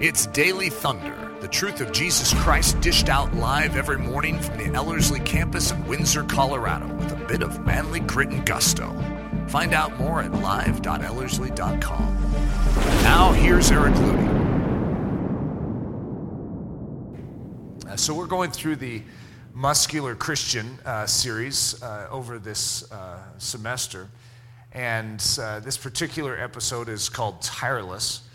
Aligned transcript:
It's 0.00 0.26
Daily 0.26 0.70
Thunder, 0.70 1.36
the 1.40 1.48
truth 1.48 1.80
of 1.80 1.90
Jesus 1.90 2.32
Christ 2.32 2.80
dished 2.80 3.08
out 3.08 3.34
live 3.34 3.74
every 3.74 3.98
morning 3.98 4.38
from 4.38 4.56
the 4.56 4.66
Ellerslie 4.66 5.18
campus 5.18 5.72
in 5.72 5.84
Windsor, 5.88 6.22
Colorado, 6.22 6.86
with 6.94 7.10
a 7.10 7.16
bit 7.26 7.42
of 7.42 7.66
manly 7.66 7.98
grit 7.98 8.28
and 8.28 8.46
gusto. 8.46 8.94
Find 9.48 9.74
out 9.74 9.98
more 9.98 10.22
at 10.22 10.30
live.ellerslie.com. 10.30 12.14
Now, 13.02 13.32
here's 13.32 13.72
Eric 13.72 13.94
Ludy. 13.94 14.28
Uh, 17.88 17.96
so, 17.96 18.14
we're 18.14 18.26
going 18.26 18.52
through 18.52 18.76
the 18.76 19.02
Muscular 19.52 20.14
Christian 20.14 20.78
uh, 20.84 21.06
series 21.06 21.82
uh, 21.82 22.06
over 22.08 22.38
this 22.38 22.88
uh, 22.92 23.18
semester. 23.38 24.06
And 24.70 25.20
uh, 25.40 25.58
this 25.58 25.76
particular 25.76 26.38
episode 26.38 26.88
is 26.88 27.08
called 27.08 27.42
Tireless. 27.42 28.27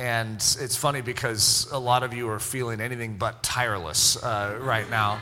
And 0.00 0.36
it's 0.36 0.76
funny 0.78 1.02
because 1.02 1.68
a 1.70 1.78
lot 1.78 2.02
of 2.02 2.14
you 2.14 2.30
are 2.30 2.38
feeling 2.38 2.80
anything 2.80 3.18
but 3.18 3.42
tireless 3.42 4.16
uh, 4.16 4.58
right 4.62 4.88
now. 4.88 5.20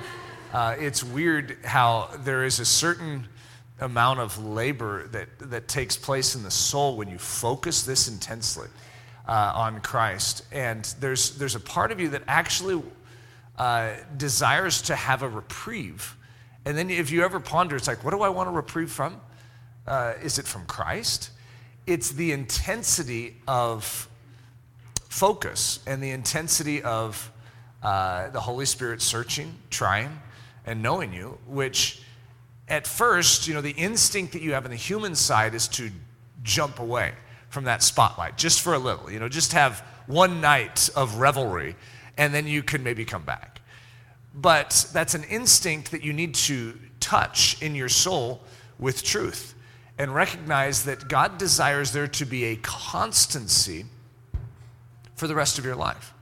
Uh, 0.53 0.77
it's 0.79 1.03
weird 1.03 1.59
how 1.65 2.11
there 2.21 2.45
is 2.45 2.61
a 2.61 2.65
certain 2.65 3.27
amount 3.81 4.21
of 4.21 4.39
labor 4.39 5.09
that, 5.09 5.31
that 5.41 5.67
takes 5.67 5.97
place 5.97 6.37
in 6.37 6.45
the 6.45 6.51
soul 6.53 6.97
when 6.97 7.09
you 7.09 7.19
focus 7.19 7.83
this 7.83 8.07
intensely 8.07 8.69
uh, 9.27 9.51
on 9.53 9.81
Christ. 9.81 10.45
And 10.53 10.85
there's, 11.01 11.37
there's 11.39 11.57
a 11.57 11.61
part 11.61 11.91
of 11.91 11.99
you 11.99 12.11
that 12.11 12.23
actually 12.29 12.81
uh, 13.59 13.95
desires 14.17 14.81
to 14.83 14.95
have 14.95 15.25
a 15.25 15.29
reprieve. 15.29 16.17
And 16.65 16.79
then 16.79 16.89
if 16.89 17.11
you 17.11 17.25
ever 17.25 17.41
ponder, 17.41 17.75
it's 17.75 17.89
like, 17.89 18.05
what 18.05 18.13
do 18.13 18.23
I 18.23 18.29
want 18.29 18.49
a 18.49 18.53
reprieve 18.53 18.93
from? 18.93 19.21
Uh, 19.89 20.15
is 20.23 20.39
it 20.39 20.47
from 20.47 20.67
Christ? 20.67 21.31
It's 21.85 22.11
the 22.13 22.31
intensity 22.31 23.39
of 23.49 24.08
focus 25.09 25.81
and 25.87 26.03
the 26.03 26.11
intensity 26.11 26.83
of 26.83 27.31
uh, 27.83 28.31
the 28.31 28.41
Holy 28.41 28.67
Spirit 28.67 29.03
searching, 29.03 29.55
trying, 29.71 30.21
and 30.67 30.83
knowing 30.83 31.13
you, 31.13 31.39
which 31.47 32.03
at 32.69 32.87
first, 32.87 33.49
you 33.49 33.55
know, 33.55 33.61
the 33.61 33.71
instinct 33.71 34.33
that 34.35 34.43
you 34.43 34.53
have 34.53 34.65
on 34.65 34.71
the 34.71 34.77
human 34.77 35.15
side 35.15 35.55
is 35.55 35.69
to 35.69 35.91
jump 36.43 36.79
away 36.79 37.13
from 37.49 37.65
that 37.65 37.83
spotlight 37.83 38.37
just 38.37 38.61
for 38.61 38.75
a 38.75 38.79
little, 38.79 39.11
you 39.11 39.19
know, 39.19 39.29
just 39.29 39.53
have 39.53 39.81
one 40.07 40.41
night 40.41 40.91
of 40.95 41.17
revelry 41.17 41.77
and 42.17 42.35
then 42.35 42.47
you 42.47 42.63
can 42.63 42.83
maybe 42.83 43.05
come 43.05 43.23
back. 43.23 43.61
But 44.35 44.87
that's 44.93 45.15
an 45.15 45.25
instinct 45.25 45.91
that 45.93 46.03
you 46.03 46.13
need 46.13 46.35
to 46.35 46.79
touch 47.01 47.61
in 47.63 47.75
your 47.75 47.89
soul 47.89 48.43
with 48.79 49.03
truth 49.03 49.55
and 49.99 50.15
recognize 50.15 50.85
that 50.85 51.09
God 51.09 51.39
desires 51.39 51.93
there 51.93 52.07
to 52.07 52.25
be 52.25 52.45
a 52.45 52.57
constancy 52.57 53.87
for 55.19 55.27
the 55.27 55.35
rest 55.35 55.59
of 55.59 55.65
your 55.65 55.77
life. 55.77 56.15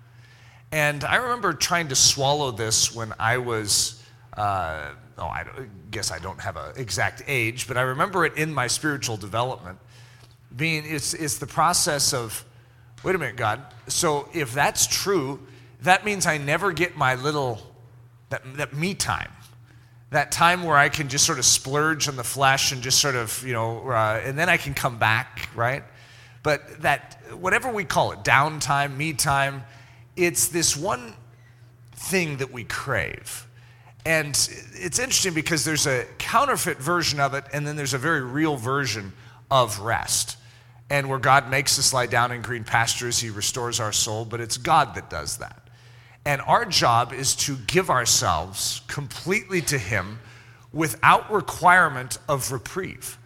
And 0.73 1.05
I 1.05 1.17
remember 1.17 1.53
trying 1.53 1.89
to 1.89 1.95
swallow 1.95 2.51
this 2.51 2.95
when 2.95 3.13
I 3.19 3.39
was, 3.39 4.03
uh, 4.37 4.91
oh, 5.17 5.27
I 5.27 5.45
guess 5.91 6.11
I 6.11 6.19
don't 6.19 6.41
have 6.41 6.57
an 6.57 6.73
exact 6.77 7.23
age, 7.29 7.69
but 7.69 7.77
I 7.77 7.83
remember 7.83 8.25
it 8.25 8.37
in 8.37 8.53
my 8.53 8.67
spiritual 8.67 9.17
development 9.17 9.79
being, 10.55 10.85
it's, 10.87 11.15
it's 11.15 11.39
the 11.39 11.47
process 11.47 12.13
of, 12.15 12.45
wait 13.05 13.15
a 13.15 13.19
minute, 13.19 13.37
God, 13.37 13.61
so 13.89 14.29
if 14.33 14.53
that's 14.53 14.87
true, 14.87 15.41
that 15.83 16.05
means 16.05 16.27
I 16.27 16.39
never 16.39 16.73
get 16.73 16.97
my 16.97 17.15
little, 17.15 17.61
that, 18.31 18.43
that 18.57 18.75
me 18.75 18.95
time. 18.95 19.31
That 20.11 20.33
time 20.33 20.63
where 20.63 20.77
I 20.77 20.89
can 20.89 21.09
just 21.09 21.27
sort 21.27 21.39
of 21.39 21.45
splurge 21.45 22.09
on 22.09 22.17
the 22.17 22.25
flesh 22.25 22.73
and 22.73 22.81
just 22.81 23.01
sort 23.01 23.17
of, 23.17 23.45
you 23.47 23.53
know, 23.53 23.91
uh, 23.91 24.21
and 24.25 24.39
then 24.39 24.49
I 24.49 24.57
can 24.57 24.73
come 24.73 24.99
back, 24.99 25.51
right? 25.55 25.83
But 26.47 26.83
that, 26.83 27.19
whatever 27.33 27.73
we 27.73 27.83
call 27.83 28.13
it, 28.13 28.23
downtime, 28.23 28.97
me 28.97 29.15
time, 29.15 29.65
it's 30.15 30.47
this 30.47 30.77
one 30.77 31.15
thing 31.97 32.37
that 32.37 32.53
we 32.53 32.63
crave. 32.63 33.49
And 34.05 34.29
it's 34.75 35.01
interesting 35.01 35.35
because 35.35 35.65
there's 35.65 35.89
a 35.89 36.05
counterfeit 36.19 36.79
version 36.79 37.19
of 37.19 37.35
it, 37.35 37.43
and 37.53 37.67
then 37.67 37.75
there's 37.75 37.95
a 37.95 37.99
very 37.99 38.23
real 38.23 38.55
version 38.55 39.13
of 39.51 39.81
rest. 39.81 40.37
And 40.89 41.09
where 41.09 41.19
God 41.19 41.51
makes 41.51 41.81
us 41.81 41.93
lie 41.93 42.07
down 42.07 42.31
in 42.31 42.43
green 42.43 42.63
pastures, 42.63 43.19
He 43.19 43.29
restores 43.29 43.81
our 43.81 43.91
soul, 43.91 44.25
but 44.25 44.41
it's 44.41 44.57
God 44.57 44.95
that 44.95 45.11
does 45.11 45.39
that. 45.39 45.69
And 46.25 46.41
our 46.43 46.65
job 46.65 47.13
is 47.13 47.35
to 47.47 47.57
give 47.67 47.91
ourselves 47.91 48.83
completely 48.87 49.63
to 49.63 49.79
Him 49.79 50.21
without 50.73 51.29
requirement 51.33 52.19
of 52.29 52.53
reprieve. 52.53 53.19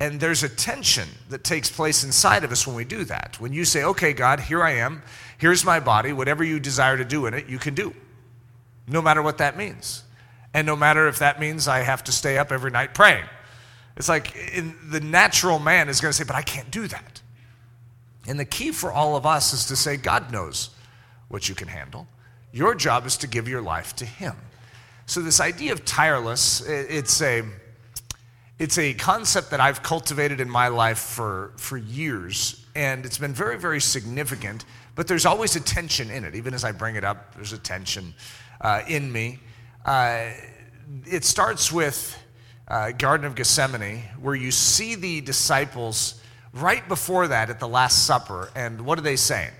And 0.00 0.18
there's 0.18 0.42
a 0.42 0.48
tension 0.48 1.06
that 1.28 1.44
takes 1.44 1.70
place 1.70 2.02
inside 2.02 2.42
of 2.42 2.50
us 2.50 2.66
when 2.66 2.74
we 2.74 2.84
do 2.84 3.04
that. 3.04 3.38
When 3.38 3.52
you 3.52 3.66
say, 3.66 3.84
okay, 3.84 4.14
God, 4.14 4.40
here 4.40 4.62
I 4.62 4.72
am, 4.72 5.02
here's 5.36 5.62
my 5.62 5.78
body, 5.78 6.14
whatever 6.14 6.42
you 6.42 6.58
desire 6.58 6.96
to 6.96 7.04
do 7.04 7.26
in 7.26 7.34
it, 7.34 7.48
you 7.48 7.58
can 7.58 7.74
do, 7.74 7.94
no 8.88 9.02
matter 9.02 9.20
what 9.20 9.38
that 9.38 9.58
means. 9.58 10.02
And 10.54 10.66
no 10.66 10.74
matter 10.74 11.06
if 11.06 11.18
that 11.18 11.38
means 11.38 11.68
I 11.68 11.80
have 11.80 12.02
to 12.04 12.12
stay 12.12 12.38
up 12.38 12.50
every 12.50 12.70
night 12.70 12.94
praying. 12.94 13.24
It's 13.96 14.08
like 14.08 14.34
in, 14.54 14.74
the 14.88 15.00
natural 15.00 15.58
man 15.58 15.90
is 15.90 16.00
going 16.00 16.10
to 16.10 16.16
say, 16.16 16.24
but 16.24 16.34
I 16.34 16.42
can't 16.42 16.70
do 16.70 16.86
that. 16.88 17.20
And 18.26 18.40
the 18.40 18.46
key 18.46 18.72
for 18.72 18.90
all 18.90 19.16
of 19.16 19.26
us 19.26 19.52
is 19.52 19.66
to 19.66 19.76
say, 19.76 19.98
God 19.98 20.32
knows 20.32 20.70
what 21.28 21.48
you 21.48 21.54
can 21.54 21.68
handle. 21.68 22.06
Your 22.52 22.74
job 22.74 23.06
is 23.06 23.18
to 23.18 23.26
give 23.26 23.48
your 23.48 23.60
life 23.60 23.94
to 23.96 24.06
Him. 24.06 24.34
So, 25.06 25.20
this 25.20 25.40
idea 25.40 25.72
of 25.72 25.84
tireless, 25.84 26.60
it's 26.60 27.20
a 27.22 27.42
it's 28.60 28.76
a 28.76 28.92
concept 28.92 29.52
that 29.52 29.60
I've 29.60 29.82
cultivated 29.82 30.38
in 30.38 30.50
my 30.50 30.68
life 30.68 30.98
for, 30.98 31.52
for 31.56 31.78
years, 31.78 32.62
and 32.74 33.06
it's 33.06 33.16
been 33.16 33.32
very, 33.32 33.58
very 33.58 33.80
significant, 33.80 34.66
but 34.94 35.06
there's 35.06 35.24
always 35.24 35.56
a 35.56 35.60
tension 35.60 36.10
in 36.10 36.26
it. 36.26 36.34
Even 36.34 36.52
as 36.52 36.62
I 36.62 36.72
bring 36.72 36.96
it 36.96 37.02
up, 37.02 37.34
there's 37.34 37.54
a 37.54 37.58
tension 37.58 38.12
uh, 38.60 38.82
in 38.86 39.10
me. 39.10 39.38
Uh, 39.86 40.32
it 41.06 41.24
starts 41.24 41.72
with 41.72 42.22
uh, 42.68 42.90
Garden 42.90 43.26
of 43.26 43.34
Gethsemane, 43.34 44.02
where 44.20 44.34
you 44.34 44.50
see 44.50 44.94
the 44.94 45.22
disciples 45.22 46.20
right 46.52 46.86
before 46.86 47.28
that 47.28 47.48
at 47.48 47.60
the 47.60 47.68
Last 47.68 48.04
Supper, 48.04 48.50
and 48.54 48.82
what 48.82 48.98
are 48.98 49.02
they 49.02 49.16
saying? 49.16 49.52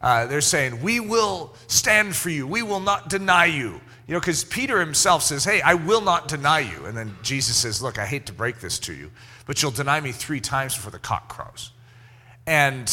Uh, 0.00 0.26
they're 0.26 0.40
saying, 0.40 0.82
We 0.82 1.00
will 1.00 1.54
stand 1.66 2.14
for 2.14 2.30
you, 2.30 2.46
we 2.46 2.62
will 2.62 2.80
not 2.80 3.08
deny 3.08 3.46
you. 3.46 3.80
You 4.06 4.14
know, 4.14 4.20
because 4.20 4.44
Peter 4.44 4.78
himself 4.78 5.22
says, 5.22 5.44
Hey, 5.44 5.60
I 5.60 5.74
will 5.74 6.00
not 6.00 6.28
deny 6.28 6.60
you. 6.60 6.86
And 6.86 6.96
then 6.96 7.16
Jesus 7.22 7.56
says, 7.56 7.82
Look, 7.82 7.98
I 7.98 8.06
hate 8.06 8.26
to 8.26 8.32
break 8.32 8.60
this 8.60 8.78
to 8.80 8.94
you, 8.94 9.10
but 9.46 9.62
you'll 9.62 9.72
deny 9.72 10.00
me 10.00 10.12
three 10.12 10.40
times 10.40 10.74
before 10.74 10.92
the 10.92 10.98
cock 10.98 11.28
crows. 11.28 11.72
And 12.46 12.88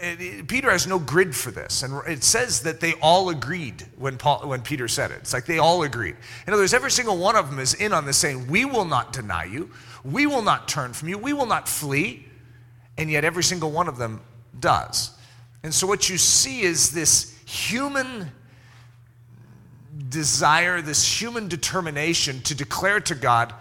it, 0.00 0.20
it, 0.20 0.48
Peter 0.48 0.70
has 0.70 0.86
no 0.86 0.98
grid 0.98 1.36
for 1.36 1.50
this. 1.50 1.82
And 1.82 2.00
it 2.08 2.24
says 2.24 2.62
that 2.62 2.80
they 2.80 2.94
all 2.94 3.28
agreed 3.28 3.86
when, 3.96 4.18
Paul, 4.18 4.48
when 4.48 4.62
Peter 4.62 4.88
said 4.88 5.10
it. 5.10 5.18
It's 5.18 5.32
like 5.32 5.46
they 5.46 5.58
all 5.58 5.82
agreed. 5.82 6.16
In 6.46 6.52
other 6.52 6.62
words, 6.62 6.74
every 6.74 6.90
single 6.90 7.16
one 7.16 7.36
of 7.36 7.48
them 7.50 7.58
is 7.58 7.74
in 7.74 7.92
on 7.92 8.06
this 8.06 8.16
saying, 8.16 8.48
We 8.48 8.64
will 8.64 8.84
not 8.84 9.12
deny 9.12 9.44
you. 9.44 9.70
We 10.04 10.26
will 10.26 10.42
not 10.42 10.66
turn 10.66 10.92
from 10.92 11.08
you. 11.08 11.18
We 11.18 11.32
will 11.32 11.46
not 11.46 11.68
flee. 11.68 12.26
And 12.98 13.10
yet 13.10 13.24
every 13.24 13.44
single 13.44 13.70
one 13.70 13.88
of 13.88 13.96
them 13.96 14.20
does. 14.58 15.16
And 15.62 15.74
so 15.74 15.86
what 15.86 16.08
you 16.08 16.16
see 16.18 16.62
is 16.62 16.90
this 16.90 17.38
human 17.44 18.30
desire, 20.08 20.80
this 20.80 21.20
human 21.20 21.48
determination 21.48 22.40
to 22.42 22.54
declare 22.54 23.00
to 23.00 23.14
God, 23.14 23.52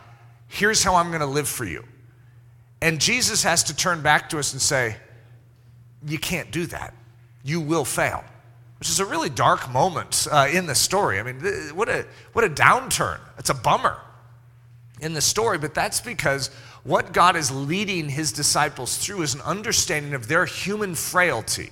here's 0.48 0.84
how 0.84 0.96
I'm 0.96 1.10
going 1.10 1.20
to 1.20 1.26
live 1.26 1.48
for 1.48 1.66
you. 1.66 1.84
And 2.82 3.02
Jesus 3.02 3.44
has 3.44 3.64
to 3.64 3.76
turn 3.76 4.02
back 4.02 4.30
to 4.30 4.40
us 4.40 4.54
and 4.54 4.62
say, 4.62 4.96
you 6.06 6.18
can't 6.18 6.50
do 6.52 6.66
that. 6.68 6.94
You 7.44 7.60
will 7.60 7.86
fail. 7.86 8.24
Which 8.80 8.90
is 8.90 9.02
a 9.02 9.06
really 9.06 9.30
dark 9.30 9.70
moment 9.70 10.26
uh, 10.32 10.48
in 10.52 10.66
the 10.66 10.76
story. 10.76 11.20
I 11.20 11.24
mean, 11.24 11.42
what 11.76 11.90
a, 11.90 12.06
what 12.32 12.46
a 12.46 12.50
downturn. 12.50 13.20
It's 13.38 13.50
a 13.50 13.54
bummer 13.54 14.00
in 15.02 15.14
the 15.14 15.22
story, 15.22 15.58
but 15.58 15.74
that's 15.74 16.00
because 16.00 16.48
what 16.84 17.12
God 17.12 17.36
is 17.36 17.52
leading 17.52 18.08
his 18.08 18.32
disciples 18.32 18.98
through 18.98 19.24
is 19.24 19.36
an 19.36 19.42
understanding 19.42 20.14
of 20.14 20.30
their 20.30 20.46
human 20.46 20.96
frailty 20.96 21.72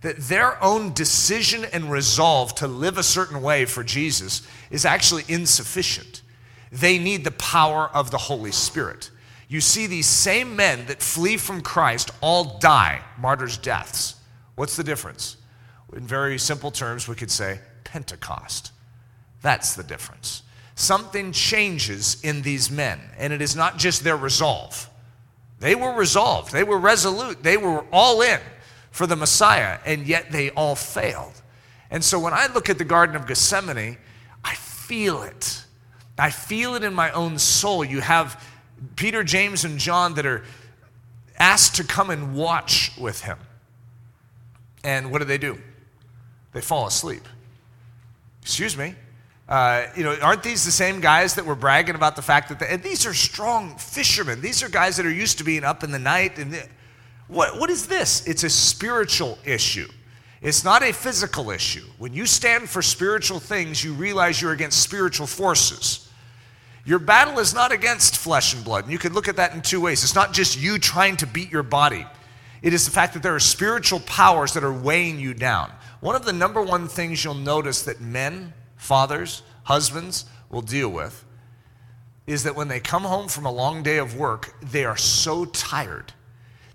that 0.00 0.16
their 0.18 0.62
own 0.62 0.92
decision 0.92 1.64
and 1.72 1.90
resolve 1.90 2.54
to 2.56 2.66
live 2.66 2.98
a 2.98 3.02
certain 3.02 3.42
way 3.42 3.64
for 3.64 3.82
Jesus 3.82 4.46
is 4.70 4.84
actually 4.84 5.24
insufficient. 5.28 6.22
They 6.70 6.98
need 6.98 7.24
the 7.24 7.32
power 7.32 7.90
of 7.92 8.10
the 8.10 8.18
Holy 8.18 8.52
Spirit. 8.52 9.10
You 9.48 9.60
see, 9.60 9.86
these 9.86 10.06
same 10.06 10.54
men 10.54 10.86
that 10.86 11.02
flee 11.02 11.36
from 11.36 11.62
Christ 11.62 12.10
all 12.20 12.58
die 12.58 13.00
martyrs' 13.18 13.56
deaths. 13.56 14.16
What's 14.54 14.76
the 14.76 14.84
difference? 14.84 15.36
In 15.94 16.06
very 16.06 16.38
simple 16.38 16.70
terms, 16.70 17.08
we 17.08 17.14
could 17.14 17.30
say 17.30 17.60
Pentecost. 17.84 18.72
That's 19.40 19.74
the 19.74 19.82
difference. 19.82 20.42
Something 20.74 21.32
changes 21.32 22.22
in 22.22 22.42
these 22.42 22.70
men, 22.70 23.00
and 23.16 23.32
it 23.32 23.40
is 23.40 23.56
not 23.56 23.78
just 23.78 24.04
their 24.04 24.16
resolve. 24.16 24.88
They 25.58 25.74
were 25.74 25.92
resolved, 25.92 26.52
they 26.52 26.62
were 26.62 26.78
resolute, 26.78 27.42
they 27.42 27.56
were 27.56 27.84
all 27.90 28.20
in 28.22 28.38
for 28.90 29.06
the 29.06 29.16
Messiah, 29.16 29.78
and 29.84 30.06
yet 30.06 30.32
they 30.32 30.50
all 30.50 30.74
failed. 30.74 31.42
And 31.90 32.04
so 32.04 32.18
when 32.18 32.32
I 32.32 32.46
look 32.52 32.68
at 32.68 32.78
the 32.78 32.84
Garden 32.84 33.16
of 33.16 33.26
Gethsemane, 33.26 33.98
I 34.44 34.54
feel 34.54 35.22
it. 35.22 35.64
I 36.18 36.30
feel 36.30 36.74
it 36.74 36.82
in 36.82 36.94
my 36.94 37.10
own 37.12 37.38
soul. 37.38 37.84
You 37.84 38.00
have 38.00 38.44
Peter, 38.96 39.22
James, 39.22 39.64
and 39.64 39.78
John 39.78 40.14
that 40.14 40.26
are 40.26 40.44
asked 41.38 41.76
to 41.76 41.84
come 41.84 42.10
and 42.10 42.34
watch 42.34 42.92
with 42.98 43.22
him. 43.22 43.38
And 44.82 45.10
what 45.10 45.18
do 45.18 45.24
they 45.24 45.38
do? 45.38 45.58
They 46.52 46.60
fall 46.60 46.86
asleep. 46.86 47.22
Excuse 48.42 48.76
me. 48.76 48.94
Uh, 49.48 49.86
you 49.96 50.02
know, 50.02 50.14
aren't 50.20 50.42
these 50.42 50.64
the 50.64 50.70
same 50.70 51.00
guys 51.00 51.34
that 51.34 51.46
were 51.46 51.54
bragging 51.54 51.94
about 51.94 52.16
the 52.16 52.22
fact 52.22 52.50
that 52.50 52.58
they, 52.58 52.76
these 52.76 53.06
are 53.06 53.14
strong 53.14 53.76
fishermen? 53.78 54.40
These 54.40 54.62
are 54.62 54.68
guys 54.68 54.96
that 54.98 55.06
are 55.06 55.12
used 55.12 55.38
to 55.38 55.44
being 55.44 55.64
up 55.64 55.82
in 55.82 55.90
the 55.90 55.98
night. 55.98 56.38
And 56.38 56.52
what, 57.28 57.58
what 57.60 57.70
is 57.70 57.86
this? 57.86 58.26
It's 58.26 58.42
a 58.42 58.50
spiritual 58.50 59.38
issue. 59.44 59.88
It's 60.40 60.64
not 60.64 60.82
a 60.82 60.92
physical 60.92 61.50
issue. 61.50 61.84
When 61.98 62.14
you 62.14 62.26
stand 62.26 62.68
for 62.68 62.80
spiritual 62.80 63.38
things, 63.38 63.82
you 63.82 63.92
realize 63.92 64.40
you're 64.40 64.52
against 64.52 64.82
spiritual 64.82 65.26
forces. 65.26 66.08
Your 66.84 66.98
battle 66.98 67.38
is 67.38 67.52
not 67.52 67.70
against 67.70 68.16
flesh 68.16 68.54
and 68.54 68.64
blood. 68.64 68.84
And 68.84 68.92
you 68.92 68.98
can 68.98 69.12
look 69.12 69.28
at 69.28 69.36
that 69.36 69.52
in 69.52 69.60
two 69.60 69.80
ways. 69.80 70.02
It's 70.02 70.14
not 70.14 70.32
just 70.32 70.58
you 70.58 70.78
trying 70.78 71.16
to 71.18 71.26
beat 71.26 71.50
your 71.52 71.62
body, 71.62 72.06
it 72.60 72.72
is 72.72 72.84
the 72.84 72.90
fact 72.90 73.14
that 73.14 73.22
there 73.22 73.34
are 73.34 73.40
spiritual 73.40 74.00
powers 74.00 74.52
that 74.54 74.64
are 74.64 74.72
weighing 74.72 75.20
you 75.20 75.32
down. 75.32 75.70
One 76.00 76.16
of 76.16 76.24
the 76.24 76.32
number 76.32 76.62
one 76.62 76.88
things 76.88 77.22
you'll 77.22 77.34
notice 77.34 77.82
that 77.82 78.00
men, 78.00 78.52
fathers, 78.76 79.42
husbands 79.64 80.24
will 80.50 80.62
deal 80.62 80.88
with 80.88 81.24
is 82.26 82.42
that 82.42 82.56
when 82.56 82.68
they 82.68 82.80
come 82.80 83.04
home 83.04 83.28
from 83.28 83.46
a 83.46 83.52
long 83.52 83.82
day 83.82 83.98
of 83.98 84.16
work, 84.16 84.54
they 84.60 84.84
are 84.84 84.96
so 84.96 85.44
tired 85.44 86.12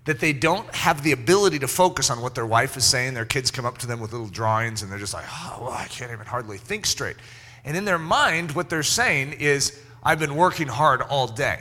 that 0.04 0.20
they 0.20 0.32
don't 0.32 0.72
have 0.74 1.02
the 1.02 1.12
ability 1.12 1.58
to 1.60 1.68
focus 1.68 2.10
on 2.10 2.20
what 2.20 2.34
their 2.34 2.46
wife 2.46 2.76
is 2.76 2.84
saying. 2.84 3.14
Their 3.14 3.24
kids 3.24 3.50
come 3.50 3.64
up 3.64 3.78
to 3.78 3.86
them 3.86 4.00
with 4.00 4.12
little 4.12 4.28
drawings 4.28 4.82
and 4.82 4.92
they're 4.92 4.98
just 4.98 5.14
like, 5.14 5.24
oh, 5.28 5.58
well, 5.62 5.72
I 5.72 5.86
can't 5.86 6.12
even 6.12 6.26
hardly 6.26 6.58
think 6.58 6.84
straight. 6.84 7.16
And 7.64 7.76
in 7.76 7.84
their 7.84 7.98
mind, 7.98 8.52
what 8.52 8.68
they're 8.68 8.82
saying 8.82 9.34
is, 9.34 9.80
I've 10.02 10.18
been 10.18 10.36
working 10.36 10.68
hard 10.68 11.00
all 11.00 11.26
day. 11.26 11.60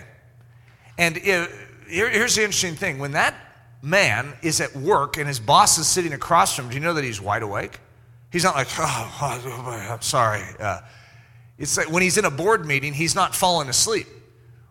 And 0.98 1.18
it, 1.18 1.50
here, 1.90 2.10
here's 2.10 2.36
the 2.36 2.44
interesting 2.44 2.75
thing 2.75 3.00
when 3.00 3.13
that 3.13 3.34
man 3.81 4.34
is 4.42 4.60
at 4.60 4.75
work 4.75 5.18
and 5.18 5.28
his 5.28 5.40
boss 5.40 5.78
is 5.78 5.88
sitting 5.88 6.13
across 6.13 6.56
from 6.56 6.66
him, 6.66 6.72
do 6.72 6.75
you 6.75 6.81
know 6.81 6.94
that 6.94 7.04
he's 7.04 7.22
wide 7.22 7.44
awake? 7.44 7.80
He's 8.31 8.44
not 8.44 8.56
like, 8.56 8.68
oh, 8.80 9.90
I'm 9.90 10.01
sorry. 10.01 10.44
Uh, 10.60 10.81
it's 11.57 11.78
like 11.78 11.92
when 11.92 12.01
he's 12.01 12.18
in 12.18 12.25
a 12.25 12.31
board 12.31 12.66
meeting, 12.66 12.94
he's 12.94 13.16
not 13.16 13.36
falling 13.36 13.69
asleep. 13.69 14.07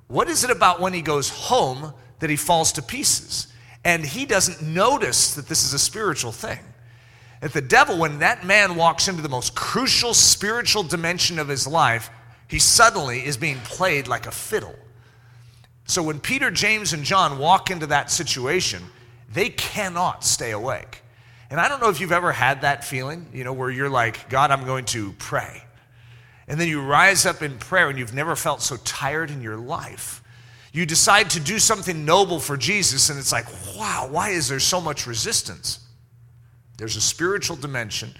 What 0.08 0.28
is 0.28 0.44
it 0.44 0.50
about 0.50 0.80
when 0.80 0.92
he 0.92 1.00
goes 1.00 1.30
home 1.30 1.94
that 2.18 2.28
he 2.28 2.36
falls 2.36 2.72
to 2.72 2.82
pieces? 2.82 3.51
And 3.84 4.04
he 4.04 4.26
doesn't 4.26 4.62
notice 4.62 5.34
that 5.34 5.48
this 5.48 5.64
is 5.64 5.72
a 5.72 5.78
spiritual 5.78 6.32
thing. 6.32 6.60
That 7.40 7.52
the 7.52 7.60
devil, 7.60 7.98
when 7.98 8.20
that 8.20 8.46
man 8.46 8.76
walks 8.76 9.08
into 9.08 9.22
the 9.22 9.28
most 9.28 9.54
crucial 9.54 10.14
spiritual 10.14 10.84
dimension 10.84 11.38
of 11.38 11.48
his 11.48 11.66
life, 11.66 12.10
he 12.46 12.58
suddenly 12.58 13.24
is 13.24 13.36
being 13.36 13.58
played 13.60 14.06
like 14.06 14.26
a 14.26 14.30
fiddle. 14.30 14.76
So 15.86 16.02
when 16.02 16.20
Peter, 16.20 16.50
James, 16.50 16.92
and 16.92 17.02
John 17.02 17.38
walk 17.38 17.70
into 17.70 17.86
that 17.88 18.10
situation, 18.10 18.82
they 19.32 19.48
cannot 19.48 20.24
stay 20.24 20.52
awake. 20.52 21.02
And 21.50 21.60
I 21.60 21.68
don't 21.68 21.80
know 21.80 21.90
if 21.90 22.00
you've 22.00 22.12
ever 22.12 22.32
had 22.32 22.62
that 22.62 22.84
feeling, 22.84 23.26
you 23.32 23.44
know, 23.44 23.52
where 23.52 23.70
you're 23.70 23.90
like, 23.90 24.30
God, 24.30 24.50
I'm 24.50 24.64
going 24.64 24.84
to 24.86 25.12
pray. 25.18 25.64
And 26.46 26.60
then 26.60 26.68
you 26.68 26.80
rise 26.80 27.26
up 27.26 27.42
in 27.42 27.58
prayer 27.58 27.88
and 27.88 27.98
you've 27.98 28.14
never 28.14 28.36
felt 28.36 28.62
so 28.62 28.76
tired 28.84 29.30
in 29.30 29.42
your 29.42 29.56
life. 29.56 30.21
You 30.72 30.86
decide 30.86 31.28
to 31.30 31.40
do 31.40 31.58
something 31.58 32.06
noble 32.06 32.40
for 32.40 32.56
Jesus, 32.56 33.10
and 33.10 33.18
it's 33.18 33.30
like, 33.30 33.46
wow, 33.76 34.08
why 34.10 34.30
is 34.30 34.48
there 34.48 34.58
so 34.58 34.80
much 34.80 35.06
resistance? 35.06 35.80
There's 36.78 36.96
a 36.96 37.00
spiritual 37.00 37.56
dimension 37.56 38.14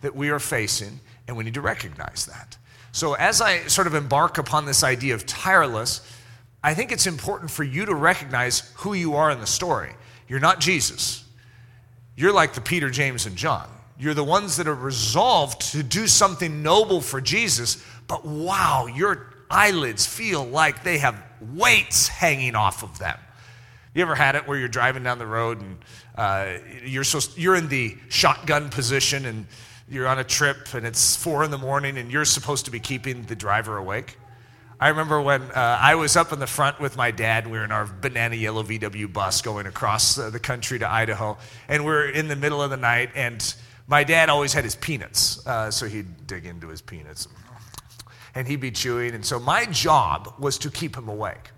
that 0.00 0.16
we 0.16 0.30
are 0.30 0.38
facing, 0.38 1.00
and 1.28 1.36
we 1.36 1.44
need 1.44 1.54
to 1.54 1.60
recognize 1.60 2.24
that. 2.26 2.56
So, 2.92 3.14
as 3.14 3.42
I 3.42 3.66
sort 3.66 3.86
of 3.86 3.94
embark 3.94 4.38
upon 4.38 4.64
this 4.64 4.82
idea 4.82 5.14
of 5.14 5.26
tireless, 5.26 6.00
I 6.64 6.72
think 6.74 6.90
it's 6.90 7.06
important 7.06 7.50
for 7.50 7.64
you 7.64 7.84
to 7.84 7.94
recognize 7.94 8.72
who 8.76 8.94
you 8.94 9.14
are 9.14 9.30
in 9.30 9.40
the 9.40 9.46
story. 9.46 9.92
You're 10.26 10.40
not 10.40 10.58
Jesus, 10.58 11.24
you're 12.16 12.32
like 12.32 12.54
the 12.54 12.60
Peter, 12.62 12.90
James, 12.90 13.26
and 13.26 13.36
John. 13.36 13.68
You're 13.98 14.14
the 14.14 14.24
ones 14.24 14.56
that 14.56 14.66
are 14.66 14.74
resolved 14.74 15.60
to 15.72 15.82
do 15.82 16.06
something 16.06 16.62
noble 16.62 17.02
for 17.02 17.20
Jesus, 17.20 17.84
but 18.08 18.24
wow, 18.24 18.86
your 18.86 19.34
eyelids 19.50 20.06
feel 20.06 20.42
like 20.44 20.82
they 20.82 20.96
have 20.98 21.22
weights 21.54 22.08
hanging 22.08 22.54
off 22.54 22.82
of 22.82 22.98
them. 22.98 23.18
You 23.94 24.02
ever 24.02 24.14
had 24.14 24.36
it 24.36 24.46
where 24.46 24.58
you're 24.58 24.68
driving 24.68 25.02
down 25.02 25.18
the 25.18 25.26
road 25.26 25.60
and 25.60 25.78
uh, 26.14 26.58
you're, 26.84 27.04
so, 27.04 27.18
you're 27.36 27.56
in 27.56 27.68
the 27.68 27.96
shotgun 28.08 28.70
position 28.70 29.24
and 29.24 29.46
you're 29.88 30.06
on 30.06 30.18
a 30.20 30.24
trip 30.24 30.74
and 30.74 30.86
it's 30.86 31.16
four 31.16 31.42
in 31.42 31.50
the 31.50 31.58
morning 31.58 31.98
and 31.98 32.10
you're 32.10 32.24
supposed 32.24 32.66
to 32.66 32.70
be 32.70 32.78
keeping 32.78 33.22
the 33.22 33.34
driver 33.34 33.76
awake? 33.76 34.16
I 34.78 34.88
remember 34.88 35.20
when 35.20 35.42
uh, 35.42 35.78
I 35.80 35.96
was 35.96 36.16
up 36.16 36.32
in 36.32 36.38
the 36.38 36.46
front 36.46 36.80
with 36.80 36.96
my 36.96 37.10
dad. 37.10 37.46
We 37.46 37.58
were 37.58 37.64
in 37.64 37.72
our 37.72 37.84
banana 37.84 38.36
yellow 38.36 38.62
VW 38.62 39.12
bus 39.12 39.42
going 39.42 39.66
across 39.66 40.18
uh, 40.18 40.30
the 40.30 40.40
country 40.40 40.78
to 40.78 40.90
Idaho, 40.90 41.36
and 41.68 41.84
we're 41.84 42.08
in 42.08 42.28
the 42.28 42.36
middle 42.36 42.62
of 42.62 42.70
the 42.70 42.78
night. 42.78 43.10
And 43.14 43.54
my 43.86 44.04
dad 44.04 44.30
always 44.30 44.54
had 44.54 44.64
his 44.64 44.76
peanuts, 44.76 45.46
uh, 45.46 45.70
so 45.70 45.86
he'd 45.86 46.26
dig 46.26 46.46
into 46.46 46.68
his 46.68 46.80
peanuts 46.80 47.28
and 48.34 48.46
he'd 48.48 48.60
be 48.60 48.70
chewing. 48.70 49.14
And 49.14 49.24
so 49.24 49.38
my 49.38 49.66
job 49.66 50.34
was 50.38 50.58
to 50.58 50.70
keep 50.70 50.96
him 50.96 51.08
awake. 51.08 51.50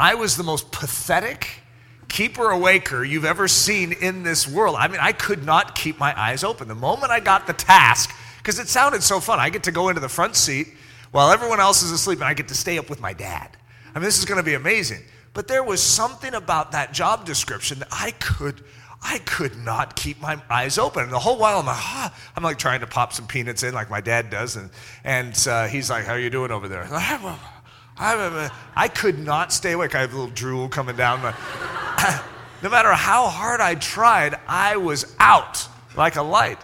I 0.00 0.14
was 0.14 0.36
the 0.36 0.44
most 0.44 0.70
pathetic 0.70 1.62
keeper 2.08 2.44
awaker 2.44 3.08
you've 3.08 3.24
ever 3.24 3.48
seen 3.48 3.92
in 3.92 4.22
this 4.22 4.48
world. 4.48 4.76
I 4.78 4.88
mean, 4.88 5.00
I 5.00 5.12
could 5.12 5.44
not 5.44 5.74
keep 5.74 5.98
my 5.98 6.18
eyes 6.18 6.44
open. 6.44 6.68
The 6.68 6.74
moment 6.74 7.12
I 7.12 7.20
got 7.20 7.46
the 7.46 7.52
task, 7.52 8.14
because 8.38 8.58
it 8.58 8.68
sounded 8.68 9.02
so 9.02 9.20
fun, 9.20 9.38
I 9.38 9.50
get 9.50 9.64
to 9.64 9.72
go 9.72 9.88
into 9.88 10.00
the 10.00 10.08
front 10.08 10.36
seat 10.36 10.68
while 11.10 11.30
everyone 11.30 11.60
else 11.60 11.82
is 11.82 11.90
asleep 11.90 12.18
and 12.18 12.28
I 12.28 12.34
get 12.34 12.48
to 12.48 12.54
stay 12.54 12.78
up 12.78 12.88
with 12.88 13.00
my 13.00 13.12
dad. 13.12 13.56
I 13.94 13.98
mean, 13.98 14.04
this 14.04 14.18
is 14.18 14.24
going 14.24 14.38
to 14.38 14.44
be 14.44 14.54
amazing. 14.54 15.02
But 15.34 15.48
there 15.48 15.62
was 15.62 15.82
something 15.82 16.34
about 16.34 16.72
that 16.72 16.92
job 16.92 17.24
description 17.24 17.80
that 17.80 17.88
I 17.92 18.12
could 18.12 18.64
I 19.02 19.18
could 19.18 19.56
not 19.56 19.94
keep 19.96 20.20
my 20.20 20.40
eyes 20.50 20.76
open. 20.76 21.04
And 21.04 21.12
the 21.12 21.18
whole 21.18 21.38
while 21.38 21.60
I'm 21.60 21.66
like, 21.66 21.76
ah, 21.76 22.14
I'm 22.36 22.42
like 22.42 22.58
trying 22.58 22.80
to 22.80 22.86
pop 22.86 23.12
some 23.12 23.26
peanuts 23.26 23.62
in 23.62 23.72
like 23.72 23.90
my 23.90 24.00
dad 24.00 24.30
does. 24.30 24.56
And, 24.56 24.70
and 25.04 25.46
uh, 25.48 25.66
he's 25.66 25.88
like, 25.88 26.04
how 26.04 26.14
are 26.14 26.18
you 26.18 26.30
doing 26.30 26.50
over 26.50 26.68
there? 26.68 26.86
I, 26.90 27.38
I, 27.98 28.50
I 28.74 28.88
could 28.88 29.18
not 29.18 29.52
stay 29.52 29.72
awake. 29.72 29.94
I 29.94 30.00
have 30.00 30.12
a 30.12 30.16
little 30.16 30.34
drool 30.34 30.68
coming 30.68 30.96
down. 30.96 31.34
No 32.60 32.70
matter 32.70 32.92
how 32.92 33.28
hard 33.28 33.60
I 33.60 33.76
tried, 33.76 34.34
I 34.48 34.78
was 34.78 35.14
out 35.20 35.68
like 35.96 36.16
a 36.16 36.22
light. 36.22 36.58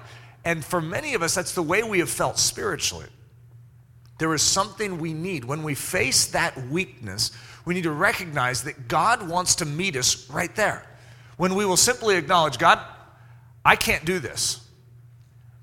And 0.44 0.64
for 0.64 0.80
many 0.80 1.14
of 1.14 1.22
us, 1.22 1.36
that's 1.36 1.52
the 1.52 1.62
way 1.62 1.84
we 1.84 2.00
have 2.00 2.10
felt 2.10 2.38
spiritually. 2.38 3.06
There 4.18 4.34
is 4.34 4.42
something 4.42 4.98
we 4.98 5.12
need. 5.12 5.44
When 5.44 5.62
we 5.62 5.74
face 5.74 6.26
that 6.26 6.56
weakness, 6.68 7.30
we 7.64 7.74
need 7.74 7.84
to 7.84 7.92
recognize 7.92 8.64
that 8.64 8.88
God 8.88 9.28
wants 9.28 9.54
to 9.56 9.64
meet 9.64 9.94
us 9.94 10.28
right 10.28 10.54
there 10.56 10.84
when 11.36 11.54
we 11.54 11.64
will 11.64 11.76
simply 11.76 12.16
acknowledge, 12.16 12.58
God, 12.58 12.80
I 13.64 13.76
can't 13.76 14.04
do 14.04 14.18
this, 14.18 14.66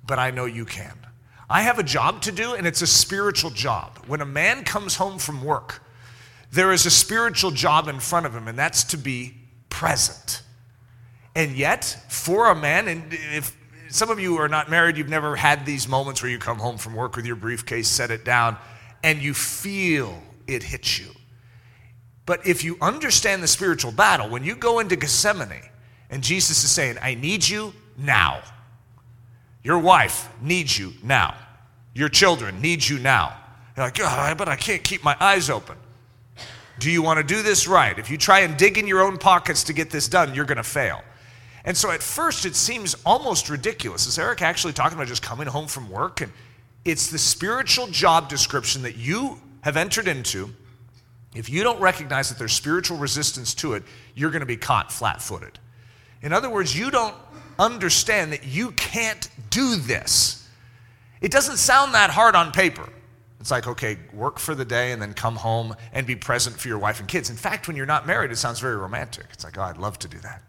but 0.05 0.19
I 0.19 0.31
know 0.31 0.45
you 0.45 0.65
can. 0.65 0.97
I 1.49 1.63
have 1.63 1.79
a 1.79 1.83
job 1.83 2.21
to 2.23 2.31
do, 2.31 2.53
and 2.53 2.65
it's 2.65 2.81
a 2.81 2.87
spiritual 2.87 3.51
job. 3.51 3.99
When 4.07 4.21
a 4.21 4.25
man 4.25 4.63
comes 4.63 4.95
home 4.95 5.19
from 5.19 5.43
work, 5.43 5.83
there 6.51 6.71
is 6.71 6.85
a 6.85 6.91
spiritual 6.91 7.51
job 7.51 7.87
in 7.87 7.99
front 7.99 8.25
of 8.25 8.33
him, 8.33 8.47
and 8.47 8.57
that's 8.57 8.85
to 8.85 8.97
be 8.97 9.35
present. 9.69 10.43
And 11.35 11.55
yet, 11.55 11.83
for 12.09 12.49
a 12.49 12.55
man, 12.55 12.87
and 12.87 13.03
if 13.11 13.55
some 13.89 14.09
of 14.09 14.19
you 14.19 14.37
are 14.37 14.47
not 14.47 14.69
married, 14.69 14.97
you've 14.97 15.09
never 15.09 15.35
had 15.35 15.65
these 15.65 15.87
moments 15.87 16.21
where 16.21 16.31
you 16.31 16.39
come 16.39 16.57
home 16.57 16.77
from 16.77 16.95
work 16.95 17.15
with 17.15 17.25
your 17.25 17.35
briefcase, 17.35 17.87
set 17.87 18.11
it 18.11 18.23
down, 18.23 18.57
and 19.03 19.21
you 19.21 19.33
feel 19.33 20.21
it 20.47 20.63
hit 20.63 20.99
you. 20.99 21.11
But 22.25 22.45
if 22.45 22.63
you 22.63 22.77
understand 22.81 23.41
the 23.41 23.47
spiritual 23.47 23.91
battle, 23.91 24.29
when 24.29 24.43
you 24.43 24.55
go 24.55 24.79
into 24.79 24.95
Gethsemane 24.95 25.63
and 26.09 26.23
Jesus 26.23 26.63
is 26.63 26.71
saying, 26.71 26.97
I 27.01 27.15
need 27.15 27.47
you 27.47 27.73
now. 27.97 28.41
Your 29.63 29.79
wife 29.79 30.29
needs 30.41 30.77
you 30.77 30.93
now. 31.03 31.35
Your 31.93 32.09
children 32.09 32.61
need 32.61 32.87
you 32.87 32.99
now. 32.99 33.37
You're 33.75 33.85
like, 33.85 33.99
oh, 34.01 34.35
but 34.37 34.47
I 34.47 34.55
can't 34.55 34.83
keep 34.83 35.03
my 35.03 35.15
eyes 35.19 35.49
open. 35.49 35.77
Do 36.79 36.89
you 36.89 37.01
want 37.01 37.17
to 37.17 37.23
do 37.23 37.41
this 37.43 37.67
right? 37.67 37.97
If 37.97 38.09
you 38.09 38.17
try 38.17 38.39
and 38.39 38.57
dig 38.57 38.77
in 38.77 38.87
your 38.87 39.01
own 39.01 39.17
pockets 39.17 39.63
to 39.65 39.73
get 39.73 39.89
this 39.89 40.07
done, 40.07 40.33
you're 40.33 40.45
going 40.45 40.57
to 40.57 40.63
fail. 40.63 41.01
And 41.63 41.77
so 41.77 41.91
at 41.91 42.01
first 42.01 42.45
it 42.45 42.55
seems 42.55 42.95
almost 43.05 43.49
ridiculous. 43.49 44.07
Is 44.07 44.17
Eric 44.17 44.41
actually 44.41 44.73
talking 44.73 44.97
about 44.97 45.07
just 45.07 45.21
coming 45.21 45.47
home 45.47 45.67
from 45.67 45.89
work? 45.89 46.21
And 46.21 46.31
it's 46.83 47.11
the 47.11 47.19
spiritual 47.19 47.87
job 47.87 48.29
description 48.29 48.81
that 48.81 48.97
you 48.97 49.39
have 49.61 49.77
entered 49.77 50.07
into 50.07 50.55
if 51.33 51.49
you 51.49 51.63
don't 51.63 51.79
recognize 51.79 52.29
that 52.29 52.37
there's 52.37 52.53
spiritual 52.53 52.97
resistance 52.97 53.53
to 53.55 53.73
it, 53.73 53.83
you're 54.15 54.31
going 54.31 54.41
to 54.41 54.45
be 54.45 54.57
caught 54.57 54.91
flat 54.91 55.21
footed. 55.21 55.59
In 56.21 56.33
other 56.33 56.49
words, 56.49 56.77
you 56.77 56.91
don't 56.91 57.15
understand 57.57 58.33
that 58.33 58.45
you 58.45 58.71
can't 58.71 59.29
do 59.49 59.75
this. 59.77 60.47
It 61.21 61.31
doesn't 61.31 61.57
sound 61.57 61.93
that 61.93 62.09
hard 62.09 62.35
on 62.35 62.51
paper. 62.51 62.87
It's 63.39 63.49
like, 63.49 63.65
okay, 63.65 63.97
work 64.13 64.39
for 64.39 64.53
the 64.53 64.65
day 64.65 64.91
and 64.91 65.01
then 65.01 65.13
come 65.13 65.35
home 65.35 65.75
and 65.93 66.05
be 66.05 66.15
present 66.15 66.59
for 66.59 66.67
your 66.67 66.77
wife 66.77 66.99
and 66.99 67.07
kids. 67.07 67.29
In 67.29 67.35
fact, 67.35 67.67
when 67.67 67.75
you're 67.75 67.85
not 67.85 68.05
married, 68.05 68.31
it 68.31 68.37
sounds 68.37 68.59
very 68.59 68.75
romantic. 68.75 69.25
It's 69.31 69.43
like, 69.43 69.57
oh, 69.57 69.63
I'd 69.63 69.77
love 69.77 69.97
to 69.99 70.07
do 70.07 70.19
that. 70.19 70.43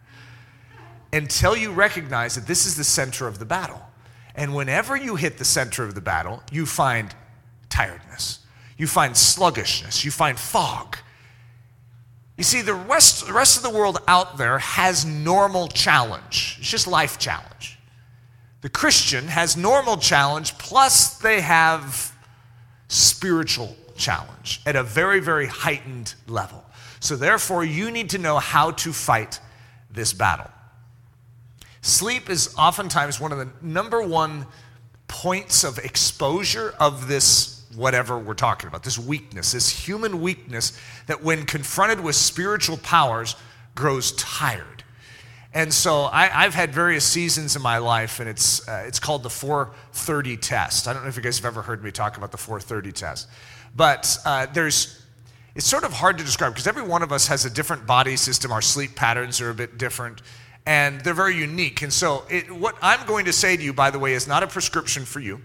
Until 1.12 1.56
you 1.56 1.72
recognize 1.72 2.34
that 2.34 2.46
this 2.46 2.66
is 2.66 2.76
the 2.76 2.84
center 2.84 3.26
of 3.26 3.38
the 3.38 3.44
battle. 3.44 3.80
And 4.34 4.54
whenever 4.54 4.96
you 4.96 5.16
hit 5.16 5.38
the 5.38 5.44
center 5.44 5.84
of 5.84 5.94
the 5.94 6.00
battle, 6.00 6.42
you 6.50 6.66
find 6.66 7.14
tiredness 7.68 8.41
you 8.82 8.88
find 8.88 9.16
sluggishness, 9.16 10.04
you 10.04 10.10
find 10.10 10.36
fog. 10.36 10.96
You 12.36 12.42
see, 12.42 12.62
the 12.62 12.74
rest, 12.74 13.24
the 13.24 13.32
rest 13.32 13.56
of 13.56 13.62
the 13.62 13.70
world 13.70 13.98
out 14.08 14.38
there 14.38 14.58
has 14.58 15.04
normal 15.04 15.68
challenge. 15.68 16.56
It's 16.58 16.68
just 16.68 16.88
life 16.88 17.16
challenge. 17.16 17.78
The 18.60 18.68
Christian 18.68 19.28
has 19.28 19.56
normal 19.56 19.98
challenge, 19.98 20.58
plus 20.58 21.16
they 21.18 21.42
have 21.42 22.12
spiritual 22.88 23.76
challenge 23.96 24.60
at 24.66 24.74
a 24.74 24.82
very, 24.82 25.20
very 25.20 25.46
heightened 25.46 26.16
level. 26.26 26.64
So, 26.98 27.14
therefore, 27.14 27.64
you 27.64 27.88
need 27.92 28.10
to 28.10 28.18
know 28.18 28.38
how 28.38 28.72
to 28.72 28.92
fight 28.92 29.38
this 29.92 30.12
battle. 30.12 30.50
Sleep 31.82 32.28
is 32.28 32.52
oftentimes 32.58 33.20
one 33.20 33.30
of 33.30 33.38
the 33.38 33.48
number 33.62 34.02
one 34.02 34.44
points 35.06 35.62
of 35.62 35.78
exposure 35.78 36.74
of 36.80 37.06
this 37.06 37.61
whatever 37.74 38.18
we're 38.18 38.34
talking 38.34 38.68
about, 38.68 38.82
this 38.82 38.98
weakness, 38.98 39.52
this 39.52 39.68
human 39.68 40.20
weakness 40.20 40.78
that 41.06 41.22
when 41.22 41.44
confronted 41.46 42.00
with 42.00 42.16
spiritual 42.16 42.76
powers 42.78 43.36
grows 43.74 44.12
tired. 44.12 44.84
And 45.54 45.72
so 45.72 46.04
I, 46.04 46.26
have 46.26 46.54
had 46.54 46.72
various 46.72 47.04
seasons 47.04 47.56
in 47.56 47.62
my 47.62 47.78
life, 47.78 48.20
and 48.20 48.28
it's, 48.28 48.66
uh, 48.66 48.84
it's 48.86 48.98
called 48.98 49.22
the 49.22 49.30
430 49.30 50.38
test. 50.38 50.88
I 50.88 50.94
don't 50.94 51.02
know 51.02 51.08
if 51.08 51.16
you 51.16 51.22
guys 51.22 51.36
have 51.38 51.44
ever 51.44 51.60
heard 51.60 51.84
me 51.84 51.90
talk 51.90 52.16
about 52.16 52.32
the 52.32 52.38
430 52.38 52.92
test, 52.92 53.28
but 53.76 54.18
uh, 54.24 54.46
there's, 54.46 55.04
it's 55.54 55.66
sort 55.66 55.84
of 55.84 55.92
hard 55.92 56.16
to 56.18 56.24
describe 56.24 56.52
because 56.52 56.66
every 56.66 56.82
one 56.82 57.02
of 57.02 57.12
us 57.12 57.26
has 57.26 57.44
a 57.44 57.50
different 57.50 57.86
body 57.86 58.16
system. 58.16 58.50
Our 58.50 58.62
sleep 58.62 58.94
patterns 58.94 59.42
are 59.42 59.50
a 59.50 59.54
bit 59.54 59.76
different 59.76 60.22
and 60.64 61.00
they're 61.02 61.12
very 61.12 61.36
unique. 61.36 61.82
And 61.82 61.92
so, 61.92 62.24
it, 62.30 62.50
what 62.50 62.76
I'm 62.80 63.04
going 63.06 63.24
to 63.24 63.32
say 63.32 63.56
to 63.56 63.62
you, 63.62 63.72
by 63.72 63.90
the 63.90 63.98
way, 63.98 64.14
is 64.14 64.28
not 64.28 64.42
a 64.42 64.46
prescription 64.46 65.04
for 65.04 65.20
you 65.20 65.40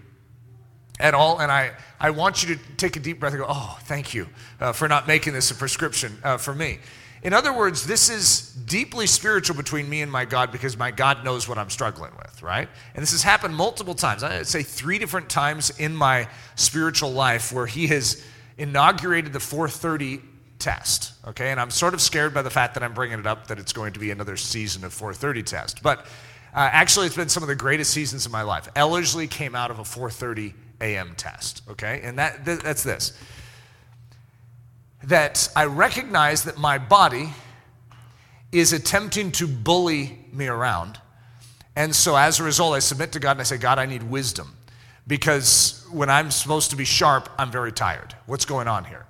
at 0.98 1.14
all. 1.14 1.40
And 1.40 1.50
I, 1.50 1.72
I 2.00 2.10
want 2.10 2.42
you 2.42 2.54
to 2.54 2.62
take 2.76 2.96
a 2.96 3.00
deep 3.00 3.20
breath 3.20 3.32
and 3.32 3.42
go, 3.42 3.46
oh, 3.48 3.78
thank 3.82 4.14
you 4.14 4.28
uh, 4.60 4.72
for 4.72 4.88
not 4.88 5.06
making 5.06 5.32
this 5.32 5.50
a 5.50 5.54
prescription 5.54 6.16
uh, 6.22 6.36
for 6.36 6.54
me. 6.54 6.78
In 7.22 7.32
other 7.32 7.52
words, 7.52 7.84
this 7.84 8.08
is 8.08 8.52
deeply 8.66 9.06
spiritual 9.08 9.56
between 9.56 9.88
me 9.88 10.02
and 10.02 10.12
my 10.12 10.24
God 10.24 10.52
because 10.52 10.76
my 10.76 10.92
God 10.92 11.24
knows 11.24 11.48
what 11.48 11.58
I'm 11.58 11.70
struggling 11.70 12.12
with, 12.16 12.42
right? 12.42 12.68
And 12.94 13.02
this 13.02 13.10
has 13.10 13.24
happened 13.24 13.56
multiple 13.56 13.94
times. 13.94 14.22
I'd 14.22 14.46
say 14.46 14.62
three 14.62 14.98
different 14.98 15.28
times 15.28 15.70
in 15.80 15.96
my 15.96 16.28
spiritual 16.54 17.10
life 17.10 17.52
where 17.52 17.66
He 17.66 17.88
has 17.88 18.24
inaugurated 18.56 19.32
the 19.32 19.40
430 19.40 20.20
test, 20.60 21.14
okay? 21.26 21.50
And 21.50 21.60
I'm 21.60 21.70
sort 21.70 21.92
of 21.92 22.00
scared 22.00 22.32
by 22.32 22.42
the 22.42 22.50
fact 22.50 22.74
that 22.74 22.84
I'm 22.84 22.94
bringing 22.94 23.18
it 23.18 23.26
up 23.26 23.48
that 23.48 23.58
it's 23.58 23.72
going 23.72 23.94
to 23.94 24.00
be 24.00 24.12
another 24.12 24.36
season 24.36 24.84
of 24.84 24.92
430 24.92 25.42
test. 25.42 25.82
But 25.82 26.06
uh, 26.54 26.68
actually, 26.72 27.06
it's 27.06 27.16
been 27.16 27.28
some 27.28 27.42
of 27.42 27.48
the 27.48 27.56
greatest 27.56 27.90
seasons 27.90 28.26
of 28.26 28.32
my 28.32 28.42
life. 28.42 28.68
Ellerslie 28.76 29.26
came 29.26 29.56
out 29.56 29.72
of 29.72 29.80
a 29.80 29.84
430 29.84 30.54
a.m. 30.80 31.14
test, 31.16 31.62
okay? 31.68 32.00
And 32.02 32.18
that, 32.18 32.44
th- 32.44 32.60
that's 32.60 32.82
this 32.82 33.12
that 35.04 35.48
I 35.54 35.64
recognize 35.64 36.44
that 36.44 36.58
my 36.58 36.78
body 36.78 37.30
is 38.50 38.72
attempting 38.72 39.30
to 39.32 39.46
bully 39.46 40.18
me 40.32 40.48
around. 40.48 40.98
And 41.76 41.94
so 41.94 42.16
as 42.16 42.40
a 42.40 42.44
result, 42.44 42.74
I 42.74 42.80
submit 42.80 43.12
to 43.12 43.20
God 43.20 43.32
and 43.32 43.40
I 43.40 43.44
say, 43.44 43.58
God, 43.58 43.78
I 43.78 43.86
need 43.86 44.02
wisdom. 44.02 44.54
Because 45.06 45.86
when 45.92 46.10
I'm 46.10 46.30
supposed 46.30 46.70
to 46.70 46.76
be 46.76 46.84
sharp, 46.84 47.28
I'm 47.38 47.50
very 47.50 47.72
tired. 47.72 48.14
What's 48.26 48.44
going 48.44 48.68
on 48.68 48.84
here? 48.84 49.06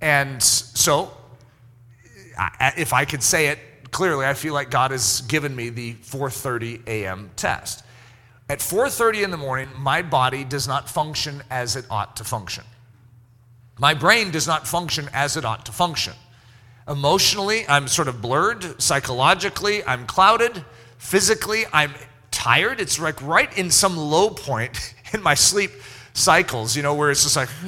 And 0.00 0.42
so, 0.42 1.12
if 2.60 2.92
I 2.92 3.04
could 3.04 3.22
say 3.22 3.48
it 3.48 3.58
clearly, 3.90 4.26
I 4.26 4.34
feel 4.34 4.54
like 4.54 4.70
God 4.70 4.90
has 4.90 5.20
given 5.22 5.54
me 5.54 5.70
the 5.70 5.94
4:30 5.94 6.86
a.m. 6.86 7.30
test. 7.36 7.84
At 8.50 8.60
4:30 8.60 9.24
in 9.24 9.30
the 9.30 9.36
morning, 9.36 9.68
my 9.76 10.00
body 10.00 10.42
does 10.42 10.66
not 10.66 10.88
function 10.88 11.42
as 11.50 11.76
it 11.76 11.84
ought 11.90 12.16
to 12.16 12.24
function. 12.24 12.64
My 13.78 13.94
brain 13.94 14.30
does 14.30 14.46
not 14.46 14.66
function 14.66 15.08
as 15.12 15.36
it 15.36 15.44
ought 15.44 15.66
to 15.66 15.72
function. 15.72 16.14
Emotionally, 16.88 17.68
I'm 17.68 17.86
sort 17.86 18.08
of 18.08 18.22
blurred. 18.22 18.80
Psychologically, 18.80 19.84
I'm 19.84 20.06
clouded. 20.06 20.64
Physically, 20.96 21.64
I'm 21.72 21.92
tired. 22.30 22.80
It's 22.80 22.98
like 22.98 23.20
right 23.22 23.56
in 23.58 23.70
some 23.70 23.96
low 23.96 24.30
point 24.30 24.94
in 25.12 25.22
my 25.22 25.34
sleep 25.34 25.70
cycles, 26.14 26.74
you 26.74 26.82
know, 26.82 26.94
where 26.94 27.10
it's 27.10 27.22
just 27.22 27.36
like, 27.36 27.50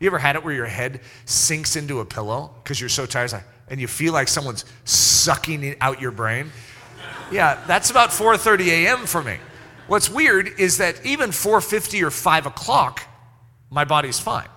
you 0.00 0.06
ever 0.06 0.18
had 0.18 0.36
it 0.36 0.42
where 0.42 0.54
your 0.54 0.66
head 0.66 1.00
sinks 1.26 1.76
into 1.76 2.00
a 2.00 2.04
pillow 2.04 2.50
because 2.62 2.80
you're 2.80 2.88
so 2.88 3.04
tired 3.04 3.34
and 3.68 3.80
you 3.80 3.86
feel 3.86 4.12
like 4.12 4.28
someone's 4.28 4.64
sucking 4.84 5.76
out 5.80 6.00
your 6.00 6.10
brain? 6.10 6.50
Yeah, 7.30 7.62
that's 7.66 7.90
about 7.90 8.10
4:30 8.10 8.68
a.m. 8.68 9.06
for 9.06 9.22
me. 9.22 9.38
What's 9.86 10.08
weird 10.08 10.48
is 10.58 10.78
that 10.78 11.04
even 11.04 11.30
4:50 11.30 12.02
or 12.02 12.10
5 12.10 12.46
o'clock, 12.46 13.02
my 13.70 13.84
body's 13.84 14.18
fine. 14.18 14.48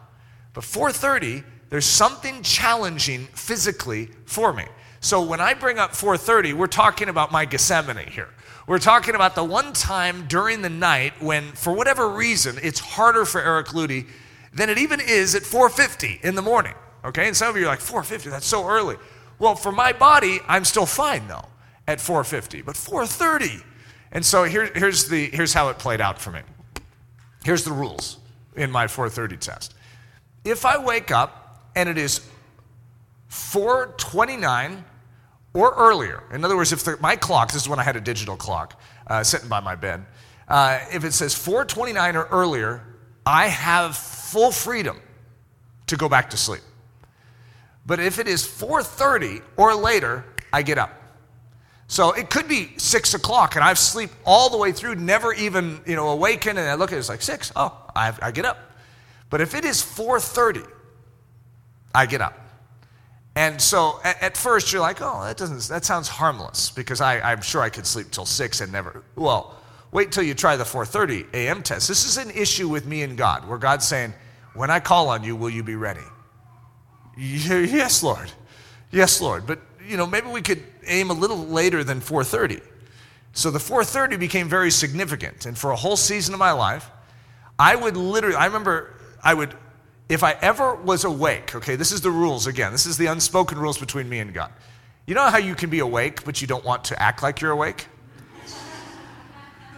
But 0.54 0.64
4:30, 0.64 1.44
there's 1.70 1.86
something 1.86 2.42
challenging 2.42 3.28
physically 3.34 4.10
for 4.26 4.54
me. 4.54 4.66
So 5.00 5.22
when 5.22 5.42
I 5.42 5.54
bring 5.54 5.78
up 5.78 5.92
4:30, 5.92 6.54
we're 6.54 6.68
talking 6.68 7.10
about 7.10 7.32
my 7.32 7.46
Gethsemane 7.46 8.08
here. 8.08 8.30
We're 8.68 8.80
talking 8.80 9.14
about 9.14 9.36
the 9.36 9.44
one 9.44 9.74
time 9.74 10.26
during 10.28 10.62
the 10.62 10.70
night 10.70 11.22
when, 11.22 11.52
for 11.52 11.74
whatever 11.74 12.10
reason, 12.10 12.58
it's 12.64 12.80
harder 12.80 13.26
for 13.26 13.42
Eric 13.42 13.68
Ludy 13.68 14.08
than 14.54 14.70
it 14.70 14.78
even 14.78 15.00
is 15.00 15.36
at 15.36 15.44
4:50 15.44 16.24
in 16.24 16.36
the 16.36 16.42
morning. 16.42 16.74
Okay, 17.04 17.28
and 17.28 17.38
some 17.38 17.50
of 17.50 17.58
you 17.58 17.64
are 17.64 17.68
like 17.68 17.82
4:50, 17.82 18.30
that's 18.30 18.48
so 18.48 18.68
early. 18.68 18.98
Well, 19.38 19.56
for 19.56 19.72
my 19.72 19.92
body, 19.92 20.40
I'm 20.48 20.66
still 20.66 20.86
fine 20.86 21.28
though 21.28 21.46
at 21.88 22.00
4:50, 22.00 22.62
but 22.62 22.76
4:30. 22.76 23.64
And 24.12 24.26
so 24.26 24.44
here, 24.44 24.72
here's 24.74 25.08
the 25.08 25.30
here's 25.32 25.54
how 25.54 25.70
it 25.70 25.78
played 25.78 26.02
out 26.02 26.20
for 26.20 26.32
me. 26.32 26.42
Here's 27.44 27.64
the 27.64 27.72
rules 27.72 28.18
in 28.56 28.72
my 28.72 28.88
4:30 28.88 29.38
test. 29.40 29.74
If 30.44 30.66
I 30.66 30.78
wake 30.78 31.12
up 31.12 31.72
and 31.76 31.90
it 31.90 31.98
is 31.98 32.22
4:29 33.30 34.84
or 35.54 35.74
earlier. 35.76 36.24
In 36.32 36.44
other 36.44 36.58
words, 36.58 36.72
if 36.72 36.84
the, 36.84 36.98
my 37.00 37.16
clock, 37.16 37.52
this 37.52 37.62
is 37.62 37.70
when 37.70 37.80
I 37.80 37.84
had 37.84 37.96
a 37.96 38.02
digital 38.02 38.36
clock 38.36 38.80
uh, 39.08 39.24
sitting 39.24 39.48
by 39.48 39.62
my 39.62 39.76
bed, 39.76 40.06
uh, 40.48 40.80
if 40.92 41.04
it 41.04 41.14
says 41.14 41.34
429 41.34 42.16
or 42.16 42.26
earlier, 42.26 42.84
I 43.26 43.48
have 43.48 43.96
full 43.96 44.52
freedom 44.52 45.00
to 45.88 45.96
go 45.96 46.10
back 46.10 46.30
to 46.32 46.38
sleep. 46.38 46.62
But 47.86 48.00
if 48.00 48.20
it 48.20 48.28
is 48.28 48.46
4:30 48.46 49.42
or 49.58 49.76
later, 49.76 50.26
I 50.52 50.62
get 50.62 50.78
up. 50.78 50.92
So 51.88 52.12
it 52.14 52.30
could 52.30 52.48
be 52.48 52.74
six 52.78 53.14
o'clock, 53.14 53.56
and 53.56 53.64
I've 53.64 53.78
sleep 53.78 54.10
all 54.26 54.50
the 54.50 54.58
way 54.58 54.72
through, 54.72 54.96
never 54.96 55.34
even 55.34 55.80
you 55.86 55.96
know 55.96 56.10
awaken, 56.10 56.58
and 56.58 56.68
I 56.68 56.74
look 56.76 56.92
at 56.92 56.96
it, 56.96 57.00
it's 57.00 57.10
like 57.10 57.22
six. 57.22 57.52
Oh, 57.56 57.78
I, 57.96 58.14
I 58.22 58.32
get 58.32 58.46
up. 58.46 58.58
But 59.30 59.42
if 59.42 59.54
it 59.54 59.66
is 59.66 59.82
4:30, 59.82 60.68
I 61.94 62.06
get 62.06 62.22
up. 62.22 62.40
And 63.38 63.62
so 63.62 64.00
at, 64.04 64.22
at, 64.24 64.38
first 64.38 64.72
you're 64.72 64.82
like, 64.82 65.02
oh, 65.02 65.24
that 65.26 65.38
doesn't 65.38 65.68
that 65.68 65.84
sounds 65.84 66.08
harmless 66.08 66.72
because 66.72 67.02
I, 67.02 67.20
I'm 67.20 67.42
sure 67.42 67.62
I 67.62 67.70
could 67.70 67.86
sleep 67.86 68.12
till 68.12 68.26
six 68.26 68.62
and 68.62 68.72
never. 68.72 69.04
Well, 69.16 69.56
wait 69.92 70.12
till 70.12 70.24
you 70.24 70.34
try 70.34 70.56
the 70.56 70.64
4:30 70.64 71.34
a.m. 71.34 71.62
test. 71.62 71.88
This 71.88 72.06
is 72.06 72.18
an 72.18 72.32
issue 72.32 72.70
with 72.70 72.86
me 72.86 73.04
and 73.04 73.18
God, 73.18 73.48
where 73.48 73.58
God's 73.58 73.86
saying, 73.86 74.14
when 74.54 74.72
I 74.72 74.80
call 74.80 75.10
on 75.10 75.24
you, 75.24 75.36
will 75.36 75.50
you 75.50 75.64
be 75.64 75.76
ready? 75.76 76.02
Yes, 77.18 78.04
Lord. 78.04 78.32
Yes, 78.92 79.22
Lord. 79.22 79.48
But 79.48 79.60
you 79.88 79.98
know, 79.98 80.08
maybe 80.08 80.28
we 80.28 80.42
could 80.42 80.64
aim 80.88 81.10
a 81.10 81.14
little 81.14 81.38
later 81.38 81.84
than 81.84 82.02
4:30. 82.02 82.62
So 83.34 83.52
the 83.52 83.60
4:30 83.60 84.18
became 84.18 84.50
very 84.50 84.72
significant, 84.72 85.46
and 85.46 85.58
for 85.58 85.72
a 85.72 85.76
whole 85.76 85.98
season 85.98 86.34
of 86.34 86.40
my 86.40 86.52
life, 86.52 86.90
I 87.60 87.76
would 87.76 87.98
literally. 87.98 88.36
I 88.36 88.46
remember 88.46 88.94
I 89.24 89.34
would 89.34 89.56
if 90.08 90.24
I 90.24 90.34
ever 90.42 90.76
was 90.76 91.04
awake, 91.04 91.56
okay, 91.56 91.76
this 91.76 91.92
is 91.92 92.02
the 92.02 92.12
rules 92.12 92.48
again. 92.48 92.72
This 92.72 92.86
is 92.86 92.98
the 92.98 93.08
unspoken 93.08 93.58
rules 93.58 93.78
between 93.78 94.08
me 94.08 94.20
and 94.20 94.34
God. 94.34 94.52
You 95.08 95.16
know 95.16 95.24
how 95.24 95.38
you 95.38 95.56
can 95.56 95.70
be 95.70 95.80
awake, 95.80 96.24
but 96.26 96.42
you 96.42 96.48
don't 96.48 96.64
want 96.64 96.86
to 96.86 97.02
act 97.02 97.24
like 97.24 97.42
you're 97.42 97.52
awake? 97.52 97.88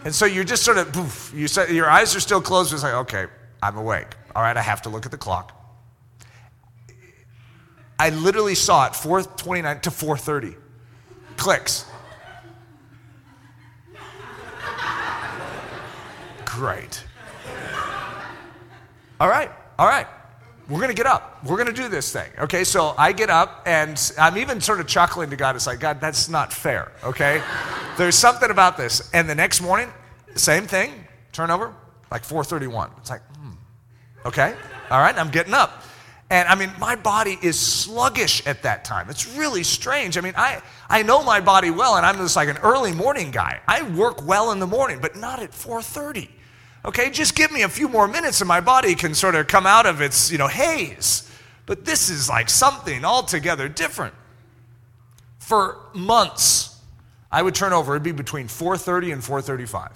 And 0.04 0.14
so 0.14 0.26
you're 0.26 0.44
just 0.44 0.62
sort 0.62 0.78
of, 0.78 0.92
poof, 0.92 1.32
you 1.34 1.48
say, 1.48 1.72
your 1.74 1.90
eyes 1.90 2.14
are 2.14 2.20
still 2.20 2.40
closed. 2.40 2.72
It's 2.72 2.82
like, 2.82 2.94
okay, 2.94 3.26
I'm 3.62 3.76
awake. 3.76 4.06
All 4.34 4.42
right, 4.42 4.56
I 4.56 4.62
have 4.62 4.82
to 4.82 4.88
look 4.88 5.04
at 5.04 5.10
the 5.10 5.18
clock. 5.18 5.57
I 7.98 8.10
literally 8.10 8.54
saw 8.54 8.86
it 8.86 8.94
429 8.94 9.80
to 9.80 9.90
430. 9.90 10.56
Clicks. 11.36 11.84
Great. 16.44 17.04
All 19.20 19.28
right, 19.28 19.50
all 19.78 19.86
right 19.86 20.06
we're 20.68 20.78
going 20.78 20.90
to 20.90 20.94
get 20.94 21.06
up. 21.06 21.42
We're 21.44 21.56
going 21.56 21.74
to 21.74 21.82
do 21.82 21.88
this 21.88 22.12
thing. 22.12 22.30
Okay, 22.38 22.62
so 22.64 22.94
I 22.98 23.12
get 23.12 23.30
up 23.30 23.62
and 23.66 24.12
I'm 24.18 24.36
even 24.36 24.60
sort 24.60 24.80
of 24.80 24.86
chuckling 24.86 25.30
to 25.30 25.36
God. 25.36 25.56
It's 25.56 25.66
like, 25.66 25.80
God, 25.80 26.00
that's 26.00 26.28
not 26.28 26.52
fair. 26.52 26.92
Okay, 27.02 27.42
there's 27.96 28.16
something 28.16 28.50
about 28.50 28.76
this. 28.76 29.10
And 29.14 29.28
the 29.28 29.34
next 29.34 29.62
morning, 29.62 29.90
same 30.34 30.66
thing, 30.66 30.92
turnover, 31.32 31.74
like 32.10 32.22
431. 32.22 32.90
It's 32.98 33.08
like, 33.08 33.22
hmm, 33.36 33.52
okay, 34.26 34.54
all 34.90 35.00
right, 35.00 35.16
I'm 35.16 35.30
getting 35.30 35.54
up. 35.54 35.82
And 36.30 36.46
I 36.46 36.54
mean, 36.54 36.70
my 36.78 36.94
body 36.94 37.38
is 37.40 37.58
sluggish 37.58 38.46
at 38.46 38.62
that 38.62 38.84
time. 38.84 39.08
It's 39.08 39.34
really 39.34 39.62
strange. 39.62 40.18
I 40.18 40.20
mean, 40.20 40.34
I, 40.36 40.60
I 40.88 41.02
know 41.02 41.22
my 41.22 41.40
body 41.40 41.70
well, 41.70 41.96
and 41.96 42.04
I'm 42.04 42.16
just 42.16 42.36
like 42.36 42.48
an 42.48 42.58
early 42.58 42.92
morning 42.92 43.30
guy. 43.30 43.60
I 43.66 43.82
work 43.82 44.26
well 44.26 44.52
in 44.52 44.58
the 44.58 44.66
morning, 44.66 44.98
but 45.00 45.16
not 45.16 45.40
at 45.40 45.54
430. 45.54 46.28
Okay, 46.84 47.10
just 47.10 47.34
give 47.34 47.50
me 47.50 47.62
a 47.62 47.68
few 47.68 47.88
more 47.88 48.06
minutes 48.06 48.40
and 48.40 48.48
my 48.48 48.60
body 48.60 48.94
can 48.94 49.14
sort 49.14 49.34
of 49.34 49.46
come 49.46 49.66
out 49.66 49.86
of 49.86 50.00
its, 50.00 50.30
you 50.30 50.38
know, 50.38 50.46
haze. 50.46 51.28
but 51.66 51.84
this 51.84 52.08
is 52.08 52.30
like 52.30 52.48
something 52.48 53.04
altogether 53.04 53.68
different. 53.68 54.14
For 55.38 55.78
months, 55.92 56.76
I 57.30 57.42
would 57.42 57.54
turn 57.54 57.74
over, 57.74 57.94
it'd 57.94 58.02
be 58.02 58.12
between 58.12 58.48
4:30 58.48 59.12
and 59.12 59.22
4:35. 59.22 59.92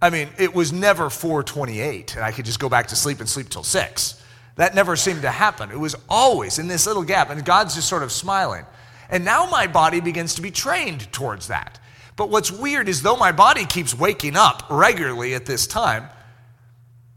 I 0.00 0.10
mean, 0.10 0.28
it 0.38 0.54
was 0.54 0.72
never 0.72 1.10
4:28 1.10 2.16
and 2.16 2.24
I 2.24 2.32
could 2.32 2.44
just 2.44 2.58
go 2.58 2.68
back 2.68 2.88
to 2.88 2.96
sleep 2.96 3.20
and 3.20 3.28
sleep 3.28 3.48
till 3.48 3.62
6. 3.62 4.17
That 4.58 4.74
never 4.74 4.96
seemed 4.96 5.22
to 5.22 5.30
happen. 5.30 5.70
It 5.70 5.78
was 5.78 5.94
always 6.08 6.58
in 6.58 6.66
this 6.66 6.84
little 6.84 7.04
gap 7.04 7.30
and 7.30 7.44
God's 7.44 7.76
just 7.76 7.88
sort 7.88 8.02
of 8.02 8.10
smiling. 8.10 8.66
And 9.08 9.24
now 9.24 9.48
my 9.48 9.68
body 9.68 10.00
begins 10.00 10.34
to 10.34 10.42
be 10.42 10.50
trained 10.50 11.12
towards 11.12 11.46
that. 11.46 11.78
But 12.16 12.28
what's 12.28 12.50
weird 12.50 12.88
is 12.88 13.02
though 13.02 13.16
my 13.16 13.30
body 13.30 13.64
keeps 13.64 13.94
waking 13.94 14.34
up 14.34 14.64
regularly 14.68 15.34
at 15.34 15.46
this 15.46 15.68
time, 15.68 16.08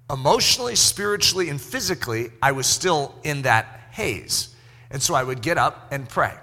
emotionally, 0.07 0.75
spiritually, 0.75 1.49
and 1.49 1.59
physically, 1.59 2.29
I 2.43 2.51
was 2.51 2.67
still 2.67 3.15
in 3.23 3.41
that 3.41 3.87
haze. 3.89 4.55
And 4.91 5.01
so 5.01 5.15
I 5.15 5.23
would 5.23 5.41
get 5.41 5.57
up 5.57 5.87
and 5.91 6.07
pray. 6.07 6.35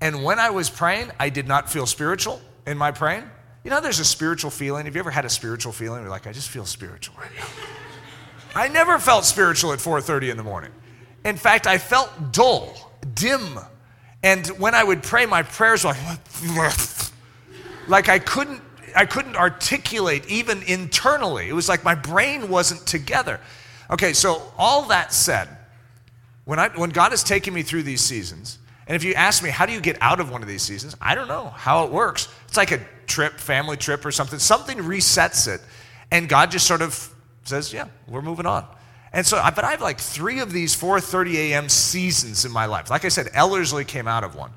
And 0.00 0.24
when 0.24 0.40
I 0.40 0.50
was 0.50 0.68
praying, 0.68 1.12
I 1.20 1.28
did 1.28 1.46
not 1.46 1.70
feel 1.70 1.86
spiritual 1.86 2.40
in 2.66 2.76
my 2.76 2.90
praying. 2.90 3.30
You 3.62 3.70
know, 3.70 3.80
there's 3.80 4.00
a 4.00 4.04
spiritual 4.04 4.50
feeling. 4.50 4.86
Have 4.86 4.96
you 4.96 5.00
ever 5.00 5.12
had 5.12 5.24
a 5.24 5.30
spiritual 5.30 5.70
feeling? 5.70 6.00
You're 6.00 6.10
like, 6.10 6.26
I 6.26 6.32
just 6.32 6.48
feel 6.48 6.66
spiritual 6.66 7.14
right 7.16 7.30
now. 7.38 7.46
I 8.56 8.68
never 8.68 8.98
felt 8.98 9.24
spiritual 9.24 9.72
at 9.72 9.80
4:30 9.80 10.30
in 10.30 10.36
the 10.36 10.42
morning. 10.42 10.72
In 11.24 11.36
fact, 11.36 11.66
I 11.66 11.78
felt 11.78 12.32
dull, 12.32 12.74
dim. 13.14 13.58
And 14.22 14.46
when 14.58 14.74
I 14.74 14.82
would 14.82 15.02
pray, 15.02 15.26
my 15.26 15.42
prayers 15.42 15.84
were 15.84 15.94
like, 16.56 16.72
like 17.88 18.08
I 18.08 18.18
couldn't 18.18 18.62
I 18.96 19.04
couldn't 19.04 19.36
articulate 19.36 20.26
even 20.26 20.62
internally. 20.62 21.48
It 21.48 21.52
was 21.52 21.68
like 21.68 21.84
my 21.84 21.94
brain 21.94 22.48
wasn't 22.48 22.86
together. 22.86 23.40
Okay, 23.90 24.14
so 24.14 24.42
all 24.56 24.82
that 24.88 25.12
said, 25.12 25.48
when, 26.44 26.58
I, 26.58 26.68
when 26.70 26.90
God 26.90 27.12
has 27.12 27.22
taken 27.22 27.52
me 27.52 27.62
through 27.62 27.82
these 27.82 28.00
seasons, 28.00 28.58
and 28.86 28.96
if 28.96 29.04
you 29.04 29.14
ask 29.14 29.42
me, 29.42 29.50
how 29.50 29.66
do 29.66 29.72
you 29.72 29.80
get 29.80 29.98
out 30.00 30.18
of 30.18 30.30
one 30.30 30.42
of 30.42 30.48
these 30.48 30.62
seasons? 30.62 30.96
I 31.00 31.14
don't 31.14 31.28
know 31.28 31.48
how 31.48 31.84
it 31.84 31.92
works. 31.92 32.28
It's 32.48 32.56
like 32.56 32.72
a 32.72 32.80
trip, 33.06 33.34
family 33.34 33.76
trip 33.76 34.04
or 34.04 34.10
something. 34.10 34.38
Something 34.38 34.78
resets 34.78 35.46
it, 35.46 35.60
and 36.10 36.28
God 36.28 36.50
just 36.50 36.66
sort 36.66 36.82
of 36.82 37.12
says, 37.48 37.72
yeah, 37.72 37.88
we're 38.08 38.22
moving 38.22 38.46
on. 38.46 38.66
And 39.12 39.26
so, 39.26 39.40
but 39.54 39.64
I 39.64 39.70
have 39.70 39.80
like 39.80 39.98
three 39.98 40.40
of 40.40 40.52
these 40.52 40.76
4:30 40.76 41.34
a.m. 41.36 41.68
seasons 41.68 42.44
in 42.44 42.52
my 42.52 42.66
life. 42.66 42.90
Like 42.90 43.04
I 43.04 43.08
said, 43.08 43.30
Ellerslie 43.32 43.84
came 43.84 44.06
out 44.06 44.24
of 44.24 44.34
one. 44.34 44.50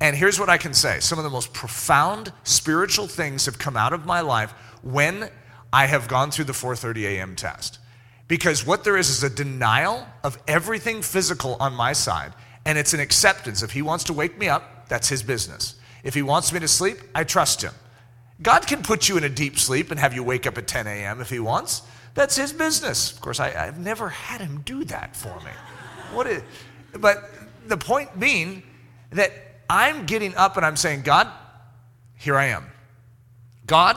And 0.00 0.16
here's 0.16 0.40
what 0.40 0.48
I 0.48 0.56
can 0.56 0.72
say 0.72 1.00
some 1.00 1.18
of 1.18 1.24
the 1.24 1.30
most 1.30 1.52
profound 1.52 2.32
spiritual 2.44 3.06
things 3.06 3.44
have 3.46 3.58
come 3.58 3.76
out 3.76 3.92
of 3.92 4.06
my 4.06 4.20
life 4.20 4.52
when 4.82 5.28
I 5.72 5.86
have 5.86 6.08
gone 6.08 6.30
through 6.30 6.46
the 6.46 6.54
4:30 6.54 7.04
a.m. 7.04 7.36
test. 7.36 7.78
Because 8.26 8.64
what 8.64 8.84
there 8.84 8.96
is 8.96 9.10
is 9.10 9.22
a 9.22 9.28
denial 9.28 10.06
of 10.22 10.38
everything 10.46 11.02
physical 11.02 11.56
on 11.60 11.74
my 11.74 11.92
side, 11.92 12.32
and 12.64 12.78
it's 12.78 12.94
an 12.94 13.00
acceptance. 13.00 13.62
If 13.62 13.72
he 13.72 13.82
wants 13.82 14.04
to 14.04 14.12
wake 14.12 14.38
me 14.38 14.48
up, 14.48 14.88
that's 14.88 15.08
his 15.08 15.22
business. 15.22 15.74
If 16.04 16.14
he 16.14 16.22
wants 16.22 16.52
me 16.52 16.60
to 16.60 16.68
sleep, 16.68 16.98
I 17.14 17.24
trust 17.24 17.60
him. 17.62 17.74
God 18.40 18.66
can 18.66 18.82
put 18.82 19.08
you 19.08 19.18
in 19.18 19.24
a 19.24 19.28
deep 19.28 19.58
sleep 19.58 19.90
and 19.90 20.00
have 20.00 20.14
you 20.14 20.22
wake 20.22 20.46
up 20.46 20.56
at 20.56 20.66
10 20.66 20.86
a.m. 20.86 21.20
if 21.20 21.28
he 21.28 21.40
wants. 21.40 21.82
That's 22.14 22.36
his 22.36 22.52
business. 22.52 23.12
Of 23.12 23.20
course, 23.20 23.40
I, 23.40 23.50
have 23.50 23.78
never 23.78 24.08
had 24.08 24.40
him 24.40 24.62
do 24.64 24.84
that 24.84 25.16
for 25.16 25.38
me. 25.40 25.52
What 26.12 26.26
is, 26.26 26.42
but 26.98 27.30
the 27.66 27.76
point 27.76 28.18
being 28.18 28.62
that 29.10 29.32
I'm 29.68 30.06
getting 30.06 30.34
up 30.34 30.56
and 30.56 30.66
I'm 30.66 30.76
saying, 30.76 31.02
God, 31.02 31.28
here 32.16 32.36
I 32.36 32.46
am. 32.46 32.66
God, 33.66 33.96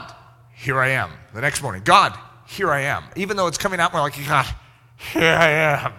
here 0.54 0.78
I 0.80 0.90
am. 0.90 1.10
The 1.34 1.40
next 1.40 1.62
morning, 1.62 1.82
God, 1.84 2.16
here 2.46 2.70
I 2.70 2.82
am. 2.82 3.04
Even 3.16 3.36
though 3.36 3.48
it's 3.48 3.58
coming 3.58 3.80
out 3.80 3.92
more 3.92 4.02
like, 4.02 4.14
God, 4.26 4.46
here 5.12 5.34
I 5.34 5.50
am. 5.50 5.92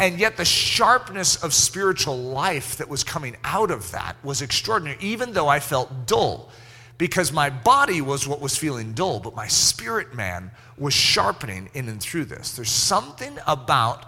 and 0.00 0.18
yet, 0.18 0.36
the 0.36 0.44
sharpness 0.44 1.42
of 1.42 1.52
spiritual 1.52 2.16
life 2.16 2.76
that 2.76 2.88
was 2.88 3.02
coming 3.02 3.36
out 3.42 3.70
of 3.72 3.90
that 3.90 4.16
was 4.22 4.42
extraordinary, 4.42 4.96
even 5.00 5.32
though 5.32 5.48
I 5.48 5.58
felt 5.58 6.06
dull. 6.06 6.50
Because 6.98 7.32
my 7.32 7.48
body 7.48 8.00
was 8.00 8.26
what 8.26 8.40
was 8.40 8.56
feeling 8.56 8.92
dull, 8.92 9.20
but 9.20 9.34
my 9.34 9.46
spirit 9.46 10.14
man 10.14 10.50
was 10.76 10.92
sharpening 10.92 11.70
in 11.72 11.88
and 11.88 12.00
through 12.00 12.24
this. 12.24 12.56
There's 12.56 12.70
something 12.70 13.38
about 13.46 14.04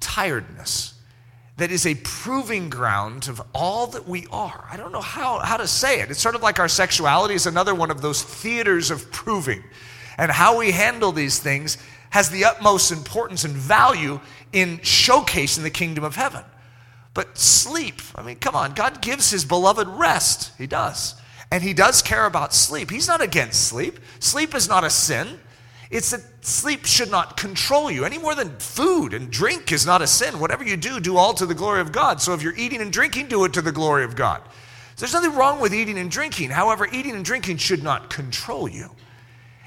tiredness 0.00 0.94
that 1.58 1.70
is 1.70 1.86
a 1.86 1.94
proving 1.94 2.70
ground 2.70 3.28
of 3.28 3.40
all 3.54 3.86
that 3.88 4.08
we 4.08 4.26
are. 4.32 4.66
I 4.70 4.76
don't 4.76 4.90
know 4.90 5.00
how, 5.00 5.38
how 5.40 5.58
to 5.58 5.68
say 5.68 6.00
it. 6.00 6.10
It's 6.10 6.20
sort 6.20 6.34
of 6.34 6.42
like 6.42 6.58
our 6.58 6.68
sexuality 6.68 7.34
is 7.34 7.46
another 7.46 7.74
one 7.74 7.90
of 7.90 8.00
those 8.02 8.22
theaters 8.22 8.90
of 8.90 9.12
proving. 9.12 9.62
And 10.18 10.30
how 10.30 10.58
we 10.58 10.72
handle 10.72 11.12
these 11.12 11.38
things 11.38 11.78
has 12.10 12.30
the 12.30 12.44
utmost 12.44 12.90
importance 12.90 13.44
and 13.44 13.54
value 13.54 14.20
in 14.52 14.78
showcasing 14.78 15.62
the 15.62 15.70
kingdom 15.70 16.04
of 16.04 16.16
heaven. 16.16 16.42
But 17.14 17.38
sleep, 17.38 18.00
I 18.14 18.22
mean, 18.22 18.36
come 18.36 18.56
on, 18.56 18.72
God 18.72 19.00
gives 19.00 19.30
his 19.30 19.44
beloved 19.44 19.86
rest. 19.86 20.52
He 20.58 20.66
does. 20.66 21.14
And 21.52 21.62
he 21.62 21.74
does 21.74 22.00
care 22.00 22.24
about 22.24 22.54
sleep. 22.54 22.90
He's 22.90 23.06
not 23.06 23.20
against 23.20 23.64
sleep. 23.68 23.98
Sleep 24.20 24.54
is 24.54 24.70
not 24.70 24.84
a 24.84 24.90
sin. 24.90 25.38
It's 25.90 26.10
that 26.12 26.22
sleep 26.40 26.86
should 26.86 27.10
not 27.10 27.36
control 27.36 27.90
you 27.90 28.06
any 28.06 28.16
more 28.16 28.34
than 28.34 28.58
food 28.58 29.12
and 29.12 29.30
drink 29.30 29.70
is 29.70 29.84
not 29.84 30.00
a 30.00 30.06
sin. 30.06 30.40
Whatever 30.40 30.64
you 30.64 30.78
do, 30.78 30.98
do 30.98 31.18
all 31.18 31.34
to 31.34 31.44
the 31.44 31.54
glory 31.54 31.82
of 31.82 31.92
God. 31.92 32.22
So 32.22 32.32
if 32.32 32.40
you're 32.40 32.56
eating 32.56 32.80
and 32.80 32.90
drinking, 32.90 33.28
do 33.28 33.44
it 33.44 33.52
to 33.52 33.60
the 33.60 33.70
glory 33.70 34.02
of 34.02 34.16
God. 34.16 34.40
So 34.96 35.00
there's 35.00 35.12
nothing 35.12 35.34
wrong 35.34 35.60
with 35.60 35.74
eating 35.74 35.98
and 35.98 36.10
drinking. 36.10 36.48
However, 36.48 36.88
eating 36.90 37.14
and 37.14 37.22
drinking 37.22 37.58
should 37.58 37.82
not 37.82 38.08
control 38.08 38.66
you. 38.66 38.88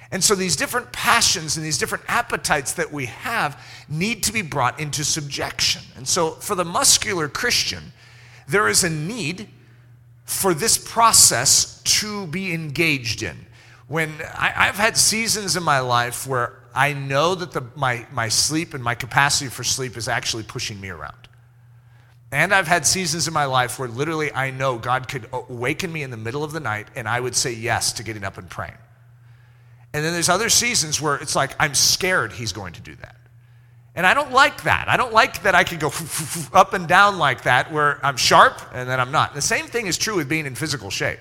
And 0.10 0.24
so 0.24 0.34
these 0.34 0.56
different 0.56 0.92
passions 0.92 1.56
and 1.56 1.64
these 1.64 1.78
different 1.78 2.06
appetites 2.08 2.74
that 2.74 2.92
we 2.92 3.06
have 3.06 3.64
need 3.88 4.24
to 4.24 4.34
be 4.34 4.42
brought 4.42 4.80
into 4.80 5.04
subjection. 5.04 5.84
And 5.96 6.08
so 6.08 6.32
for 6.32 6.56
the 6.56 6.66
muscular 6.66 7.30
Christian, 7.30 7.94
there 8.48 8.68
is 8.68 8.84
a 8.84 8.90
need 8.90 9.50
for 10.26 10.56
this 10.56 10.80
process 10.80 11.75
to 11.86 12.28
be 12.28 12.54
engaged 12.54 13.24
in 13.24 13.46
when 13.88 14.12
I, 14.38 14.66
have 14.66 14.76
had 14.76 14.98
seasons 14.98 15.56
in 15.56 15.64
my 15.64 15.80
life 15.80 16.26
where 16.26 16.60
I 16.74 16.94
know 16.94 17.36
that 17.36 17.52
the, 17.52 17.64
my, 17.76 18.06
my 18.12 18.30
sleep 18.30 18.74
and 18.74 18.84
my 18.84 18.96
capacity 18.96 19.50
for 19.50 19.64
sleep 19.64 19.96
is 19.96 20.08
actually 20.08 20.44
pushing 20.44 20.82
me 20.82 20.90
around. 20.90 21.16
And 22.32 22.54
I've 22.54 22.68
had 22.68 22.86
seasons 22.86 23.28
in 23.28 23.34
my 23.34 23.46
life 23.46 23.80
where 23.80 23.88
literally 23.88 24.34
I 24.34 24.52
know 24.52 24.78
God 24.78 25.08
could 25.08 25.30
awaken 25.32 25.94
me 25.94 26.04
in 26.04 26.12
the 26.12 26.18
middle 26.18 26.44
of 26.44 26.52
the 26.52 26.60
night 26.60 26.88
and 26.96 27.08
I 27.08 27.20
would 27.20 27.36
say 27.36 27.54
yes 27.54 27.94
to 27.94 28.04
getting 28.04 28.24
up 28.24 28.38
and 28.38 28.50
praying. 28.50 28.78
And 29.94 30.04
then 30.04 30.12
there's 30.12 30.28
other 30.28 30.50
seasons 30.50 31.00
where 31.00 31.16
it's 31.16 31.36
like 31.36 31.56
I'm 31.60 31.74
scared 31.74 32.34
he's 32.34 32.52
going 32.52 32.74
to 32.74 32.82
do 32.82 32.96
that. 32.96 33.16
And 33.96 34.06
I 34.06 34.14
don't 34.14 34.34
like 34.34 34.64
that. 34.64 34.90
I 34.90 34.98
don't 34.98 35.14
like 35.14 35.44
that 35.44 35.56
I 35.56 35.64
can 35.64 35.80
go 35.80 35.94
up 36.54 36.74
and 36.74 36.88
down 36.88 37.18
like 37.18 37.44
that 37.44 37.72
where 37.72 38.06
I'm 38.06 38.18
sharp 38.18 38.62
and 38.74 38.90
then 38.90 39.00
I'm 39.00 39.12
not. 39.12 39.34
The 39.34 39.42
same 39.42 39.68
thing 39.68 39.88
is 39.88 39.98
true 39.98 40.18
with 40.18 40.28
being 40.28 40.46
in 40.46 40.56
physical 40.56 40.90
shape. 40.90 41.20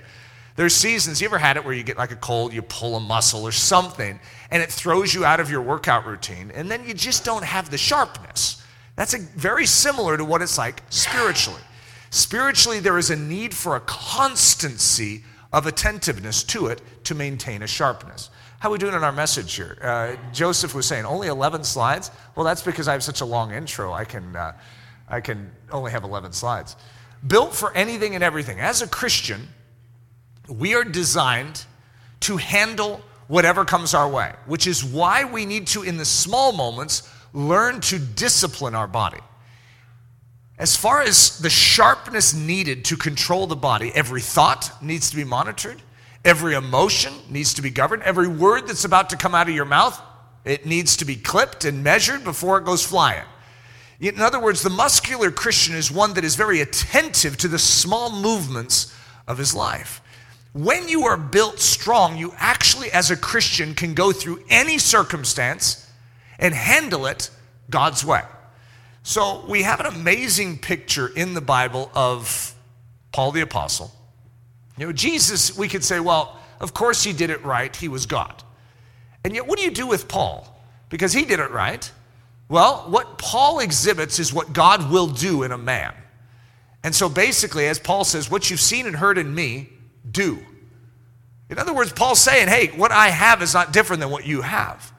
There's 0.56 0.74
seasons, 0.74 1.20
you 1.20 1.26
ever 1.26 1.38
had 1.38 1.56
it 1.56 1.64
where 1.64 1.74
you 1.74 1.82
get 1.82 1.98
like 1.98 2.12
a 2.12 2.16
cold, 2.16 2.52
you 2.52 2.62
pull 2.62 2.96
a 2.96 3.00
muscle 3.00 3.42
or 3.42 3.50
something, 3.50 4.20
and 4.50 4.62
it 4.62 4.70
throws 4.70 5.12
you 5.12 5.24
out 5.24 5.40
of 5.40 5.50
your 5.50 5.62
workout 5.62 6.06
routine, 6.06 6.52
and 6.52 6.70
then 6.70 6.86
you 6.86 6.94
just 6.94 7.24
don't 7.24 7.44
have 7.44 7.70
the 7.70 7.78
sharpness. 7.78 8.62
That's 8.94 9.14
a, 9.14 9.18
very 9.18 9.66
similar 9.66 10.16
to 10.16 10.24
what 10.24 10.42
it's 10.42 10.56
like 10.56 10.82
spiritually. 10.90 11.60
Spiritually, 12.10 12.78
there 12.78 12.98
is 12.98 13.10
a 13.10 13.16
need 13.16 13.52
for 13.52 13.74
a 13.74 13.80
constancy 13.80 15.24
of 15.52 15.66
attentiveness 15.66 16.44
to 16.44 16.66
it 16.66 16.80
to 17.04 17.14
maintain 17.14 17.62
a 17.62 17.66
sharpness. 17.66 18.30
How 18.60 18.68
are 18.68 18.72
we 18.72 18.78
doing 18.78 18.94
in 18.94 19.02
our 19.02 19.12
message 19.12 19.54
here? 19.54 19.76
Uh, 19.82 20.16
Joseph 20.32 20.74
was 20.74 20.86
saying 20.86 21.04
only 21.04 21.26
11 21.26 21.64
slides. 21.64 22.12
Well, 22.36 22.44
that's 22.44 22.62
because 22.62 22.86
I 22.86 22.92
have 22.92 23.02
such 23.02 23.20
a 23.20 23.24
long 23.24 23.52
intro. 23.52 23.92
I 23.92 24.04
can, 24.04 24.36
uh, 24.36 24.52
I 25.08 25.20
can 25.20 25.50
only 25.72 25.90
have 25.90 26.04
11 26.04 26.32
slides. 26.32 26.76
Built 27.26 27.52
for 27.52 27.74
anything 27.76 28.14
and 28.14 28.22
everything. 28.22 28.60
As 28.60 28.80
a 28.80 28.86
Christian, 28.86 29.48
we 30.48 30.74
are 30.74 30.84
designed 30.84 31.64
to 32.20 32.36
handle 32.36 33.02
whatever 33.28 33.64
comes 33.64 33.94
our 33.94 34.08
way, 34.08 34.32
which 34.46 34.66
is 34.66 34.84
why 34.84 35.24
we 35.24 35.46
need 35.46 35.66
to, 35.68 35.82
in 35.82 35.96
the 35.96 36.04
small 36.04 36.52
moments, 36.52 37.08
learn 37.32 37.80
to 37.80 37.98
discipline 37.98 38.74
our 38.74 38.86
body. 38.86 39.20
As 40.58 40.76
far 40.76 41.02
as 41.02 41.38
the 41.38 41.50
sharpness 41.50 42.32
needed 42.32 42.84
to 42.86 42.96
control 42.96 43.46
the 43.46 43.56
body, 43.56 43.90
every 43.94 44.20
thought 44.20 44.70
needs 44.82 45.10
to 45.10 45.16
be 45.16 45.24
monitored, 45.24 45.82
every 46.24 46.54
emotion 46.54 47.12
needs 47.28 47.54
to 47.54 47.62
be 47.62 47.70
governed, 47.70 48.02
every 48.04 48.28
word 48.28 48.68
that's 48.68 48.84
about 48.84 49.10
to 49.10 49.16
come 49.16 49.34
out 49.34 49.48
of 49.48 49.54
your 49.54 49.64
mouth, 49.64 50.00
it 50.44 50.64
needs 50.64 50.96
to 50.98 51.04
be 51.04 51.16
clipped 51.16 51.64
and 51.64 51.82
measured 51.82 52.22
before 52.22 52.58
it 52.58 52.64
goes 52.64 52.84
flying. 52.84 53.24
In 54.00 54.20
other 54.20 54.40
words, 54.40 54.62
the 54.62 54.70
muscular 54.70 55.30
Christian 55.30 55.74
is 55.74 55.90
one 55.90 56.14
that 56.14 56.24
is 56.24 56.36
very 56.36 56.60
attentive 56.60 57.36
to 57.38 57.48
the 57.48 57.58
small 57.58 58.10
movements 58.10 58.94
of 59.26 59.38
his 59.38 59.54
life. 59.54 60.02
When 60.54 60.88
you 60.88 61.04
are 61.06 61.16
built 61.16 61.58
strong, 61.58 62.16
you 62.16 62.32
actually, 62.38 62.90
as 62.92 63.10
a 63.10 63.16
Christian, 63.16 63.74
can 63.74 63.92
go 63.92 64.12
through 64.12 64.42
any 64.48 64.78
circumstance 64.78 65.90
and 66.38 66.54
handle 66.54 67.06
it 67.06 67.28
God's 67.68 68.04
way. 68.04 68.22
So 69.02 69.44
we 69.48 69.62
have 69.62 69.80
an 69.80 69.86
amazing 69.86 70.58
picture 70.58 71.08
in 71.08 71.34
the 71.34 71.40
Bible 71.40 71.90
of 71.92 72.54
Paul 73.10 73.32
the 73.32 73.40
Apostle. 73.40 73.92
You 74.78 74.86
know, 74.86 74.92
Jesus, 74.92 75.58
we 75.58 75.68
could 75.68 75.82
say, 75.82 75.98
well, 75.98 76.38
of 76.60 76.72
course 76.72 77.02
he 77.02 77.12
did 77.12 77.30
it 77.30 77.44
right, 77.44 77.74
he 77.74 77.88
was 77.88 78.06
God. 78.06 78.42
And 79.24 79.34
yet, 79.34 79.48
what 79.48 79.58
do 79.58 79.64
you 79.64 79.72
do 79.72 79.88
with 79.88 80.06
Paul? 80.06 80.64
Because 80.88 81.12
he 81.12 81.24
did 81.24 81.40
it 81.40 81.50
right. 81.50 81.90
Well, 82.48 82.86
what 82.88 83.18
Paul 83.18 83.58
exhibits 83.58 84.20
is 84.20 84.32
what 84.32 84.52
God 84.52 84.88
will 84.88 85.08
do 85.08 85.42
in 85.42 85.50
a 85.50 85.58
man. 85.58 85.94
And 86.84 86.94
so 86.94 87.08
basically, 87.08 87.66
as 87.66 87.80
Paul 87.80 88.04
says, 88.04 88.30
what 88.30 88.50
you've 88.50 88.60
seen 88.60 88.86
and 88.86 88.94
heard 88.94 89.18
in 89.18 89.34
me, 89.34 89.70
do. 90.10 90.38
In 91.50 91.58
other 91.58 91.74
words, 91.74 91.92
Paul's 91.92 92.20
saying, 92.20 92.48
hey, 92.48 92.68
what 92.68 92.90
I 92.90 93.08
have 93.08 93.42
is 93.42 93.54
not 93.54 93.72
different 93.72 94.00
than 94.00 94.10
what 94.10 94.26
you 94.26 94.42
have. 94.42 94.92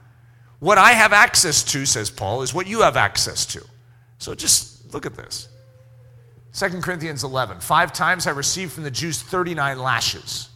What 0.59 0.77
I 0.77 0.91
have 0.91 1.13
access 1.13 1.63
to, 1.71 1.85
says 1.85 2.09
Paul, 2.09 2.41
is 2.41 2.53
what 2.53 2.67
you 2.67 2.81
have 2.81 2.97
access 2.97 3.45
to. 3.47 3.63
So 4.19 4.35
just 4.35 4.93
look 4.93 5.05
at 5.05 5.15
this. 5.15 5.49
2 6.53 6.81
Corinthians 6.81 7.23
11. 7.23 7.59
Five 7.59 7.91
times 7.91 8.27
I 8.27 8.31
received 8.31 8.71
from 8.71 8.83
the 8.83 8.91
Jews 8.91 9.21
39 9.21 9.77
lashes. 9.77 10.49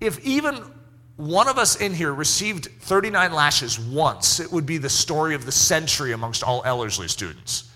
If 0.00 0.18
even 0.24 0.64
one 1.16 1.48
of 1.48 1.58
us 1.58 1.76
in 1.76 1.94
here 1.94 2.12
received 2.12 2.66
39 2.80 3.32
lashes 3.32 3.78
once, 3.78 4.40
it 4.40 4.50
would 4.50 4.66
be 4.66 4.78
the 4.78 4.90
story 4.90 5.34
of 5.34 5.46
the 5.46 5.52
century 5.52 6.12
amongst 6.12 6.42
all 6.42 6.62
Ellerslie 6.64 7.08
students. 7.08 7.70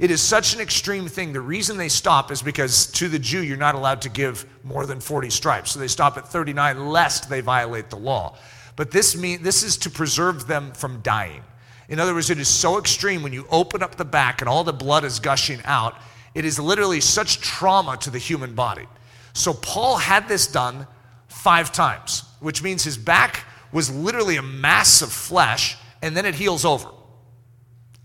It 0.00 0.10
is 0.10 0.22
such 0.22 0.54
an 0.54 0.60
extreme 0.60 1.08
thing. 1.08 1.34
The 1.34 1.42
reason 1.42 1.76
they 1.76 1.90
stop 1.90 2.30
is 2.30 2.40
because 2.40 2.86
to 2.92 3.06
the 3.06 3.18
Jew, 3.18 3.42
you're 3.42 3.58
not 3.58 3.74
allowed 3.74 4.00
to 4.02 4.08
give 4.08 4.46
more 4.64 4.86
than 4.86 4.98
40 4.98 5.28
stripes. 5.28 5.72
So 5.72 5.78
they 5.78 5.88
stop 5.88 6.16
at 6.16 6.26
39 6.26 6.88
lest 6.88 7.28
they 7.28 7.42
violate 7.42 7.90
the 7.90 7.98
law. 7.98 8.38
But 8.76 8.90
this, 8.90 9.14
mean, 9.14 9.42
this 9.42 9.62
is 9.62 9.76
to 9.76 9.90
preserve 9.90 10.46
them 10.46 10.72
from 10.72 11.02
dying. 11.02 11.42
In 11.90 12.00
other 12.00 12.14
words, 12.14 12.30
it 12.30 12.38
is 12.38 12.48
so 12.48 12.78
extreme 12.78 13.22
when 13.22 13.34
you 13.34 13.46
open 13.50 13.82
up 13.82 13.96
the 13.96 14.06
back 14.06 14.40
and 14.40 14.48
all 14.48 14.64
the 14.64 14.72
blood 14.72 15.04
is 15.04 15.20
gushing 15.20 15.60
out. 15.66 15.98
It 16.34 16.46
is 16.46 16.58
literally 16.58 17.02
such 17.02 17.42
trauma 17.42 17.98
to 17.98 18.08
the 18.08 18.18
human 18.18 18.54
body. 18.54 18.86
So 19.34 19.52
Paul 19.52 19.98
had 19.98 20.28
this 20.28 20.46
done 20.46 20.86
five 21.28 21.72
times, 21.72 22.24
which 22.40 22.62
means 22.62 22.84
his 22.84 22.96
back 22.96 23.44
was 23.70 23.90
literally 23.90 24.36
a 24.36 24.42
mass 24.42 25.02
of 25.02 25.12
flesh, 25.12 25.76
and 26.00 26.16
then 26.16 26.24
it 26.24 26.36
heals 26.36 26.64
over. 26.64 26.88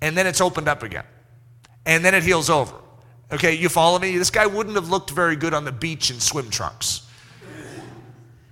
And 0.01 0.17
then 0.17 0.27
it's 0.27 0.41
opened 0.41 0.67
up 0.67 0.83
again. 0.83 1.05
And 1.85 2.03
then 2.03 2.15
it 2.15 2.23
heals 2.23 2.49
over. 2.49 2.73
Okay, 3.31 3.53
you 3.53 3.69
follow 3.69 3.99
me? 3.99 4.17
This 4.17 4.29
guy 4.29 4.45
wouldn't 4.45 4.75
have 4.75 4.89
looked 4.89 5.11
very 5.11 5.35
good 5.35 5.53
on 5.53 5.65
the 5.65 5.71
beach 5.71 6.11
in 6.11 6.19
swim 6.19 6.49
trunks. 6.49 7.07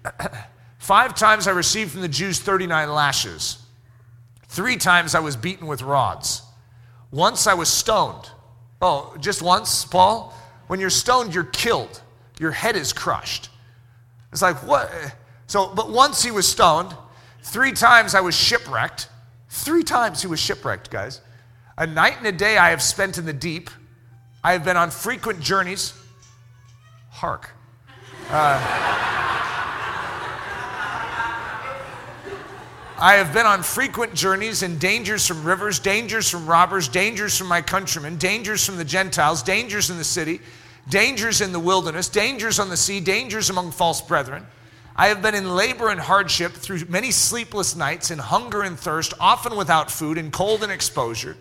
Five 0.78 1.16
times 1.16 1.48
I 1.48 1.52
received 1.52 1.92
from 1.92 2.02
the 2.02 2.08
Jews 2.08 2.40
39 2.40 2.92
lashes. 2.92 3.58
Three 4.48 4.78
times 4.78 5.16
I 5.16 5.20
was 5.20 5.36
beaten 5.36 5.68
with 5.68 5.82
rods. 5.82 6.42
Once 7.12 7.48
I 7.48 7.54
was 7.54 7.70
stoned. 7.70 8.30
Oh, 8.82 9.16
just 9.20 9.42
once, 9.42 9.86
Paul? 9.86 10.34
When 10.68 10.80
you're 10.80 10.90
stoned, 10.90 11.34
you're 11.34 11.44
killed. 11.46 12.02
Your 12.40 12.52
head 12.52 12.76
is 12.76 12.92
crushed. 12.92 13.50
It's 14.32 14.42
like, 14.42 14.58
what? 14.68 14.92
So, 15.48 15.74
but 15.74 15.90
once 15.90 16.24
he 16.24 16.32
was 16.32 16.48
stoned, 16.48 16.96
three 17.44 17.72
times 17.72 18.16
I 18.16 18.22
was 18.22 18.36
shipwrecked. 18.36 19.08
Three 19.50 19.84
times 19.84 20.22
he 20.22 20.28
was 20.28 20.40
shipwrecked, 20.40 20.90
guys. 20.90 21.22
A 21.78 21.88
night 21.88 22.18
and 22.18 22.28
a 22.28 22.32
day 22.32 22.58
I 22.58 22.70
have 22.70 22.82
spent 22.82 23.18
in 23.18 23.26
the 23.26 23.34
deep. 23.34 23.70
I 24.44 24.54
have 24.54 24.64
been 24.64 24.78
on 24.78 24.92
frequent 24.92 25.40
journeys. 25.40 25.94
Hark. 27.10 27.50
Uh, 28.30 28.60
I 33.00 33.16
have 33.16 33.34
been 33.34 33.46
on 33.46 33.64
frequent 33.64 34.14
journeys 34.14 34.64
and 34.64 34.80
dangers 34.80 35.28
from 35.28 35.44
rivers, 35.44 35.80
dangers 35.80 36.30
from 36.30 36.46
robbers, 36.46 36.88
dangers 36.88 37.38
from 37.38 37.48
my 37.48 37.62
countrymen, 37.62 38.18
dangers 38.18 38.66
from 38.66 38.78
the 38.78 38.86
Gentiles, 38.86 39.44
dangers 39.44 39.90
in 39.90 39.98
the 39.98 40.04
city 40.04 40.40
dangers 40.90 41.42
in 41.42 41.52
the 41.52 41.60
wilderness, 41.60 42.10
dangers 42.10 42.60
on 42.60 42.70
the 42.70 42.78
sea, 42.78 43.00
dangers 43.00 43.50
among 43.50 43.72
false 43.72 44.02
brethren. 44.02 44.46
I 44.96 45.08
have 45.08 45.22
been 45.22 45.36
in 45.36 45.56
labor 45.56 45.90
and 45.90 46.00
hardship 46.00 46.52
through 46.52 46.86
many 46.86 47.12
sleepless 47.12 47.76
nights, 47.76 48.12
in 48.12 48.20
hunger 48.20 48.62
and 48.62 48.78
thirst, 48.78 49.14
often 49.20 49.56
without 49.56 49.90
food, 49.90 50.18
in 50.18 50.30
cold 50.30 50.62
and 50.62 50.72
exposure. 50.72 51.36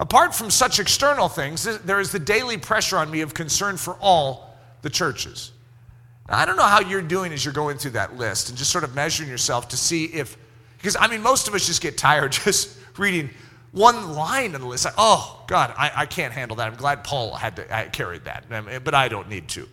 Apart 0.00 0.34
from 0.34 0.50
such 0.50 0.80
external 0.80 1.28
things, 1.28 1.64
there 1.80 2.00
is 2.00 2.10
the 2.10 2.18
daily 2.18 2.56
pressure 2.56 2.96
on 2.96 3.10
me 3.10 3.20
of 3.20 3.34
concern 3.34 3.76
for 3.76 3.96
all 4.00 4.56
the 4.80 4.88
churches. 4.88 5.52
Now, 6.26 6.38
I 6.38 6.46
don't 6.46 6.56
know 6.56 6.62
how 6.62 6.80
you're 6.80 7.02
doing 7.02 7.34
as 7.34 7.44
you're 7.44 7.52
going 7.52 7.76
through 7.76 7.92
that 7.92 8.16
list 8.16 8.48
and 8.48 8.56
just 8.56 8.70
sort 8.70 8.82
of 8.82 8.94
measuring 8.94 9.28
yourself 9.28 9.68
to 9.68 9.76
see 9.76 10.06
if, 10.06 10.38
because 10.78 10.96
I 10.98 11.06
mean, 11.06 11.20
most 11.20 11.48
of 11.48 11.54
us 11.54 11.66
just 11.66 11.82
get 11.82 11.98
tired 11.98 12.32
just 12.44 12.78
reading 12.96 13.28
one 13.72 14.14
line 14.14 14.54
in 14.54 14.62
the 14.62 14.66
list. 14.66 14.86
Like, 14.86 14.94
oh, 14.96 15.44
God, 15.46 15.74
I, 15.76 15.92
I 15.94 16.06
can't 16.06 16.32
handle 16.32 16.56
that. 16.56 16.66
I'm 16.66 16.76
glad 16.78 17.04
Paul 17.04 17.34
had 17.34 17.56
to 17.56 17.74
I 17.74 17.84
carried 17.88 18.24
that, 18.24 18.46
but 18.82 18.94
I 18.94 19.08
don't 19.08 19.28
need 19.28 19.48
to. 19.48 19.68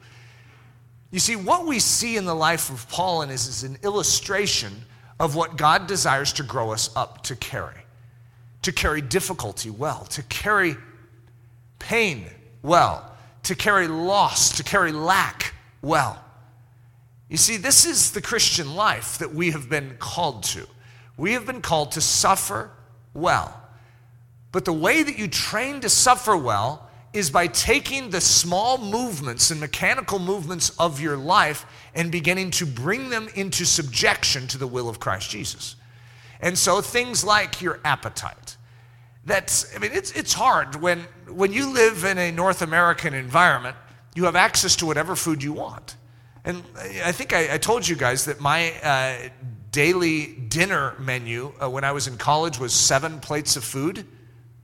You 1.10 1.20
see, 1.20 1.38
what 1.38 1.66
we 1.66 1.80
see 1.80 2.18
in 2.18 2.26
the 2.26 2.36
life 2.36 2.70
of 2.70 2.88
Paul 2.90 3.22
is, 3.22 3.48
is 3.48 3.64
an 3.64 3.78
illustration 3.82 4.74
of 5.22 5.36
what 5.36 5.56
God 5.56 5.88
desires 5.88 6.34
to 6.34 6.44
grow 6.44 6.74
us 6.74 6.94
up 6.98 7.24
to 7.24 7.36
carry. 7.38 7.87
To 8.64 8.72
carry 8.72 9.02
difficulty 9.02 9.70
well, 9.70 10.06
to 10.06 10.24
carry 10.24 10.76
pain 11.80 12.26
well, 12.62 13.12
to 13.44 13.56
carry 13.56 13.88
loss, 13.88 14.58
to 14.58 14.64
carry 14.64 14.92
lack 14.92 15.54
well. 15.82 16.22
You 17.30 17.38
see, 17.38 17.58
this 17.58 17.86
is 17.86 18.12
the 18.12 18.22
Christian 18.22 18.76
life 18.76 19.18
that 19.20 19.34
we 19.34 19.52
have 19.52 19.70
been 19.70 19.96
called 20.00 20.44
to. 20.44 20.68
We 21.18 21.34
have 21.34 21.46
been 21.46 21.62
called 21.62 21.94
to 21.94 22.02
suffer 22.02 22.72
well. 23.14 23.62
But 24.52 24.66
the 24.66 24.74
way 24.74 25.04
that 25.04 25.18
you 25.18 25.28
train 25.28 25.82
to 25.82 25.90
suffer 25.90 26.38
well 26.38 26.90
is 27.14 27.30
by 27.30 27.48
taking 27.48 28.10
the 28.10 28.22
small 28.22 28.78
movements 28.78 29.50
and 29.50 29.60
mechanical 29.60 30.20
movements 30.20 30.70
of 30.78 31.02
your 31.02 31.18
life 31.18 31.66
and 31.96 32.12
beginning 32.12 32.52
to 32.52 32.66
bring 32.66 33.10
them 33.10 33.28
into 33.34 33.66
subjection 33.66 34.48
to 34.48 34.58
the 34.58 34.68
will 34.68 34.88
of 34.88 35.00
Christ 35.00 35.30
Jesus. 35.30 35.77
And 36.42 36.58
so 36.58 36.82
things 36.82 37.24
like 37.24 37.62
your 37.62 37.80
appetite. 37.84 38.58
That's, 39.26 39.76
I 39.76 39.80
mean, 39.80 39.92
it's, 39.94 40.12
it's 40.12 40.34
hard 40.34 40.76
when, 40.76 41.00
when 41.28 41.52
you 41.52 41.74
live 41.74 42.04
in 42.06 42.18
a 42.18 42.32
North 42.32 42.62
American 42.62 43.14
environment, 43.14 43.76
you 44.16 44.26
have 44.26 44.36
access 44.36 44.76
to 44.78 44.86
whatever 44.86 45.16
food 45.16 45.44
you 45.44 45.54
want. 45.54 45.96
And 46.46 46.64
I 47.04 47.12
think 47.12 47.34
I, 47.34 47.56
I 47.56 47.58
told 47.58 47.88
you 47.88 47.96
guys 47.96 48.26
that 48.26 48.40
my 48.40 48.72
uh, 48.82 49.30
daily 49.72 50.28
dinner 50.28 50.96
menu 50.98 51.52
uh, 51.62 51.70
when 51.70 51.84
I 51.84 51.92
was 51.92 52.08
in 52.08 52.18
college 52.18 52.58
was 52.58 52.74
seven 52.74 53.20
plates 53.20 53.58
of 53.58 53.64
food 53.64 54.06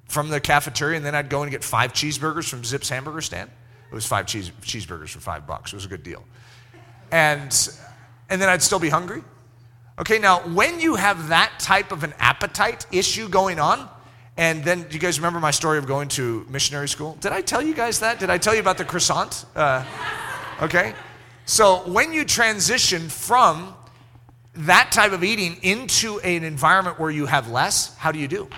from 0.06 0.30
the 0.30 0.40
cafeteria, 0.40 0.96
and 0.96 1.06
then 1.06 1.14
I'd 1.14 1.30
go 1.30 1.42
and 1.42 1.52
get 1.52 1.64
five 1.64 1.92
cheeseburgers 1.92 2.48
from 2.48 2.64
Zip's 2.64 2.88
hamburger 2.88 3.22
stand. 3.22 3.50
It 3.92 3.96
was 3.96 4.06
five 4.06 4.28
cheese, 4.28 4.52
cheeseburgers 4.62 5.10
for 5.10 5.20
five 5.20 5.46
bucks. 5.46 5.74
It 5.74 5.76
was 5.76 5.86
a 5.86 5.90
good 5.90 6.04
deal. 6.04 6.24
And, 7.12 7.52
and 8.30 8.42
then 8.42 8.50
I'd 8.50 8.62
still 8.62 8.80
be 8.80 8.90
hungry. 8.90 9.24
Okay, 10.00 10.20
now 10.20 10.40
when 10.50 10.80
you 10.80 10.96
have 10.96 11.30
that 11.30 11.52
type 11.60 11.92
of 11.92 12.04
an 12.04 12.14
appetite 12.20 12.86
issue 12.92 13.30
going 13.30 13.60
on, 13.60 13.90
and 14.38 14.64
then 14.64 14.84
do 14.84 14.94
you 14.94 15.00
guys 15.00 15.20
remember 15.20 15.40
my 15.40 15.52
story 15.52 15.78
of 15.78 15.86
going 15.86 16.08
to 16.10 16.46
missionary 16.50 16.88
school? 16.88 17.16
Did 17.22 17.32
I 17.32 17.42
tell 17.42 17.62
you 17.62 17.76
guys 17.76 18.00
that? 18.00 18.20
Did 18.20 18.30
I 18.30 18.40
tell 18.40 18.56
you 18.56 18.60
about 18.60 18.78
the 18.78 18.86
croissant? 18.86 19.46
Uh, 19.56 19.86
okay, 20.62 20.94
so 21.46 21.88
when 21.90 22.12
you 22.12 22.26
transition 22.26 23.08
from 23.10 23.76
that 24.56 24.92
type 24.92 25.12
of 25.12 25.24
eating 25.24 25.58
into 25.62 26.20
an 26.22 26.44
environment 26.44 27.00
where 27.00 27.12
you 27.12 27.28
have 27.28 27.50
less, 27.50 27.96
how 27.98 28.12
do 28.12 28.20
you 28.20 28.28
do? 28.28 28.50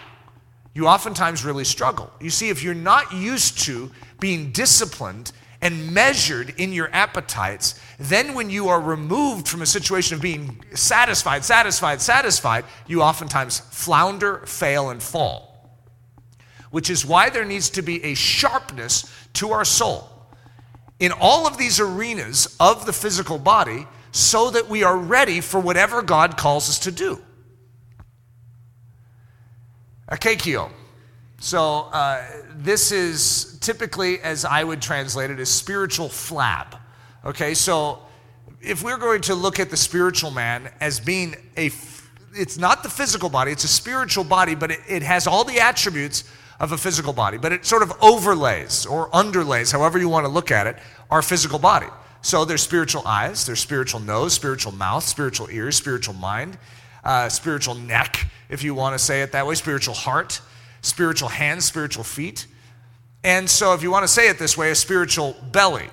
you 0.76 0.88
oftentimes 0.88 1.44
really 1.44 1.64
struggle. 1.64 2.12
You 2.20 2.30
see, 2.30 2.50
if 2.50 2.62
you're 2.62 2.76
not 2.76 3.14
used 3.14 3.60
to 3.62 3.90
being 4.20 4.52
disciplined 4.52 5.32
and 5.66 5.92
measured 5.92 6.54
in 6.58 6.72
your 6.72 6.92
appetites, 6.94 7.74
then 7.98 8.36
when 8.36 8.52
you 8.52 8.68
are 8.68 8.80
removed 8.80 9.48
from 9.48 9.64
a 9.64 9.66
situation 9.66 10.14
of 10.14 10.22
being 10.22 10.64
satisfied, 10.76 11.44
satisfied, 11.44 12.00
satisfied, 12.00 12.64
you 12.86 13.02
oftentimes 13.02 13.62
flounder, 13.72 14.46
fail, 14.46 14.92
and 14.92 15.02
fall. 15.02 15.82
Which 16.70 16.92
is 16.92 17.04
why 17.04 17.32
there 17.32 17.46
needs 17.46 17.72
to 17.72 17.82
be 17.82 18.04
a 18.04 18.14
sharpness 18.14 19.12
to 19.34 19.54
our 19.54 19.66
soul 19.66 20.08
in 21.00 21.12
all 21.12 21.48
of 21.48 21.58
these 21.58 21.80
arenas 21.80 22.56
of 22.60 22.86
the 22.86 22.94
physical 22.94 23.40
body 23.40 23.88
so 24.12 24.52
that 24.52 24.70
we 24.70 24.84
are 24.84 24.96
ready 24.96 25.42
for 25.42 25.60
whatever 25.60 26.04
God 26.04 26.38
calls 26.38 26.70
us 26.70 26.78
to 26.80 26.92
do. 26.92 27.20
Akakio. 30.12 30.70
So 31.40 31.90
uh, 31.92 32.24
this 32.56 32.92
is 32.92 33.58
typically, 33.60 34.20
as 34.22 34.46
I 34.46 34.64
would 34.64 34.82
translate 34.82 35.32
it, 35.32 35.40
a 35.40 35.46
spiritual 35.46 36.08
flab. 36.08 36.80
Okay, 37.24 37.54
so 37.54 38.00
if 38.62 38.84
we're 38.84 38.98
going 38.98 39.22
to 39.22 39.36
look 39.36 39.60
at 39.60 39.70
the 39.70 39.78
spiritual 39.78 40.32
man 40.32 40.70
as 40.80 41.00
being 41.00 41.36
a, 41.58 41.72
it's 42.34 42.58
not 42.58 42.84
the 42.84 42.90
physical 42.90 43.30
body, 43.30 43.52
it's 43.52 43.64
a 43.64 43.68
spiritual 43.68 44.24
body, 44.24 44.56
but 44.56 44.72
it, 44.72 44.80
it 44.88 45.04
has 45.04 45.28
all 45.28 45.44
the 45.44 45.60
attributes 45.60 46.24
of 46.60 46.72
a 46.72 46.78
physical 46.78 47.14
body, 47.14 47.38
but 47.38 47.52
it 47.52 47.66
sort 47.66 47.84
of 47.84 47.92
overlays 48.02 48.86
or 48.86 49.10
underlays, 49.10 49.72
however 49.72 50.00
you 50.00 50.08
want 50.08 50.26
to 50.26 50.32
look 50.32 50.52
at 50.52 50.68
it, 50.68 50.78
our 51.12 51.22
physical 51.22 51.60
body. 51.60 51.88
So 52.22 52.46
there's 52.46 52.64
spiritual 52.64 53.04
eyes, 53.06 53.46
there's 53.46 53.60
spiritual 53.60 54.00
nose, 54.00 54.34
spiritual 54.34 54.72
mouth, 54.72 55.04
spiritual 55.04 55.50
ears, 55.52 55.76
spiritual 55.76 56.16
mind, 56.16 56.58
uh, 57.04 57.30
spiritual 57.30 57.76
neck, 57.76 58.28
if 58.50 58.64
you 58.64 58.74
want 58.74 58.94
to 58.94 59.00
say 59.00 59.22
it 59.22 59.32
that 59.34 59.46
way, 59.46 59.54
spiritual 59.56 59.94
heart, 59.94 60.42
spiritual 60.86 61.30
hands, 61.30 61.66
spiritual 61.66 62.04
feet. 62.04 62.48
And 63.24 63.50
so, 63.50 63.74
if 63.74 63.82
you 63.82 63.90
want 63.90 64.04
to 64.04 64.08
say 64.08 64.30
it 64.30 64.38
this 64.38 64.58
way, 64.58 64.72
a 64.72 64.76
spiritual 64.76 65.36
belly. 65.52 65.90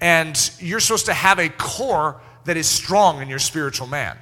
And 0.00 0.50
you're 0.60 0.80
supposed 0.80 1.06
to 1.06 1.14
have 1.14 1.38
a 1.38 1.48
core 1.48 2.20
that 2.44 2.56
is 2.56 2.68
strong 2.68 3.20
in 3.20 3.28
your 3.28 3.38
spiritual 3.38 3.88
man. 3.88 4.16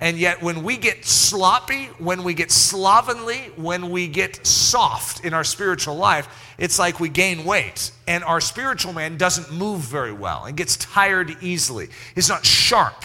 And 0.00 0.16
yet, 0.16 0.42
when 0.42 0.62
we 0.62 0.76
get 0.76 1.04
sloppy, 1.04 1.86
when 1.98 2.22
we 2.24 2.34
get 2.34 2.50
slovenly, 2.50 3.50
when 3.56 3.90
we 3.90 4.06
get 4.08 4.46
soft 4.46 5.24
in 5.24 5.34
our 5.34 5.44
spiritual 5.44 5.96
life, 5.96 6.54
it's 6.56 6.78
like 6.78 7.00
we 7.00 7.08
gain 7.08 7.44
weight. 7.44 7.90
And 8.06 8.22
our 8.24 8.40
spiritual 8.40 8.92
man 8.92 9.16
doesn't 9.16 9.52
move 9.52 9.80
very 9.80 10.12
well 10.12 10.44
and 10.44 10.56
gets 10.56 10.76
tired 10.76 11.36
easily. 11.40 11.88
He's 12.14 12.28
not 12.28 12.46
sharp. 12.46 13.04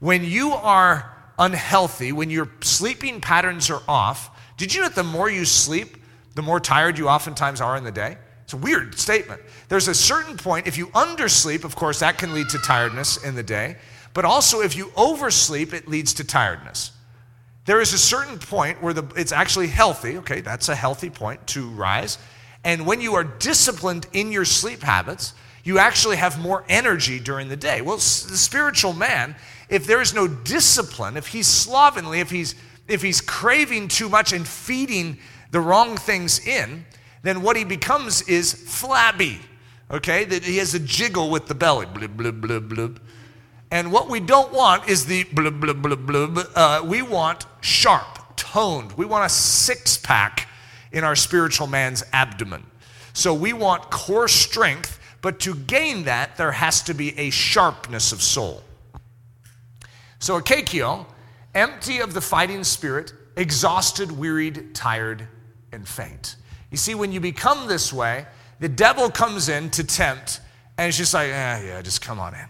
When 0.00 0.24
you 0.24 0.52
are 0.52 1.16
unhealthy, 1.38 2.12
when 2.12 2.30
your 2.30 2.48
sleeping 2.60 3.20
patterns 3.20 3.70
are 3.70 3.82
off, 3.86 4.30
did 4.62 4.72
you 4.72 4.80
know 4.80 4.86
that 4.86 4.94
the 4.94 5.02
more 5.02 5.28
you 5.28 5.44
sleep, 5.44 5.96
the 6.36 6.42
more 6.42 6.60
tired 6.60 6.96
you 6.96 7.08
oftentimes 7.08 7.60
are 7.60 7.76
in 7.76 7.82
the 7.82 7.90
day? 7.90 8.16
It's 8.44 8.52
a 8.52 8.56
weird 8.56 8.96
statement. 8.96 9.42
There's 9.68 9.88
a 9.88 9.94
certain 9.94 10.36
point, 10.36 10.68
if 10.68 10.78
you 10.78 10.86
undersleep, 10.90 11.64
of 11.64 11.74
course, 11.74 11.98
that 11.98 12.16
can 12.16 12.32
lead 12.32 12.48
to 12.50 12.58
tiredness 12.58 13.16
in 13.24 13.34
the 13.34 13.42
day. 13.42 13.74
But 14.14 14.24
also, 14.24 14.60
if 14.60 14.76
you 14.76 14.92
oversleep, 14.96 15.74
it 15.74 15.88
leads 15.88 16.14
to 16.14 16.24
tiredness. 16.24 16.92
There 17.64 17.80
is 17.80 17.92
a 17.92 17.98
certain 17.98 18.38
point 18.38 18.80
where 18.80 18.92
the, 18.94 19.02
it's 19.16 19.32
actually 19.32 19.66
healthy, 19.66 20.18
okay, 20.18 20.42
that's 20.42 20.68
a 20.68 20.76
healthy 20.76 21.10
point 21.10 21.44
to 21.48 21.68
rise. 21.70 22.18
And 22.62 22.86
when 22.86 23.00
you 23.00 23.14
are 23.14 23.24
disciplined 23.24 24.06
in 24.12 24.30
your 24.30 24.44
sleep 24.44 24.82
habits, 24.82 25.34
you 25.64 25.80
actually 25.80 26.18
have 26.18 26.40
more 26.40 26.64
energy 26.68 27.18
during 27.18 27.48
the 27.48 27.56
day. 27.56 27.80
Well, 27.80 27.96
the 27.96 28.00
spiritual 28.00 28.92
man, 28.92 29.34
if 29.68 29.88
there 29.88 30.00
is 30.00 30.14
no 30.14 30.28
discipline, 30.28 31.16
if 31.16 31.26
he's 31.26 31.48
slovenly, 31.48 32.20
if 32.20 32.30
he's, 32.30 32.54
if 32.92 33.02
he's 33.02 33.20
craving 33.20 33.88
too 33.88 34.08
much 34.08 34.32
and 34.32 34.46
feeding 34.46 35.18
the 35.50 35.60
wrong 35.60 35.96
things 35.96 36.46
in, 36.46 36.84
then 37.22 37.42
what 37.42 37.56
he 37.56 37.64
becomes 37.64 38.22
is 38.22 38.52
flabby, 38.52 39.40
okay? 39.90 40.24
That 40.24 40.44
he 40.44 40.58
has 40.58 40.74
a 40.74 40.78
jiggle 40.78 41.30
with 41.30 41.46
the 41.46 41.54
belly, 41.54 41.86
blub, 41.86 42.16
blub, 42.16 42.40
blub, 42.40 42.68
blub. 42.68 43.00
And 43.70 43.90
what 43.90 44.10
we 44.10 44.20
don't 44.20 44.52
want 44.52 44.88
is 44.88 45.06
the 45.06 45.24
blub, 45.24 45.60
blub, 45.60 45.80
blub, 45.80 46.06
blub. 46.06 46.38
Uh, 46.54 46.82
we 46.84 47.00
want 47.00 47.46
sharp, 47.62 48.36
toned. 48.36 48.92
We 48.92 49.06
want 49.06 49.24
a 49.24 49.28
six 49.28 49.96
pack 49.96 50.48
in 50.92 51.04
our 51.04 51.16
spiritual 51.16 51.66
man's 51.66 52.04
abdomen. 52.12 52.66
So 53.14 53.32
we 53.32 53.52
want 53.52 53.90
core 53.90 54.28
strength, 54.28 54.98
but 55.22 55.40
to 55.40 55.54
gain 55.54 56.04
that, 56.04 56.36
there 56.36 56.52
has 56.52 56.82
to 56.82 56.94
be 56.94 57.18
a 57.18 57.30
sharpness 57.30 58.12
of 58.12 58.22
soul. 58.22 58.62
So 60.18 60.40
Akakio, 60.40 61.06
empty 61.54 62.00
of 62.00 62.14
the 62.14 62.20
fighting 62.20 62.64
spirit, 62.64 63.12
exhausted, 63.36 64.10
wearied, 64.12 64.74
tired, 64.74 65.26
and 65.72 65.86
faint. 65.86 66.36
You 66.70 66.76
see, 66.76 66.94
when 66.94 67.12
you 67.12 67.20
become 67.20 67.68
this 67.68 67.92
way, 67.92 68.26
the 68.60 68.68
devil 68.68 69.10
comes 69.10 69.48
in 69.48 69.70
to 69.70 69.84
tempt, 69.84 70.40
and 70.78 70.88
it's 70.88 70.96
just 70.96 71.14
like, 71.14 71.28
eh, 71.28 71.64
yeah, 71.66 71.82
just 71.82 72.00
come 72.00 72.18
on 72.18 72.34
in. 72.34 72.46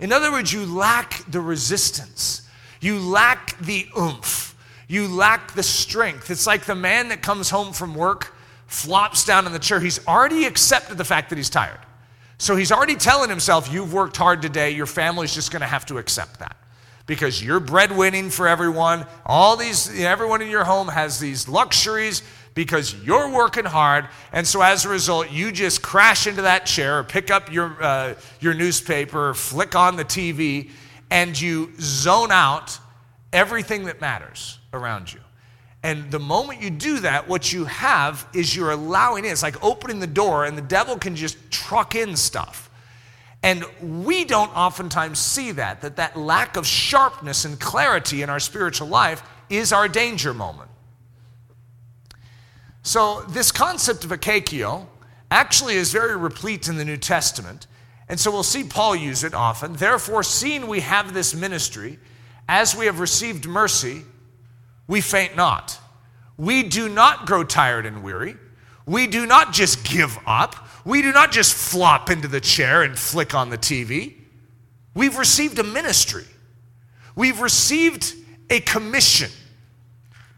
In 0.00 0.12
other 0.12 0.30
words, 0.30 0.52
you 0.52 0.66
lack 0.66 1.24
the 1.30 1.40
resistance, 1.40 2.42
you 2.80 2.98
lack 2.98 3.58
the 3.58 3.86
oomph, 3.98 4.54
you 4.86 5.08
lack 5.08 5.54
the 5.54 5.62
strength. 5.62 6.30
It's 6.30 6.46
like 6.46 6.64
the 6.64 6.74
man 6.74 7.08
that 7.08 7.22
comes 7.22 7.50
home 7.50 7.72
from 7.72 7.94
work, 7.94 8.34
flops 8.66 9.24
down 9.24 9.46
in 9.46 9.52
the 9.52 9.58
chair. 9.58 9.80
He's 9.80 10.06
already 10.06 10.44
accepted 10.44 10.98
the 10.98 11.04
fact 11.04 11.30
that 11.30 11.36
he's 11.36 11.50
tired. 11.50 11.80
So 12.36 12.54
he's 12.54 12.70
already 12.70 12.94
telling 12.94 13.30
himself, 13.30 13.72
You've 13.72 13.92
worked 13.92 14.16
hard 14.16 14.42
today, 14.42 14.70
your 14.70 14.86
family's 14.86 15.34
just 15.34 15.50
going 15.50 15.60
to 15.60 15.66
have 15.66 15.86
to 15.86 15.98
accept 15.98 16.38
that. 16.40 16.56
Because 17.08 17.42
you're 17.42 17.60
breadwinning 17.60 18.30
for 18.30 18.46
everyone. 18.46 19.04
All 19.26 19.56
these, 19.56 20.00
everyone 20.00 20.42
in 20.42 20.48
your 20.48 20.62
home 20.62 20.86
has 20.86 21.18
these 21.18 21.48
luxuries 21.48 22.22
because 22.54 22.94
you're 23.04 23.30
working 23.30 23.64
hard. 23.64 24.08
And 24.32 24.46
so 24.46 24.62
as 24.62 24.84
a 24.84 24.88
result, 24.88 25.30
you 25.32 25.50
just 25.50 25.82
crash 25.82 26.26
into 26.26 26.42
that 26.42 26.66
chair 26.66 27.00
or 27.00 27.04
pick 27.04 27.30
up 27.30 27.52
your, 27.52 27.76
uh, 27.82 28.14
your 28.40 28.54
newspaper, 28.54 29.34
flick 29.34 29.74
on 29.74 29.96
the 29.96 30.04
TV, 30.04 30.70
and 31.10 31.38
you 31.40 31.72
zone 31.80 32.30
out 32.30 32.78
everything 33.32 33.84
that 33.84 34.00
matters 34.00 34.58
around 34.72 35.12
you. 35.12 35.20
And 35.82 36.10
the 36.10 36.18
moment 36.18 36.60
you 36.60 36.70
do 36.70 37.00
that, 37.00 37.28
what 37.28 37.52
you 37.52 37.64
have 37.66 38.26
is 38.34 38.54
you're 38.54 38.72
allowing 38.72 39.24
in. 39.24 39.30
It's 39.30 39.42
like 39.42 39.62
opening 39.64 40.00
the 40.00 40.06
door, 40.06 40.44
and 40.44 40.58
the 40.58 40.62
devil 40.62 40.98
can 40.98 41.14
just 41.14 41.36
truck 41.50 41.94
in 41.94 42.16
stuff. 42.16 42.67
And 43.42 43.64
we 43.80 44.24
don't 44.24 44.54
oftentimes 44.56 45.18
see 45.18 45.52
that, 45.52 45.80
that 45.82 45.96
that 45.96 46.16
lack 46.16 46.56
of 46.56 46.66
sharpness 46.66 47.44
and 47.44 47.58
clarity 47.58 48.22
in 48.22 48.30
our 48.30 48.40
spiritual 48.40 48.88
life 48.88 49.22
is 49.48 49.72
our 49.72 49.88
danger 49.88 50.34
moment. 50.34 50.70
So, 52.82 53.22
this 53.28 53.52
concept 53.52 54.04
of 54.04 54.10
akakio 54.10 54.86
actually 55.30 55.74
is 55.74 55.92
very 55.92 56.16
replete 56.16 56.68
in 56.68 56.76
the 56.76 56.84
New 56.84 56.96
Testament. 56.96 57.66
And 58.08 58.18
so 58.18 58.30
we'll 58.30 58.42
see 58.42 58.64
Paul 58.64 58.96
use 58.96 59.24
it 59.24 59.34
often. 59.34 59.74
Therefore, 59.74 60.22
seeing 60.22 60.66
we 60.66 60.80
have 60.80 61.12
this 61.12 61.34
ministry, 61.34 61.98
as 62.48 62.74
we 62.74 62.86
have 62.86 63.00
received 63.00 63.46
mercy, 63.46 64.02
we 64.86 65.02
faint 65.02 65.36
not. 65.36 65.78
We 66.38 66.62
do 66.62 66.88
not 66.88 67.26
grow 67.26 67.44
tired 67.44 67.84
and 67.84 68.02
weary. 68.02 68.36
We 68.86 69.06
do 69.06 69.26
not 69.26 69.52
just 69.52 69.84
give 69.84 70.18
up. 70.26 70.67
We 70.88 71.02
do 71.02 71.12
not 71.12 71.32
just 71.32 71.52
flop 71.52 72.08
into 72.08 72.28
the 72.28 72.40
chair 72.40 72.82
and 72.82 72.98
flick 72.98 73.34
on 73.34 73.50
the 73.50 73.58
TV. 73.58 74.14
We've 74.94 75.18
received 75.18 75.58
a 75.58 75.62
ministry. 75.62 76.24
We've 77.14 77.42
received 77.42 78.14
a 78.48 78.60
commission 78.60 79.30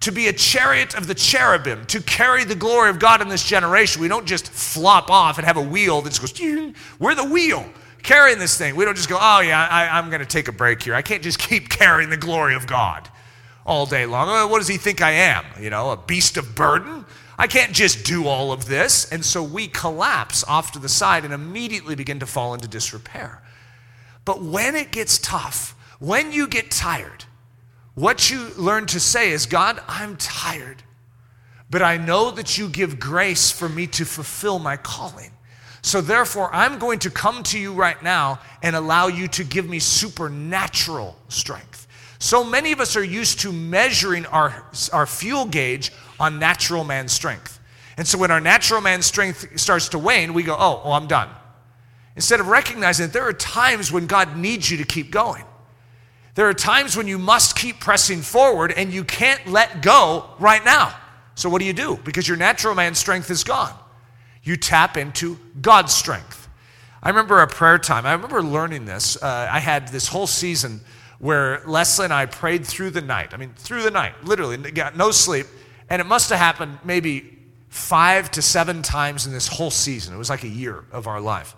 to 0.00 0.10
be 0.10 0.26
a 0.26 0.32
chariot 0.32 0.96
of 0.96 1.06
the 1.06 1.14
cherubim, 1.14 1.86
to 1.86 2.02
carry 2.02 2.42
the 2.42 2.56
glory 2.56 2.90
of 2.90 2.98
God 2.98 3.22
in 3.22 3.28
this 3.28 3.44
generation. 3.44 4.02
We 4.02 4.08
don't 4.08 4.26
just 4.26 4.48
flop 4.48 5.08
off 5.08 5.38
and 5.38 5.46
have 5.46 5.56
a 5.56 5.62
wheel 5.62 6.02
that 6.02 6.12
just 6.12 6.20
goes, 6.20 6.74
we're 6.98 7.14
the 7.14 7.26
wheel 7.26 7.64
carrying 8.02 8.40
this 8.40 8.58
thing. 8.58 8.74
We 8.74 8.84
don't 8.84 8.96
just 8.96 9.08
go, 9.08 9.18
oh, 9.20 9.38
yeah, 9.38 9.68
I, 9.70 10.00
am 10.00 10.10
going 10.10 10.18
to 10.18 10.26
take 10.26 10.48
a 10.48 10.52
break 10.52 10.82
here. 10.82 10.96
I 10.96 11.02
can't 11.02 11.22
just 11.22 11.38
keep 11.38 11.68
carrying 11.68 12.10
the 12.10 12.16
glory 12.16 12.56
of 12.56 12.66
God 12.66 13.08
all 13.64 13.86
day 13.86 14.04
long. 14.04 14.26
Oh, 14.28 14.48
what 14.48 14.58
does 14.58 14.66
he 14.66 14.78
think 14.78 15.00
I 15.00 15.12
am? 15.12 15.44
You 15.60 15.70
know, 15.70 15.92
a 15.92 15.96
beast 15.96 16.36
of 16.36 16.56
burden? 16.56 17.04
I 17.40 17.46
can't 17.46 17.72
just 17.72 18.04
do 18.04 18.26
all 18.26 18.52
of 18.52 18.66
this. 18.66 19.10
And 19.10 19.24
so 19.24 19.42
we 19.42 19.66
collapse 19.66 20.44
off 20.44 20.72
to 20.72 20.78
the 20.78 20.90
side 20.90 21.24
and 21.24 21.32
immediately 21.32 21.94
begin 21.94 22.20
to 22.20 22.26
fall 22.26 22.52
into 22.52 22.68
disrepair. 22.68 23.42
But 24.26 24.42
when 24.42 24.76
it 24.76 24.92
gets 24.92 25.16
tough, 25.16 25.74
when 26.00 26.32
you 26.32 26.46
get 26.46 26.70
tired, 26.70 27.24
what 27.94 28.30
you 28.30 28.50
learn 28.58 28.84
to 28.88 29.00
say 29.00 29.30
is, 29.30 29.46
God, 29.46 29.80
I'm 29.88 30.18
tired, 30.18 30.82
but 31.70 31.80
I 31.80 31.96
know 31.96 32.30
that 32.30 32.58
you 32.58 32.68
give 32.68 33.00
grace 33.00 33.50
for 33.50 33.70
me 33.70 33.86
to 33.86 34.04
fulfill 34.04 34.58
my 34.58 34.76
calling. 34.76 35.30
So 35.80 36.02
therefore, 36.02 36.54
I'm 36.54 36.78
going 36.78 36.98
to 37.00 37.10
come 37.10 37.42
to 37.44 37.58
you 37.58 37.72
right 37.72 38.02
now 38.02 38.40
and 38.62 38.76
allow 38.76 39.06
you 39.06 39.28
to 39.28 39.44
give 39.44 39.66
me 39.66 39.78
supernatural 39.78 41.16
strength. 41.28 41.88
So 42.18 42.44
many 42.44 42.72
of 42.72 42.80
us 42.80 42.96
are 42.96 43.02
used 43.02 43.40
to 43.40 43.50
measuring 43.50 44.26
our, 44.26 44.66
our 44.92 45.06
fuel 45.06 45.46
gauge 45.46 45.90
on 46.20 46.38
natural 46.38 46.84
man's 46.84 47.12
strength. 47.12 47.58
And 47.96 48.06
so 48.06 48.18
when 48.18 48.30
our 48.30 48.40
natural 48.40 48.80
man's 48.80 49.06
strength 49.06 49.58
starts 49.58 49.88
to 49.90 49.98
wane, 49.98 50.32
we 50.32 50.42
go, 50.42 50.54
oh, 50.58 50.82
oh, 50.84 50.92
I'm 50.92 51.06
done. 51.06 51.28
Instead 52.14 52.40
of 52.40 52.48
recognizing 52.48 53.06
that 53.06 53.12
there 53.12 53.26
are 53.26 53.32
times 53.32 53.90
when 53.90 54.06
God 54.06 54.36
needs 54.36 54.70
you 54.70 54.76
to 54.78 54.84
keep 54.84 55.10
going. 55.10 55.44
There 56.34 56.48
are 56.48 56.54
times 56.54 56.96
when 56.96 57.08
you 57.08 57.18
must 57.18 57.56
keep 57.56 57.80
pressing 57.80 58.20
forward 58.20 58.72
and 58.72 58.92
you 58.92 59.04
can't 59.04 59.46
let 59.46 59.82
go 59.82 60.30
right 60.38 60.64
now. 60.64 60.94
So, 61.34 61.48
what 61.48 61.60
do 61.60 61.64
you 61.64 61.72
do? 61.72 61.98
Because 62.04 62.28
your 62.28 62.36
natural 62.36 62.74
man's 62.74 62.98
strength 62.98 63.30
is 63.30 63.44
gone. 63.44 63.74
You 64.42 64.56
tap 64.56 64.96
into 64.96 65.38
God's 65.60 65.92
strength. 65.92 66.48
I 67.02 67.08
remember 67.08 67.40
a 67.40 67.46
prayer 67.46 67.78
time. 67.78 68.06
I 68.06 68.12
remember 68.12 68.42
learning 68.42 68.84
this. 68.84 69.20
Uh, 69.22 69.48
I 69.50 69.58
had 69.58 69.88
this 69.88 70.08
whole 70.08 70.26
season 70.26 70.80
where 71.18 71.62
Leslie 71.66 72.04
and 72.04 72.12
I 72.12 72.26
prayed 72.26 72.66
through 72.66 72.90
the 72.90 73.00
night. 73.00 73.34
I 73.34 73.36
mean, 73.36 73.52
through 73.56 73.82
the 73.82 73.90
night, 73.90 74.24
literally, 74.24 74.56
got 74.70 74.96
no 74.96 75.10
sleep. 75.10 75.46
And 75.90 76.00
it 76.00 76.06
must 76.06 76.30
have 76.30 76.38
happened 76.38 76.78
maybe 76.84 77.38
five 77.68 78.30
to 78.32 78.42
seven 78.42 78.82
times 78.82 79.26
in 79.26 79.32
this 79.32 79.48
whole 79.48 79.70
season. 79.70 80.14
It 80.14 80.18
was 80.18 80.30
like 80.30 80.44
a 80.44 80.48
year 80.48 80.84
of 80.92 81.06
our 81.06 81.20
life. 81.20 81.54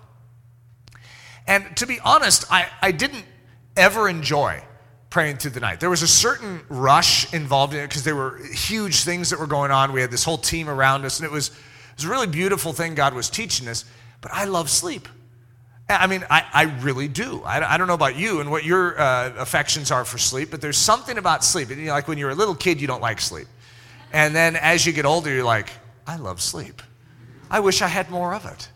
And 1.46 1.76
to 1.76 1.86
be 1.86 2.00
honest, 2.00 2.44
I, 2.50 2.66
I 2.80 2.92
didn't 2.92 3.24
ever 3.76 4.08
enjoy 4.08 4.62
praying 5.10 5.36
through 5.36 5.50
the 5.50 5.60
night. 5.60 5.80
There 5.80 5.90
was 5.90 6.02
a 6.02 6.08
certain 6.08 6.62
rush 6.68 7.32
involved 7.34 7.74
in 7.74 7.80
it 7.80 7.88
because 7.88 8.04
there 8.04 8.16
were 8.16 8.38
huge 8.52 9.04
things 9.04 9.30
that 9.30 9.38
were 9.38 9.46
going 9.46 9.70
on. 9.70 9.92
We 9.92 10.00
had 10.00 10.10
this 10.10 10.24
whole 10.24 10.38
team 10.38 10.68
around 10.68 11.04
us, 11.04 11.18
and 11.18 11.26
it 11.26 11.30
was, 11.30 11.48
it 11.48 11.96
was 11.96 12.04
a 12.04 12.08
really 12.08 12.26
beautiful 12.26 12.72
thing 12.72 12.94
God 12.94 13.12
was 13.12 13.28
teaching 13.28 13.68
us. 13.68 13.84
But 14.22 14.32
I 14.32 14.44
love 14.44 14.70
sleep. 14.70 15.08
I 15.88 16.06
mean, 16.06 16.24
I, 16.30 16.44
I 16.52 16.62
really 16.80 17.08
do. 17.08 17.42
I, 17.44 17.74
I 17.74 17.76
don't 17.76 17.88
know 17.88 17.94
about 17.94 18.16
you 18.16 18.40
and 18.40 18.50
what 18.50 18.64
your 18.64 18.98
uh, 18.98 19.34
affections 19.36 19.90
are 19.90 20.04
for 20.04 20.16
sleep, 20.16 20.50
but 20.50 20.60
there's 20.60 20.78
something 20.78 21.18
about 21.18 21.44
sleep. 21.44 21.68
You 21.68 21.76
know, 21.76 21.92
like 21.92 22.08
when 22.08 22.16
you're 22.16 22.30
a 22.30 22.34
little 22.34 22.54
kid, 22.54 22.80
you 22.80 22.86
don't 22.86 23.02
like 23.02 23.20
sleep. 23.20 23.48
And 24.12 24.34
then 24.34 24.56
as 24.56 24.86
you 24.86 24.92
get 24.92 25.04
older, 25.06 25.32
you're 25.32 25.44
like, 25.44 25.70
I 26.06 26.16
love 26.16 26.40
sleep. 26.40 26.82
I 27.50 27.60
wish 27.60 27.82
I 27.82 27.88
had 27.88 28.10
more 28.10 28.34
of 28.34 28.46
it. 28.46 28.68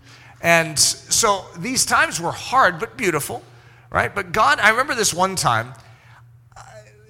And 0.43 0.79
so 0.79 1.45
these 1.59 1.87
times 1.87 2.21
were 2.21 2.33
hard 2.33 2.79
but 2.79 2.97
beautiful 2.97 3.43
right? 3.91 4.15
But 4.15 4.33
God, 4.33 4.59
I 4.61 4.71
remember 4.71 4.95
this 4.95 5.15
one 5.15 5.37
time, 5.37 5.73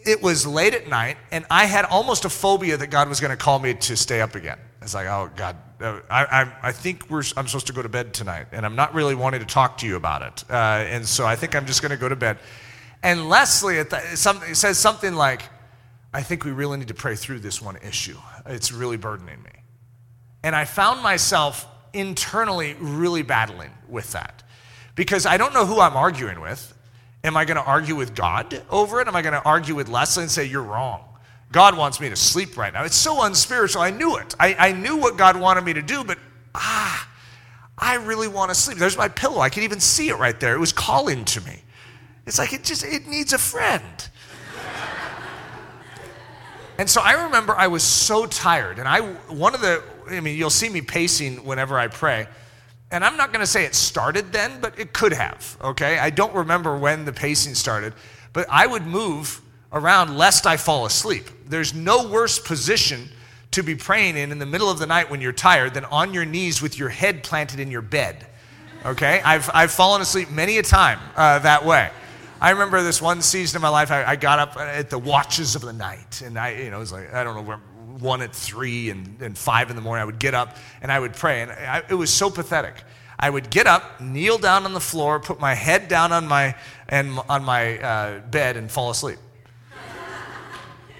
it 0.04 0.22
was 0.22 0.46
late 0.46 0.72
at 0.72 0.88
night, 0.88 1.16
and 1.32 1.44
I 1.50 1.64
had 1.64 1.84
almost 1.84 2.24
a 2.24 2.28
phobia 2.28 2.76
that 2.76 2.88
God 2.88 3.08
was 3.08 3.18
going 3.18 3.32
to 3.32 3.36
call 3.36 3.58
me 3.58 3.74
to 3.74 3.96
stay 3.96 4.20
up 4.20 4.36
again. 4.36 4.58
It's 4.80 4.94
like, 4.94 5.08
oh, 5.08 5.28
God, 5.34 5.56
uh, 5.80 5.98
I, 6.08 6.24
I, 6.24 6.52
I 6.68 6.72
think 6.72 7.10
we're, 7.10 7.24
I'm 7.36 7.48
supposed 7.48 7.66
to 7.66 7.72
go 7.72 7.82
to 7.82 7.88
bed 7.88 8.14
tonight, 8.14 8.46
and 8.52 8.64
I'm 8.64 8.76
not 8.76 8.94
really 8.94 9.16
wanting 9.16 9.40
to 9.40 9.46
talk 9.46 9.78
to 9.78 9.86
you 9.86 9.96
about 9.96 10.22
it. 10.22 10.44
Uh, 10.48 10.54
and 10.54 11.04
so 11.04 11.26
I 11.26 11.34
think 11.34 11.56
I'm 11.56 11.66
just 11.66 11.82
going 11.82 11.90
to 11.90 11.96
go 11.96 12.08
to 12.08 12.14
bed. 12.14 12.38
And 13.02 13.28
Leslie 13.28 13.82
the, 13.82 14.00
some, 14.14 14.40
says 14.54 14.78
something 14.78 15.14
like, 15.14 15.42
I 16.16 16.22
think 16.22 16.46
we 16.46 16.50
really 16.50 16.78
need 16.78 16.88
to 16.88 16.94
pray 16.94 17.14
through 17.14 17.40
this 17.40 17.60
one 17.60 17.76
issue. 17.76 18.16
It's 18.46 18.72
really 18.72 18.96
burdening 18.96 19.42
me. 19.42 19.50
And 20.42 20.56
I 20.56 20.64
found 20.64 21.02
myself 21.02 21.66
internally 21.92 22.74
really 22.80 23.20
battling 23.20 23.70
with 23.86 24.12
that 24.12 24.42
because 24.94 25.26
I 25.26 25.36
don't 25.36 25.52
know 25.52 25.66
who 25.66 25.78
I'm 25.78 25.94
arguing 25.94 26.40
with. 26.40 26.72
Am 27.22 27.36
I 27.36 27.44
going 27.44 27.58
to 27.58 27.62
argue 27.62 27.96
with 27.96 28.14
God 28.14 28.62
over 28.70 29.02
it? 29.02 29.08
Am 29.08 29.14
I 29.14 29.20
going 29.20 29.34
to 29.34 29.42
argue 29.42 29.74
with 29.74 29.90
Leslie 29.90 30.22
and 30.22 30.30
say, 30.30 30.46
You're 30.46 30.62
wrong? 30.62 31.04
God 31.52 31.76
wants 31.76 32.00
me 32.00 32.08
to 32.08 32.16
sleep 32.16 32.56
right 32.56 32.72
now. 32.72 32.84
It's 32.84 32.96
so 32.96 33.22
unspiritual. 33.24 33.82
I 33.82 33.90
knew 33.90 34.16
it. 34.16 34.34
I, 34.40 34.54
I 34.54 34.72
knew 34.72 34.96
what 34.96 35.18
God 35.18 35.38
wanted 35.38 35.64
me 35.64 35.74
to 35.74 35.82
do, 35.82 36.02
but 36.02 36.18
ah, 36.54 37.10
I 37.76 37.96
really 37.96 38.28
want 38.28 38.50
to 38.50 38.54
sleep. 38.54 38.78
There's 38.78 38.96
my 38.96 39.08
pillow. 39.08 39.40
I 39.40 39.50
can 39.50 39.64
even 39.64 39.80
see 39.80 40.08
it 40.08 40.16
right 40.16 40.40
there. 40.40 40.54
It 40.54 40.60
was 40.60 40.72
calling 40.72 41.26
to 41.26 41.42
me. 41.42 41.60
It's 42.26 42.38
like 42.38 42.54
it 42.54 42.64
just 42.64 42.86
it 42.86 43.06
needs 43.06 43.34
a 43.34 43.38
friend. 43.38 44.08
And 46.78 46.88
so 46.88 47.00
I 47.00 47.24
remember 47.24 47.54
I 47.56 47.68
was 47.68 47.82
so 47.82 48.26
tired, 48.26 48.78
and 48.78 48.88
I 48.88 49.00
one 49.00 49.54
of 49.54 49.60
the 49.60 49.82
I 50.08 50.20
mean 50.20 50.36
you'll 50.36 50.50
see 50.50 50.68
me 50.68 50.80
pacing 50.80 51.44
whenever 51.44 51.78
I 51.78 51.88
pray. 51.88 52.26
And 52.90 53.04
I'm 53.04 53.16
not 53.16 53.32
going 53.32 53.40
to 53.40 53.48
say 53.48 53.64
it 53.64 53.74
started 53.74 54.32
then, 54.32 54.60
but 54.60 54.78
it 54.78 54.92
could 54.92 55.12
have, 55.12 55.56
okay? 55.60 55.98
I 55.98 56.10
don't 56.10 56.32
remember 56.32 56.76
when 56.76 57.04
the 57.04 57.12
pacing 57.12 57.56
started, 57.56 57.94
but 58.32 58.46
I 58.48 58.68
would 58.68 58.86
move 58.86 59.40
around 59.72 60.16
lest 60.16 60.46
I 60.46 60.56
fall 60.56 60.86
asleep. 60.86 61.28
There's 61.46 61.74
no 61.74 62.08
worse 62.08 62.38
position 62.38 63.08
to 63.50 63.62
be 63.62 63.74
praying 63.74 64.16
in 64.16 64.30
in 64.30 64.38
the 64.38 64.46
middle 64.46 64.70
of 64.70 64.78
the 64.78 64.86
night 64.86 65.10
when 65.10 65.20
you're 65.20 65.32
tired 65.32 65.74
than 65.74 65.84
on 65.86 66.14
your 66.14 66.24
knees 66.24 66.62
with 66.62 66.78
your 66.78 66.88
head 66.88 67.24
planted 67.24 67.58
in 67.58 67.70
your 67.70 67.82
bed. 67.82 68.26
Okay? 68.84 69.20
I've, 69.24 69.50
I've 69.52 69.72
fallen 69.72 70.00
asleep 70.00 70.30
many 70.30 70.58
a 70.58 70.62
time 70.62 71.00
uh, 71.16 71.40
that 71.40 71.64
way. 71.64 71.90
I 72.40 72.50
remember 72.50 72.82
this 72.82 73.00
one 73.00 73.22
season 73.22 73.56
of 73.56 73.62
my 73.62 73.70
life, 73.70 73.90
I, 73.90 74.04
I, 74.04 74.16
got 74.16 74.38
up 74.38 74.56
at 74.58 74.90
the 74.90 74.98
watches 74.98 75.54
of 75.54 75.62
the 75.62 75.72
night. 75.72 76.20
And 76.20 76.38
I, 76.38 76.50
you 76.50 76.70
know, 76.70 76.76
it 76.76 76.80
was 76.80 76.92
like, 76.92 77.12
I 77.14 77.24
don't 77.24 77.46
know, 77.46 77.56
one 77.98 78.20
at 78.20 78.34
three 78.34 78.90
and, 78.90 79.20
and 79.22 79.38
five 79.38 79.70
in 79.70 79.76
the 79.76 79.82
morning. 79.82 80.02
I 80.02 80.04
would 80.04 80.18
get 80.18 80.34
up 80.34 80.56
and 80.82 80.92
I 80.92 81.00
would 81.00 81.14
pray. 81.14 81.42
And 81.42 81.50
I, 81.50 81.82
it 81.88 81.94
was 81.94 82.12
so 82.12 82.28
pathetic. 82.28 82.74
I 83.18 83.30
would 83.30 83.48
get 83.48 83.66
up, 83.66 84.02
kneel 84.02 84.36
down 84.36 84.66
on 84.66 84.74
the 84.74 84.80
floor, 84.80 85.18
put 85.18 85.40
my 85.40 85.54
head 85.54 85.88
down 85.88 86.12
on 86.12 86.28
my, 86.28 86.54
and, 86.90 87.18
on 87.30 87.42
my 87.42 87.78
uh, 87.78 88.20
bed, 88.20 88.58
and 88.58 88.70
fall 88.70 88.90
asleep. 88.90 89.18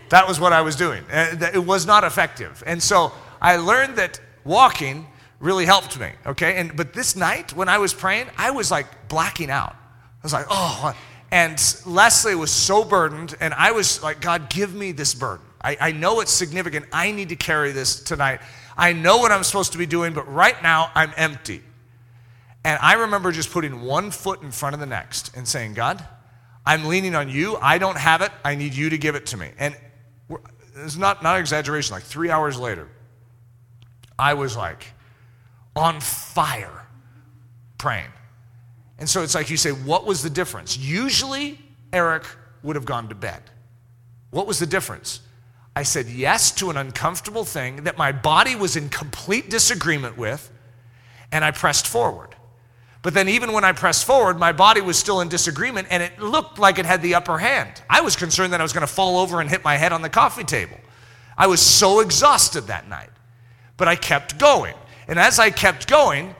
That 0.09 0.29
was 0.29 0.39
what 0.39 0.53
I 0.53 0.63
was 0.63 0.77
doing. 0.77 1.03
It 1.11 1.67
was 1.67 1.85
not 1.85 2.05
effective. 2.05 2.63
And 2.65 2.81
so 2.81 3.13
I 3.43 3.57
learned 3.57 3.97
that 3.97 4.21
walking 4.45 5.09
really 5.41 5.67
helped 5.67 5.99
me, 5.99 6.13
okay? 6.25 6.55
And, 6.59 6.77
but 6.77 6.93
this 6.93 7.17
night, 7.17 7.53
when 7.55 7.69
I 7.69 7.79
was 7.79 7.93
praying, 7.93 8.29
I 8.39 8.53
was 8.53 8.71
like 8.71 9.09
blacking 9.09 9.51
out. 9.51 9.75
I 9.75 10.23
was 10.23 10.33
like, 10.33 10.47
oh. 10.49 10.95
And 11.31 11.61
Leslie 11.85 12.35
was 12.35 12.51
so 12.51 12.85
burdened, 12.85 13.35
and 13.41 13.53
I 13.55 13.73
was 13.73 14.03
like, 14.03 14.21
God, 14.21 14.49
give 14.49 14.75
me 14.75 14.93
this 14.93 15.15
burden. 15.15 15.45
I, 15.61 15.77
I 15.81 15.93
know 15.93 16.21
it's 16.21 16.31
significant. 16.31 16.87
I 16.93 17.11
need 17.11 17.31
to 17.31 17.37
carry 17.37 17.73
this 17.73 18.01
tonight. 18.01 18.41
I 18.77 18.93
know 18.93 19.17
what 19.19 19.33
I'm 19.33 19.43
supposed 19.43 19.73
to 19.73 19.79
be 19.79 19.87
doing, 19.87 20.13
but 20.13 20.33
right 20.33 20.61
now 20.63 20.91
I'm 20.95 21.13
empty. 21.17 21.63
And 22.65 22.79
I 22.83 22.95
remember 22.95 23.33
just 23.33 23.51
putting 23.51 23.83
one 23.83 24.11
foot 24.11 24.43
in 24.43 24.51
front 24.51 24.75
of 24.75 24.81
the 24.81 24.87
next 24.87 25.37
and 25.37 25.47
saying, 25.47 25.75
God, 25.75 26.05
I'm 26.65 26.85
leaning 26.85 27.15
on 27.15 27.29
you. 27.29 27.57
I 27.57 27.79
don't 27.79 27.97
have 27.97 28.23
it. 28.23 28.33
I 28.45 28.55
need 28.55 28.75
you 28.75 28.91
to 28.91 28.99
give 28.99 29.15
it 29.15 29.27
to 29.27 29.37
me. 29.37 29.51
And 29.59 29.77
it's 30.77 30.97
not, 30.97 31.23
not 31.23 31.39
exaggeration, 31.39 31.95
like 31.95 32.03
three 32.03 32.31
hours 32.31 32.59
later, 32.59 32.89
I 34.19 34.35
was 34.35 34.57
like 34.57 34.93
on 35.75 36.01
fire 36.01 36.87
praying. 37.79 38.11
And 38.99 39.09
so 39.09 39.23
it's 39.23 39.35
like 39.35 39.51
you 39.51 39.57
say, 39.57 39.71
what 39.71 40.07
was 40.07 40.23
the 40.23 40.31
difference? 40.31 40.77
Usually, 40.79 41.59
Eric 41.93 42.25
would 42.63 42.77
have 42.77 42.85
gone 42.85 43.09
to 43.09 43.15
bed. 43.15 43.43
What 44.31 44.47
was 44.47 44.59
the 44.59 44.67
difference? 44.67 45.21
I 45.75 45.83
said 45.83 46.07
yes 46.07 46.51
to 46.53 46.71
an 46.71 46.77
uncomfortable 46.77 47.45
thing 47.45 47.85
that 47.85 47.99
my 47.99 48.11
body 48.11 48.57
was 48.57 48.77
in 48.77 48.89
complete 48.89 49.51
disagreement 49.51 50.17
with, 50.17 50.51
and 51.31 51.45
I 51.45 51.51
pressed 51.51 51.87
forward. 51.87 52.35
But 53.03 53.15
then, 53.15 53.29
even 53.29 53.53
when 53.53 53.63
I 53.63 53.71
pressed 53.71 54.05
forward, 54.05 54.37
my 54.37 54.51
body 54.51 54.81
was 54.81 54.99
still 54.99 55.21
in 55.21 55.29
disagreement 55.29 55.87
and 55.91 56.03
it 56.03 56.19
looked 56.19 56.59
like 56.59 56.81
it 56.81 56.87
had 56.87 57.03
the 57.03 57.15
upper 57.15 57.39
hand. 57.39 57.81
I 57.89 58.01
was 58.01 58.17
concerned 58.17 58.53
that 58.53 58.61
I 58.61 58.65
was 58.65 58.73
going 58.73 58.87
to 58.87 58.93
fall 58.93 59.21
over 59.21 59.41
and 59.41 59.49
hit 59.49 59.63
my 59.63 59.77
head 59.77 59.93
on 59.93 60.03
the 60.03 60.09
coffee 60.09 60.43
table. 60.43 60.77
I 61.39 61.47
was 61.47 61.61
so 61.61 62.01
exhausted 62.01 62.63
that 62.63 62.89
night. 62.89 63.11
But 63.77 63.87
I 63.87 63.95
kept 63.95 64.39
going. 64.39 64.75
And 65.07 65.21
as 65.21 65.39
I 65.39 65.51
kept 65.51 65.87
going, 65.87 66.35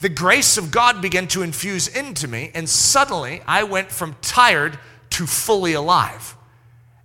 the 0.00 0.08
grace 0.08 0.58
of 0.58 0.70
God 0.70 1.00
began 1.00 1.26
to 1.28 1.42
infuse 1.42 1.88
into 1.88 2.28
me, 2.28 2.50
and 2.54 2.68
suddenly 2.68 3.42
I 3.46 3.62
went 3.62 3.90
from 3.90 4.16
tired 4.20 4.78
to 5.10 5.26
fully 5.26 5.72
alive. 5.72 6.36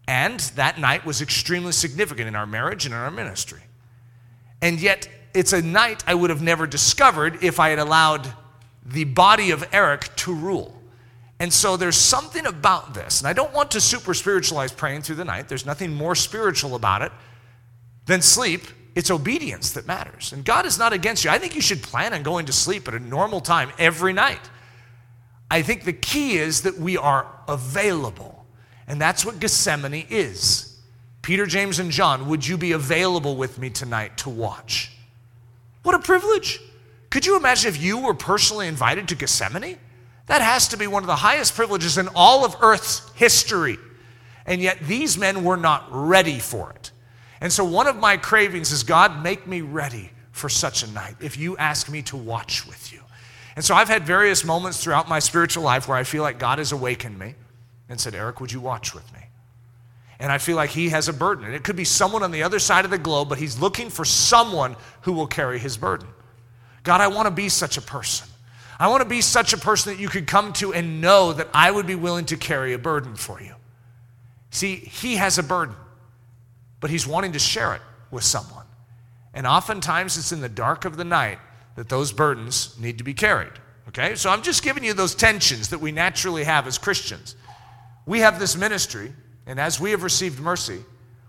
And 0.07 0.39
that 0.55 0.79
night 0.79 1.05
was 1.05 1.21
extremely 1.21 1.71
significant 1.71 2.27
in 2.27 2.35
our 2.35 2.45
marriage 2.45 2.85
and 2.85 2.93
in 2.93 2.99
our 2.99 3.11
ministry. 3.11 3.61
And 4.61 4.79
yet, 4.81 5.07
it's 5.33 5.53
a 5.53 5.61
night 5.61 6.03
I 6.05 6.13
would 6.13 6.29
have 6.29 6.41
never 6.41 6.67
discovered 6.67 7.43
if 7.43 7.59
I 7.59 7.69
had 7.69 7.79
allowed 7.79 8.33
the 8.85 9.05
body 9.05 9.51
of 9.51 9.67
Eric 9.71 10.13
to 10.17 10.33
rule. 10.33 10.77
And 11.39 11.51
so 11.51 11.77
there's 11.77 11.95
something 11.95 12.45
about 12.45 12.93
this, 12.93 13.21
and 13.21 13.27
I 13.27 13.33
don't 13.33 13.53
want 13.53 13.71
to 13.71 13.81
super 13.81 14.13
spiritualize 14.13 14.71
praying 14.71 15.03
through 15.03 15.15
the 15.15 15.25
night. 15.25 15.47
There's 15.47 15.65
nothing 15.65 15.93
more 15.93 16.13
spiritual 16.13 16.75
about 16.75 17.01
it 17.01 17.11
than 18.05 18.21
sleep. 18.21 18.61
It's 18.93 19.09
obedience 19.09 19.71
that 19.71 19.87
matters. 19.87 20.33
And 20.33 20.43
God 20.43 20.65
is 20.65 20.77
not 20.77 20.93
against 20.93 21.23
you. 21.23 21.31
I 21.31 21.37
think 21.37 21.55
you 21.55 21.61
should 21.61 21.81
plan 21.81 22.13
on 22.13 22.23
going 22.23 22.45
to 22.47 22.53
sleep 22.53 22.87
at 22.87 22.93
a 22.93 22.99
normal 22.99 23.39
time 23.39 23.71
every 23.79 24.13
night. 24.13 24.49
I 25.49 25.61
think 25.61 25.83
the 25.83 25.93
key 25.93 26.37
is 26.37 26.61
that 26.61 26.77
we 26.77 26.97
are 26.97 27.27
available. 27.47 28.45
And 28.87 28.99
that's 28.99 29.25
what 29.25 29.39
Gethsemane 29.39 30.05
is. 30.09 30.79
Peter, 31.21 31.45
James, 31.45 31.79
and 31.79 31.91
John, 31.91 32.27
would 32.27 32.45
you 32.45 32.57
be 32.57 32.71
available 32.71 33.35
with 33.37 33.57
me 33.57 33.69
tonight 33.69 34.17
to 34.19 34.29
watch? 34.29 34.91
What 35.83 35.95
a 35.95 35.99
privilege. 35.99 36.59
Could 37.09 37.25
you 37.25 37.37
imagine 37.37 37.69
if 37.69 37.81
you 37.81 37.99
were 37.99 38.13
personally 38.13 38.67
invited 38.67 39.07
to 39.09 39.15
Gethsemane? 39.15 39.77
That 40.27 40.41
has 40.41 40.69
to 40.69 40.77
be 40.77 40.87
one 40.87 41.03
of 41.03 41.07
the 41.07 41.15
highest 41.15 41.55
privileges 41.55 41.97
in 41.97 42.07
all 42.15 42.45
of 42.45 42.55
Earth's 42.61 43.09
history. 43.15 43.77
And 44.45 44.61
yet 44.61 44.79
these 44.79 45.17
men 45.17 45.43
were 45.43 45.57
not 45.57 45.87
ready 45.91 46.39
for 46.39 46.71
it. 46.71 46.91
And 47.41 47.51
so 47.51 47.65
one 47.65 47.87
of 47.87 47.97
my 47.97 48.17
cravings 48.17 48.71
is 48.71 48.83
God, 48.83 49.23
make 49.23 49.47
me 49.47 49.61
ready 49.61 50.11
for 50.31 50.47
such 50.47 50.83
a 50.83 50.91
night 50.91 51.15
if 51.19 51.37
you 51.37 51.57
ask 51.57 51.89
me 51.89 52.01
to 52.03 52.15
watch 52.15 52.65
with 52.67 52.93
you. 52.93 53.01
And 53.55 53.65
so 53.65 53.75
I've 53.75 53.89
had 53.89 54.05
various 54.05 54.45
moments 54.45 54.81
throughout 54.81 55.09
my 55.09 55.19
spiritual 55.19 55.63
life 55.63 55.87
where 55.87 55.97
I 55.97 56.03
feel 56.03 56.23
like 56.23 56.39
God 56.39 56.59
has 56.59 56.71
awakened 56.71 57.19
me 57.19 57.35
and 57.89 57.99
said, 57.99 58.15
Eric, 58.15 58.39
would 58.39 58.51
you 58.51 58.61
watch 58.61 58.95
with 58.95 59.11
me? 59.11 59.19
And 60.19 60.31
I 60.31 60.37
feel 60.37 60.55
like 60.55 60.69
he 60.69 60.89
has 60.89 61.09
a 61.09 61.13
burden. 61.13 61.45
And 61.45 61.55
it 61.55 61.63
could 61.63 61.75
be 61.75 61.83
someone 61.83 62.23
on 62.23 62.31
the 62.31 62.43
other 62.43 62.59
side 62.59 62.85
of 62.85 62.91
the 62.91 62.97
globe, 62.97 63.27
but 63.27 63.39
he's 63.39 63.59
looking 63.59 63.89
for 63.89 64.05
someone 64.05 64.75
who 65.01 65.13
will 65.13 65.27
carry 65.27 65.57
his 65.57 65.77
burden. 65.77 66.07
God, 66.83 67.01
I 67.01 67.07
want 67.07 67.25
to 67.25 67.31
be 67.31 67.49
such 67.49 67.77
a 67.77 67.81
person. 67.81 68.27
I 68.79 68.87
want 68.87 69.01
to 69.01 69.09
be 69.09 69.21
such 69.21 69.53
a 69.53 69.57
person 69.57 69.93
that 69.93 69.99
you 69.99 70.09
could 70.09 70.27
come 70.27 70.53
to 70.53 70.73
and 70.73 71.01
know 71.01 71.33
that 71.33 71.49
I 71.53 71.69
would 71.69 71.85
be 71.85 71.95
willing 71.95 72.25
to 72.25 72.37
carry 72.37 72.73
a 72.73 72.79
burden 72.79 73.15
for 73.15 73.41
you. 73.41 73.53
See, 74.51 74.75
he 74.75 75.15
has 75.15 75.37
a 75.37 75.43
burden, 75.43 75.75
but 76.81 76.89
he's 76.89 77.07
wanting 77.07 77.31
to 77.31 77.39
share 77.39 77.73
it 77.73 77.81
with 78.11 78.23
someone. 78.23 78.65
And 79.33 79.47
oftentimes 79.47 80.17
it's 80.17 80.33
in 80.33 80.41
the 80.41 80.49
dark 80.49 80.83
of 80.83 80.97
the 80.97 81.05
night 81.05 81.39
that 81.75 81.87
those 81.87 82.11
burdens 82.11 82.77
need 82.77 82.97
to 82.97 83.03
be 83.03 83.13
carried. 83.13 83.53
Okay? 83.87 84.15
So 84.15 84.29
I'm 84.29 84.41
just 84.41 84.63
giving 84.63 84.83
you 84.83 84.93
those 84.93 85.15
tensions 85.15 85.69
that 85.69 85.79
we 85.79 85.93
naturally 85.93 86.43
have 86.43 86.67
as 86.67 86.77
Christians. 86.77 87.35
We 88.05 88.19
have 88.19 88.39
this 88.39 88.57
ministry, 88.57 89.13
and 89.45 89.59
as 89.59 89.79
we 89.79 89.91
have 89.91 90.03
received 90.03 90.39
mercy, 90.39 90.83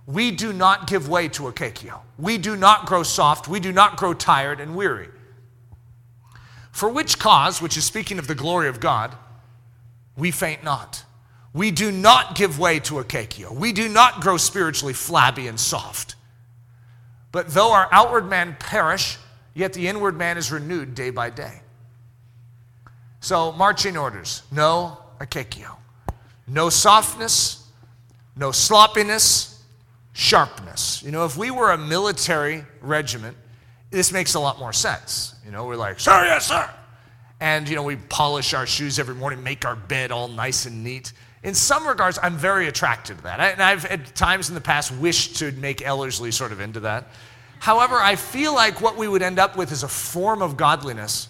we 0.06 0.32
do 0.32 0.52
not 0.52 0.88
give 0.88 1.08
way 1.08 1.28
to 1.28 1.46
a 1.46 1.52
kekio. 1.52 2.00
We 2.18 2.38
do 2.38 2.56
not 2.56 2.86
grow 2.86 3.04
soft. 3.04 3.46
We 3.46 3.60
do 3.60 3.70
not 3.70 3.96
grow 3.96 4.14
tired 4.14 4.58
and 4.58 4.74
weary. 4.74 5.08
For 6.72 6.88
which 6.88 7.18
cause, 7.18 7.62
which 7.62 7.76
is 7.76 7.84
speaking 7.84 8.18
of 8.18 8.26
the 8.26 8.34
glory 8.34 8.68
of 8.68 8.80
God, 8.80 9.14
we 10.16 10.30
faint 10.30 10.64
not. 10.64 11.04
We 11.54 11.70
do 11.70 11.92
not 11.92 12.34
give 12.34 12.58
way 12.58 12.80
to 12.80 12.98
a 12.98 13.04
kekio. 13.04 13.52
We 13.54 13.72
do 13.72 13.88
not 13.88 14.20
grow 14.20 14.36
spiritually 14.36 14.94
flabby 14.94 15.48
and 15.48 15.60
soft. 15.60 16.14
But 17.30 17.48
though 17.48 17.72
our 17.72 17.88
outward 17.92 18.28
man 18.28 18.56
perish, 18.58 19.18
yet 19.54 19.72
the 19.72 19.88
inward 19.88 20.16
man 20.16 20.38
is 20.38 20.50
renewed 20.50 20.94
day 20.94 21.10
by 21.10 21.30
day. 21.30 21.60
So, 23.20 23.52
marching 23.52 23.96
orders 23.96 24.42
no 24.50 24.98
akekio, 25.20 25.76
no 26.46 26.68
softness, 26.70 27.66
no 28.36 28.50
sloppiness, 28.50 29.62
sharpness. 30.12 31.02
You 31.02 31.10
know, 31.10 31.24
if 31.24 31.36
we 31.36 31.50
were 31.50 31.70
a 31.70 31.78
military 31.78 32.64
regiment, 32.80 33.36
this 33.90 34.10
makes 34.10 34.34
a 34.34 34.40
lot 34.40 34.58
more 34.58 34.72
sense. 34.72 35.34
You 35.44 35.50
know, 35.50 35.66
we're 35.66 35.76
like, 35.76 36.00
sir, 36.00 36.24
yes, 36.24 36.48
sir. 36.48 36.68
And, 37.40 37.68
you 37.68 37.76
know, 37.76 37.82
we 37.82 37.96
polish 37.96 38.54
our 38.54 38.66
shoes 38.66 38.98
every 38.98 39.14
morning, 39.14 39.42
make 39.42 39.64
our 39.64 39.76
bed 39.76 40.12
all 40.12 40.28
nice 40.28 40.66
and 40.66 40.82
neat. 40.84 41.12
In 41.42 41.54
some 41.54 41.86
regards, 41.86 42.18
I'm 42.22 42.36
very 42.36 42.68
attracted 42.68 43.18
to 43.18 43.22
that. 43.24 43.40
I, 43.40 43.48
and 43.48 43.62
I've 43.62 43.84
at 43.86 44.14
times 44.14 44.48
in 44.48 44.54
the 44.54 44.60
past 44.60 44.94
wished 44.96 45.36
to 45.36 45.50
make 45.52 45.82
Ellerslie 45.82 46.30
sort 46.30 46.52
of 46.52 46.60
into 46.60 46.80
that. 46.80 47.08
However, 47.58 47.96
I 47.96 48.16
feel 48.16 48.54
like 48.54 48.80
what 48.80 48.96
we 48.96 49.08
would 49.08 49.22
end 49.22 49.38
up 49.38 49.56
with 49.56 49.72
is 49.72 49.82
a 49.82 49.88
form 49.88 50.42
of 50.42 50.56
godliness 50.56 51.28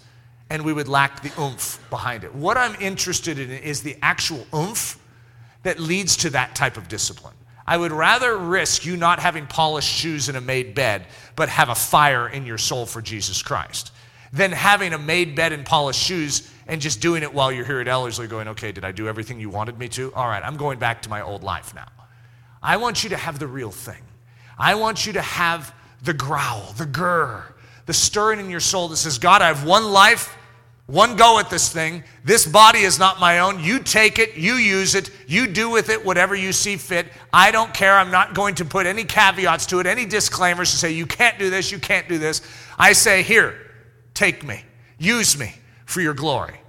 and 0.49 0.63
we 0.63 0.73
would 0.73 0.87
lack 0.87 1.21
the 1.23 1.31
oomph 1.41 1.79
behind 1.89 2.23
it. 2.23 2.33
What 2.35 2.57
I'm 2.57 2.75
interested 2.79 3.39
in 3.39 3.49
is 3.49 3.81
the 3.81 3.97
actual 4.01 4.45
oomph 4.53 4.99
that 5.63 5.79
leads 5.79 6.17
to 6.17 6.29
that 6.31 6.55
type 6.55 6.77
of 6.77 6.87
discipline. 6.87 7.33
I 7.65 7.77
would 7.77 7.91
rather 7.91 8.37
risk 8.37 8.85
you 8.85 8.97
not 8.97 9.19
having 9.19 9.47
polished 9.47 9.89
shoes 9.89 10.27
and 10.27 10.37
a 10.37 10.41
made 10.41 10.75
bed, 10.75 11.07
but 11.35 11.49
have 11.49 11.69
a 11.69 11.75
fire 11.75 12.27
in 12.27 12.45
your 12.45 12.57
soul 12.57 12.85
for 12.85 13.01
Jesus 13.01 13.41
Christ, 13.41 13.91
than 14.33 14.51
having 14.51 14.93
a 14.93 14.97
made 14.97 15.35
bed 15.35 15.53
and 15.53 15.65
polished 15.65 16.01
shoes 16.01 16.51
and 16.67 16.81
just 16.81 17.01
doing 17.01 17.23
it 17.23 17.33
while 17.33 17.51
you're 17.51 17.65
here 17.65 17.79
at 17.79 17.87
Ellerslie 17.87 18.27
going, 18.27 18.47
okay, 18.49 18.71
did 18.71 18.85
I 18.85 18.91
do 18.91 19.07
everything 19.07 19.39
you 19.39 19.49
wanted 19.49 19.77
me 19.77 19.89
to? 19.89 20.13
All 20.13 20.27
right, 20.27 20.43
I'm 20.43 20.57
going 20.57 20.79
back 20.79 21.01
to 21.03 21.09
my 21.09 21.21
old 21.21 21.43
life 21.43 21.73
now. 21.75 21.87
I 22.61 22.77
want 22.77 23.03
you 23.03 23.09
to 23.09 23.17
have 23.17 23.39
the 23.39 23.47
real 23.47 23.71
thing. 23.71 24.01
I 24.57 24.75
want 24.75 25.05
you 25.05 25.13
to 25.13 25.21
have 25.21 25.73
the 26.03 26.13
growl, 26.13 26.73
the 26.77 26.85
grr, 26.85 27.43
the 27.85 27.93
stirring 27.93 28.39
in 28.39 28.49
your 28.49 28.61
soul 28.61 28.87
that 28.89 28.97
says, 28.97 29.17
God, 29.17 29.41
I 29.41 29.47
have 29.47 29.65
one 29.65 29.91
life, 29.91 30.37
one 30.85 31.15
go 31.17 31.39
at 31.39 31.49
this 31.49 31.71
thing. 31.71 32.03
This 32.23 32.45
body 32.45 32.79
is 32.79 32.99
not 32.99 33.19
my 33.19 33.39
own. 33.39 33.61
You 33.61 33.79
take 33.79 34.19
it, 34.19 34.35
you 34.35 34.53
use 34.53 34.95
it, 34.95 35.11
you 35.27 35.47
do 35.47 35.69
with 35.69 35.89
it 35.89 36.05
whatever 36.05 36.35
you 36.35 36.53
see 36.53 36.77
fit. 36.77 37.07
I 37.33 37.51
don't 37.51 37.73
care. 37.73 37.97
I'm 37.97 38.11
not 38.11 38.33
going 38.33 38.55
to 38.55 38.65
put 38.65 38.85
any 38.85 39.03
caveats 39.03 39.65
to 39.67 39.79
it, 39.79 39.85
any 39.85 40.05
disclaimers 40.05 40.71
to 40.71 40.77
say, 40.77 40.91
you 40.91 41.05
can't 41.05 41.37
do 41.39 41.49
this, 41.49 41.71
you 41.71 41.79
can't 41.79 42.07
do 42.07 42.17
this. 42.17 42.41
I 42.77 42.93
say, 42.93 43.23
here, 43.23 43.55
take 44.13 44.45
me, 44.45 44.63
use 44.97 45.37
me 45.37 45.55
for 45.93 46.01
your 46.01 46.13
glory. 46.13 46.59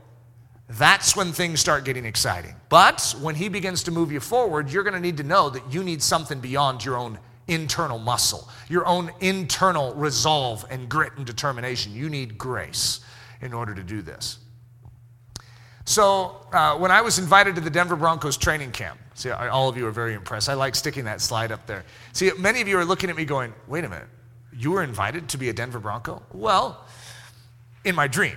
That's 0.68 1.16
when 1.16 1.32
things 1.32 1.60
start 1.60 1.84
getting 1.84 2.04
exciting. 2.04 2.54
But 2.68 3.14
when 3.20 3.34
he 3.34 3.48
begins 3.48 3.82
to 3.84 3.90
move 3.90 4.12
you 4.12 4.20
forward, 4.20 4.70
you're 4.70 4.82
going 4.82 4.94
to 4.94 5.00
need 5.00 5.16
to 5.16 5.22
know 5.22 5.50
that 5.50 5.62
you 5.72 5.82
need 5.82 6.02
something 6.02 6.40
beyond 6.40 6.84
your 6.84 6.96
own 6.96 7.18
internal 7.48 7.98
muscle, 7.98 8.48
your 8.68 8.86
own 8.86 9.10
internal 9.20 9.94
resolve 9.94 10.64
and 10.70 10.88
grit 10.88 11.12
and 11.16 11.26
determination. 11.26 11.92
You 11.92 12.08
need 12.08 12.38
grace 12.38 13.00
in 13.40 13.52
order 13.52 13.74
to 13.74 13.82
do 13.82 14.02
this. 14.02 14.38
So, 15.86 16.46
uh, 16.50 16.78
when 16.78 16.90
I 16.90 17.02
was 17.02 17.18
invited 17.18 17.54
to 17.56 17.60
the 17.60 17.68
Denver 17.68 17.96
Broncos 17.96 18.38
training 18.38 18.72
camp, 18.72 18.98
see, 19.14 19.30
all 19.30 19.68
of 19.68 19.76
you 19.76 19.86
are 19.86 19.90
very 19.90 20.14
impressed. 20.14 20.48
I 20.48 20.54
like 20.54 20.74
sticking 20.74 21.04
that 21.04 21.20
slide 21.20 21.52
up 21.52 21.66
there. 21.66 21.84
See, 22.14 22.30
many 22.38 22.62
of 22.62 22.68
you 22.68 22.78
are 22.78 22.86
looking 22.86 23.10
at 23.10 23.16
me 23.16 23.26
going, 23.26 23.52
wait 23.68 23.84
a 23.84 23.88
minute, 23.88 24.08
you 24.50 24.70
were 24.70 24.82
invited 24.82 25.28
to 25.28 25.36
be 25.36 25.50
a 25.50 25.52
Denver 25.52 25.78
Bronco? 25.78 26.22
Well, 26.32 26.86
in 27.84 27.94
my 27.94 28.06
dream. 28.06 28.36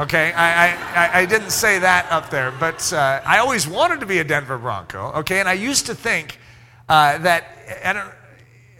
Okay, 0.00 0.32
I, 0.32 0.70
I, 0.70 1.20
I 1.20 1.26
didn't 1.26 1.50
say 1.50 1.78
that 1.78 2.10
up 2.10 2.30
there, 2.30 2.52
but 2.52 2.90
uh, 2.90 3.20
I 3.22 3.36
always 3.36 3.68
wanted 3.68 4.00
to 4.00 4.06
be 4.06 4.16
a 4.20 4.24
Denver 4.24 4.56
Bronco. 4.56 5.12
Okay, 5.16 5.40
and 5.40 5.48
I 5.48 5.52
used 5.52 5.84
to 5.86 5.94
think 5.94 6.38
uh, 6.88 7.18
that, 7.18 7.44
I 7.84 7.92
don't, 7.92 8.08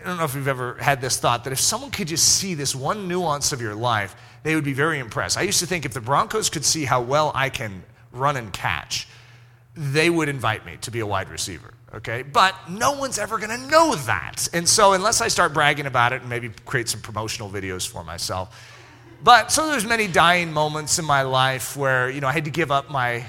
I 0.01 0.07
don't 0.07 0.17
know 0.17 0.25
if 0.25 0.35
you've 0.35 0.49
ever 0.49 0.77
had 0.81 1.03
this 1.03 1.19
thought, 1.19 1.45
that 1.45 1.53
if 1.53 1.61
someone 1.61 1.91
could 1.91 2.09
just 2.09 2.27
see 2.39 2.55
this 2.55 2.75
one 2.75 3.07
nuance 3.07 3.53
of 3.53 3.61
your 3.61 3.75
life, 3.75 4.17
they 4.45 4.55
would 4.55 4.65
be 4.65 4.73
very 4.73 4.99
impressed. 4.99 5.37
I 5.37 5.43
used 5.43 5.61
to 5.61 5.67
think 5.67 5.85
if 5.85 5.93
the 5.93 6.01
Broncos 6.01 6.49
could 6.49 6.65
see 6.65 6.87
how 6.87 7.03
well 7.03 7.33
I 7.35 7.51
can 7.51 7.83
run 8.13 8.39
and 8.39 8.51
catch, 8.51 9.07
they 9.77 10.09
would 10.09 10.31
invite 10.31 10.65
me 10.65 10.79
to 10.81 10.91
be 10.91 11.01
a 11.01 11.07
wide 11.07 11.29
receiver. 11.29 11.75
Okay, 11.93 12.23
but 12.23 12.55
no 12.71 12.93
one's 12.93 13.19
ever 13.19 13.37
going 13.37 13.51
to 13.51 13.67
know 13.67 13.95
that. 13.95 14.49
And 14.55 14.67
so, 14.67 14.95
unless 14.95 15.21
I 15.21 15.29
start 15.29 15.53
bragging 15.53 15.87
about 15.87 16.15
it 16.15 16.21
and 16.23 16.31
maybe 16.31 16.51
create 16.65 16.89
some 16.89 17.01
promotional 17.01 17.51
videos 17.51 17.87
for 17.87 18.05
myself, 18.05 18.70
but 19.23 19.53
so 19.53 19.69
there's 19.69 19.85
many 19.85 20.07
dying 20.07 20.53
moments 20.53 20.99
in 20.99 21.05
my 21.05 21.23
life 21.23 21.77
where 21.77 22.11
you 22.11 22.21
know 22.21 22.29
I 22.29 22.33
had 22.33 22.45
to 22.45 22.51
give 22.51 22.71
up 22.71 22.91
my 22.91 23.25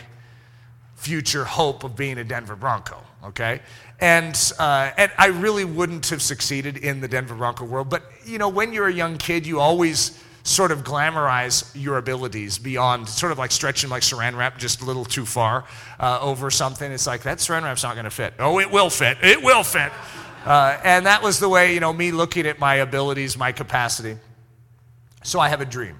future 0.96 1.44
hope 1.44 1.84
of 1.84 1.96
being 1.96 2.18
a 2.18 2.24
Denver 2.24 2.56
Bronco. 2.56 2.98
Okay, 3.24 3.62
and 4.00 4.54
uh, 4.58 4.92
and 4.98 5.12
I 5.18 5.28
really 5.28 5.66
wouldn't 5.66 6.10
have 6.10 6.22
succeeded 6.22 6.78
in 6.78 7.02
the 7.02 7.08
Denver 7.08 7.36
Bronco 7.36 7.66
world. 7.66 7.89
But 7.89 8.04
you 8.26 8.38
know, 8.38 8.50
when 8.50 8.74
you're 8.74 8.88
a 8.88 8.94
young 8.94 9.18
kid, 9.18 9.46
you 9.46 9.60
always 9.60 10.20
sort 10.44 10.72
of 10.72 10.84
glamorize 10.84 11.70
your 11.76 11.98
abilities 11.98 12.58
beyond 12.58 13.08
sort 13.08 13.32
of 13.32 13.38
like 13.38 13.52
stretching 13.52 13.89
like 13.89 14.02
saran 14.02 14.36
wrap 14.36 14.58
just 14.58 14.82
a 14.82 14.86
little 14.86 15.06
too 15.06 15.26
far 15.26 15.66
uh, 16.00 16.20
over 16.20 16.50
something. 16.50 16.92
It's 16.92 17.06
like 17.06 17.24
that 17.24 17.38
saran 17.38 17.64
wrap's 17.64 17.84
not 17.84 17.94
going 17.94 18.06
to 18.06 18.10
fit. 18.12 18.34
Oh, 18.39 18.60
it 18.60 18.72
will 18.72 18.89
fit. 18.89 19.18
It 19.22 19.44
will 19.44 19.64
fit. 19.64 19.92
Uh, 20.46 20.80
and 20.84 21.06
that 21.06 21.22
was 21.22 21.39
the 21.39 21.48
way, 21.48 21.74
you 21.76 21.80
know, 21.80 21.94
me 21.94 22.12
looking 22.12 22.48
at 22.48 22.58
my 22.58 22.76
abilities, 22.76 23.38
my 23.38 23.52
capacity. 23.52 24.18
So 25.24 25.39
I 25.39 25.49
have 25.49 25.61
a 25.61 25.65
dream. 25.65 25.95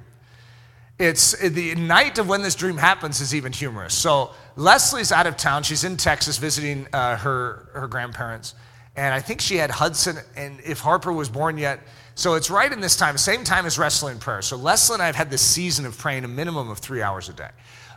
It's 1.00 1.38
the 1.38 1.74
night 1.76 2.20
of 2.20 2.28
when 2.30 2.44
this 2.44 2.54
dream 2.54 2.78
happens 2.78 3.22
is 3.22 3.34
even 3.34 3.52
humorous. 3.52 3.94
So 3.94 4.32
Leslie's 4.56 5.12
out 5.12 5.26
of 5.26 5.36
town. 5.36 5.64
She's 5.64 5.84
in 5.84 5.98
Texas 5.98 6.38
visiting 6.38 6.88
uh, 6.94 7.18
her, 7.18 7.70
her 7.74 7.88
grandparents. 7.88 8.54
And 8.96 9.14
I 9.14 9.20
think 9.20 9.42
she 9.42 9.56
had 9.56 9.72
Hudson, 9.72 10.18
and 10.36 10.60
if 10.66 10.80
Harper 10.80 11.14
was 11.14 11.30
born 11.30 11.58
yet, 11.58 11.80
so 12.14 12.36
it's 12.36 12.50
right 12.50 12.72
in 12.72 12.82
this 12.82 12.98
time, 12.98 13.18
same 13.18 13.44
time 13.44 13.66
as 13.66 13.80
wrestling 13.80 14.20
prayer. 14.20 14.42
So 14.42 14.58
Leslie 14.58 14.96
and 14.96 15.02
I 15.02 15.06
have 15.06 15.16
had 15.16 15.32
this 15.32 15.42
season 15.42 15.86
of 15.86 15.98
praying 15.98 16.26
a 16.26 16.28
minimum 16.28 16.70
of 16.70 16.80
three 16.80 17.02
hours 17.02 17.30
a 17.30 17.34
day. 17.34 17.50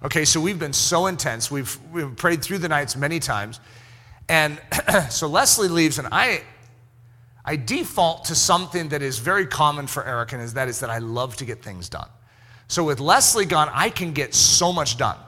Okay, 0.04 0.24
so 0.24 0.40
we've 0.40 0.58
been 0.58 0.72
so 0.72 1.06
intense. 1.06 1.50
We've, 1.50 1.76
we've 1.92 2.14
prayed 2.16 2.42
through 2.42 2.58
the 2.58 2.68
nights 2.68 2.96
many 2.96 3.18
times. 3.18 3.58
And 4.28 4.60
so 5.10 5.26
Leslie 5.26 5.68
leaves, 5.68 5.98
and 5.98 6.08
I, 6.12 6.42
I 7.44 7.56
default 7.56 8.24
to 8.26 8.34
something 8.34 8.88
that 8.88 9.02
is 9.02 9.18
very 9.18 9.46
common 9.46 9.86
for 9.86 10.04
Eric, 10.04 10.32
and 10.32 10.48
that 10.48 10.68
is 10.68 10.80
that 10.80 10.90
I 10.90 10.98
love 10.98 11.36
to 11.36 11.44
get 11.44 11.62
things 11.62 11.88
done. 11.88 12.08
So 12.68 12.84
with 12.84 13.00
Leslie 13.00 13.44
gone, 13.44 13.70
I 13.72 13.90
can 13.90 14.12
get 14.12 14.34
so 14.34 14.72
much 14.72 14.96
done. 14.96 15.18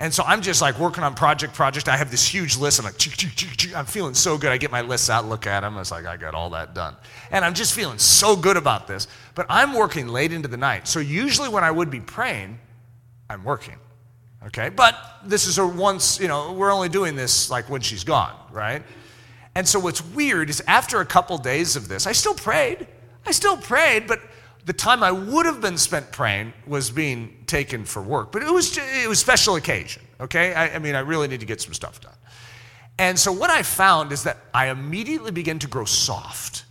And 0.00 0.14
so 0.14 0.22
I'm 0.24 0.42
just 0.42 0.62
like 0.62 0.78
working 0.78 1.02
on 1.02 1.14
project, 1.14 1.54
project. 1.54 1.88
I 1.88 1.96
have 1.96 2.10
this 2.10 2.24
huge 2.24 2.56
list. 2.56 2.78
I'm 2.78 2.84
like, 2.84 3.74
I'm 3.74 3.84
feeling 3.84 4.14
so 4.14 4.38
good. 4.38 4.50
I 4.50 4.56
get 4.56 4.70
my 4.70 4.80
lists 4.80 5.10
out, 5.10 5.26
look 5.26 5.46
at 5.46 5.60
them. 5.60 5.76
It's 5.76 5.90
like, 5.90 6.06
I 6.06 6.16
got 6.16 6.34
all 6.34 6.50
that 6.50 6.72
done. 6.72 6.94
And 7.32 7.44
I'm 7.44 7.52
just 7.52 7.74
feeling 7.74 7.98
so 7.98 8.36
good 8.36 8.56
about 8.56 8.86
this. 8.86 9.08
But 9.34 9.46
I'm 9.48 9.74
working 9.74 10.06
late 10.06 10.32
into 10.32 10.46
the 10.46 10.56
night. 10.56 10.86
So 10.86 11.00
usually 11.00 11.48
when 11.48 11.64
I 11.64 11.72
would 11.72 11.90
be 11.90 12.00
praying, 12.00 12.60
I'm 13.28 13.42
working. 13.42 13.76
Okay? 14.46 14.68
But 14.68 14.94
this 15.24 15.48
is 15.48 15.58
a 15.58 15.66
once, 15.66 16.20
you 16.20 16.28
know, 16.28 16.52
we're 16.52 16.72
only 16.72 16.88
doing 16.88 17.16
this 17.16 17.50
like 17.50 17.68
when 17.68 17.80
she's 17.80 18.04
gone, 18.04 18.36
right? 18.52 18.84
And 19.54 19.66
so 19.66 19.78
what's 19.78 20.04
weird 20.04 20.50
is 20.50 20.62
after 20.66 21.00
a 21.00 21.06
couple 21.06 21.38
days 21.38 21.76
of 21.76 21.88
this, 21.88 22.06
I 22.06 22.12
still 22.12 22.34
prayed. 22.34 22.86
I 23.26 23.32
still 23.32 23.56
prayed, 23.56 24.06
but 24.06 24.20
the 24.64 24.72
time 24.72 25.02
I 25.02 25.10
would 25.10 25.46
have 25.46 25.60
been 25.60 25.78
spent 25.78 26.12
praying 26.12 26.52
was 26.66 26.90
being 26.90 27.44
taken 27.46 27.84
for 27.84 28.02
work. 28.02 28.32
But 28.32 28.42
it 28.42 28.52
was, 28.52 28.76
it 28.78 29.08
was 29.08 29.18
special 29.18 29.56
occasion, 29.56 30.02
okay? 30.20 30.54
I, 30.54 30.74
I 30.74 30.78
mean, 30.78 30.94
I 30.94 31.00
really 31.00 31.26
need 31.26 31.40
to 31.40 31.46
get 31.46 31.60
some 31.60 31.74
stuff 31.74 32.00
done. 32.00 32.12
And 32.98 33.18
so 33.18 33.32
what 33.32 33.48
I 33.48 33.62
found 33.62 34.12
is 34.12 34.24
that 34.24 34.38
I 34.52 34.68
immediately 34.68 35.30
began 35.30 35.58
to 35.60 35.68
grow 35.68 35.84
soft. 35.84 36.64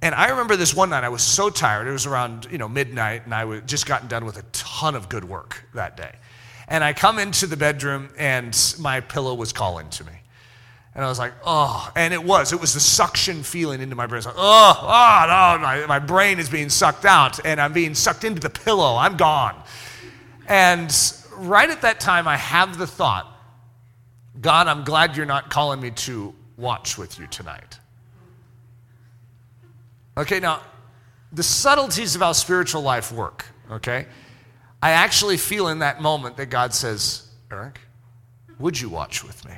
And 0.00 0.14
I 0.14 0.28
remember 0.30 0.56
this 0.56 0.74
one 0.74 0.90
night, 0.90 1.04
I 1.04 1.08
was 1.08 1.22
so 1.22 1.50
tired. 1.50 1.88
It 1.88 1.92
was 1.92 2.06
around, 2.06 2.46
you 2.50 2.58
know, 2.58 2.68
midnight, 2.68 3.24
and 3.24 3.34
I 3.34 3.46
had 3.46 3.66
just 3.66 3.86
gotten 3.86 4.08
done 4.08 4.24
with 4.24 4.38
a 4.38 4.44
ton 4.52 4.94
of 4.94 5.08
good 5.08 5.24
work 5.24 5.64
that 5.74 5.96
day. 5.96 6.14
And 6.68 6.84
I 6.84 6.92
come 6.92 7.18
into 7.18 7.46
the 7.46 7.56
bedroom, 7.56 8.10
and 8.18 8.56
my 8.78 9.00
pillow 9.00 9.34
was 9.34 9.52
calling 9.52 9.88
to 9.90 10.04
me. 10.04 10.12
And 10.96 11.04
I 11.04 11.08
was 11.08 11.18
like, 11.18 11.34
oh, 11.44 11.92
and 11.94 12.14
it 12.14 12.24
was. 12.24 12.54
It 12.54 12.60
was 12.60 12.72
the 12.72 12.80
suction 12.80 13.42
feeling 13.42 13.82
into 13.82 13.94
my 13.94 14.06
brain. 14.06 14.22
Like, 14.22 14.34
oh, 14.34 14.78
oh, 14.80 15.56
no, 15.58 15.62
my, 15.62 15.84
my 15.86 15.98
brain 15.98 16.38
is 16.38 16.48
being 16.48 16.70
sucked 16.70 17.04
out, 17.04 17.38
and 17.44 17.60
I'm 17.60 17.74
being 17.74 17.94
sucked 17.94 18.24
into 18.24 18.40
the 18.40 18.48
pillow. 18.48 18.96
I'm 18.96 19.18
gone. 19.18 19.62
And 20.48 20.90
right 21.34 21.68
at 21.68 21.82
that 21.82 22.00
time, 22.00 22.26
I 22.26 22.38
have 22.38 22.78
the 22.78 22.86
thought, 22.86 23.30
God, 24.40 24.68
I'm 24.68 24.84
glad 24.84 25.18
you're 25.18 25.26
not 25.26 25.50
calling 25.50 25.82
me 25.82 25.90
to 25.90 26.34
watch 26.56 26.96
with 26.96 27.18
you 27.18 27.26
tonight. 27.26 27.78
Okay, 30.16 30.40
now, 30.40 30.62
the 31.30 31.42
subtleties 31.42 32.14
of 32.14 32.22
how 32.22 32.32
spiritual 32.32 32.80
life 32.80 33.12
work, 33.12 33.44
okay? 33.70 34.06
I 34.82 34.92
actually 34.92 35.36
feel 35.36 35.68
in 35.68 35.80
that 35.80 36.00
moment 36.00 36.38
that 36.38 36.46
God 36.46 36.72
says, 36.72 37.28
Eric, 37.52 37.80
would 38.58 38.80
you 38.80 38.88
watch 38.88 39.22
with 39.22 39.44
me? 39.44 39.56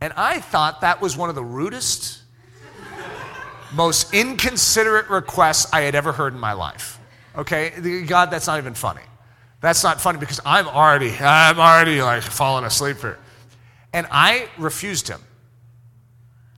And 0.00 0.12
I 0.16 0.40
thought 0.40 0.82
that 0.82 1.00
was 1.00 1.16
one 1.16 1.28
of 1.28 1.34
the 1.34 1.44
rudest, 1.44 2.22
most 3.74 4.14
inconsiderate 4.14 5.10
requests 5.10 5.72
I 5.72 5.82
had 5.82 5.94
ever 5.94 6.12
heard 6.12 6.34
in 6.34 6.38
my 6.40 6.52
life. 6.52 7.00
Okay? 7.36 8.04
God, 8.06 8.30
that's 8.30 8.46
not 8.46 8.58
even 8.58 8.74
funny. 8.74 9.02
That's 9.60 9.82
not 9.82 10.00
funny 10.00 10.18
because 10.18 10.40
I'm 10.44 10.68
already, 10.68 11.10
I'm 11.18 11.58
already 11.58 12.00
like 12.00 12.22
falling 12.22 12.64
asleep 12.64 12.98
here. 12.98 13.18
And 13.92 14.06
I 14.10 14.48
refused 14.56 15.08
him. 15.08 15.20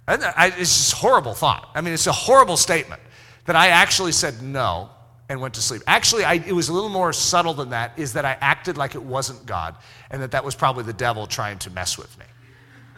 And 0.07 0.22
I, 0.22 0.49
it's 0.49 0.76
just 0.76 0.93
a 0.93 0.97
horrible 0.97 1.34
thought. 1.34 1.70
I 1.74 1.80
mean, 1.80 1.95
it's 1.95 2.07
a 2.07 2.12
horrible 2.12 2.57
statement 2.57 3.01
that 3.47 3.57
I 3.57 3.68
actually 3.68 4.12
said 4.12 4.43
no 4.43 4.91
and 5.28 5.41
went 5.41 5.55
to 5.55 5.62
sleep. 5.62 5.82
Actually, 5.86 6.24
I, 6.24 6.34
it 6.34 6.53
was 6.53 6.68
a 6.68 6.72
little 6.72 6.88
more 6.88 7.12
subtle 7.12 7.55
than 7.55 7.70
that, 7.70 7.97
is 7.97 8.14
that 8.14 8.24
I 8.24 8.36
acted 8.41 8.76
like 8.76 8.95
it 8.95 9.03
wasn't 9.03 9.47
God 9.47 9.76
and 10.11 10.20
that 10.20 10.32
that 10.32 10.45
was 10.45 10.55
probably 10.55 10.82
the 10.84 10.93
devil 10.93 11.26
trying 11.26 11.59
to 11.61 11.70
mess 11.70 11.97
with 11.97 12.18
me. 12.18 12.24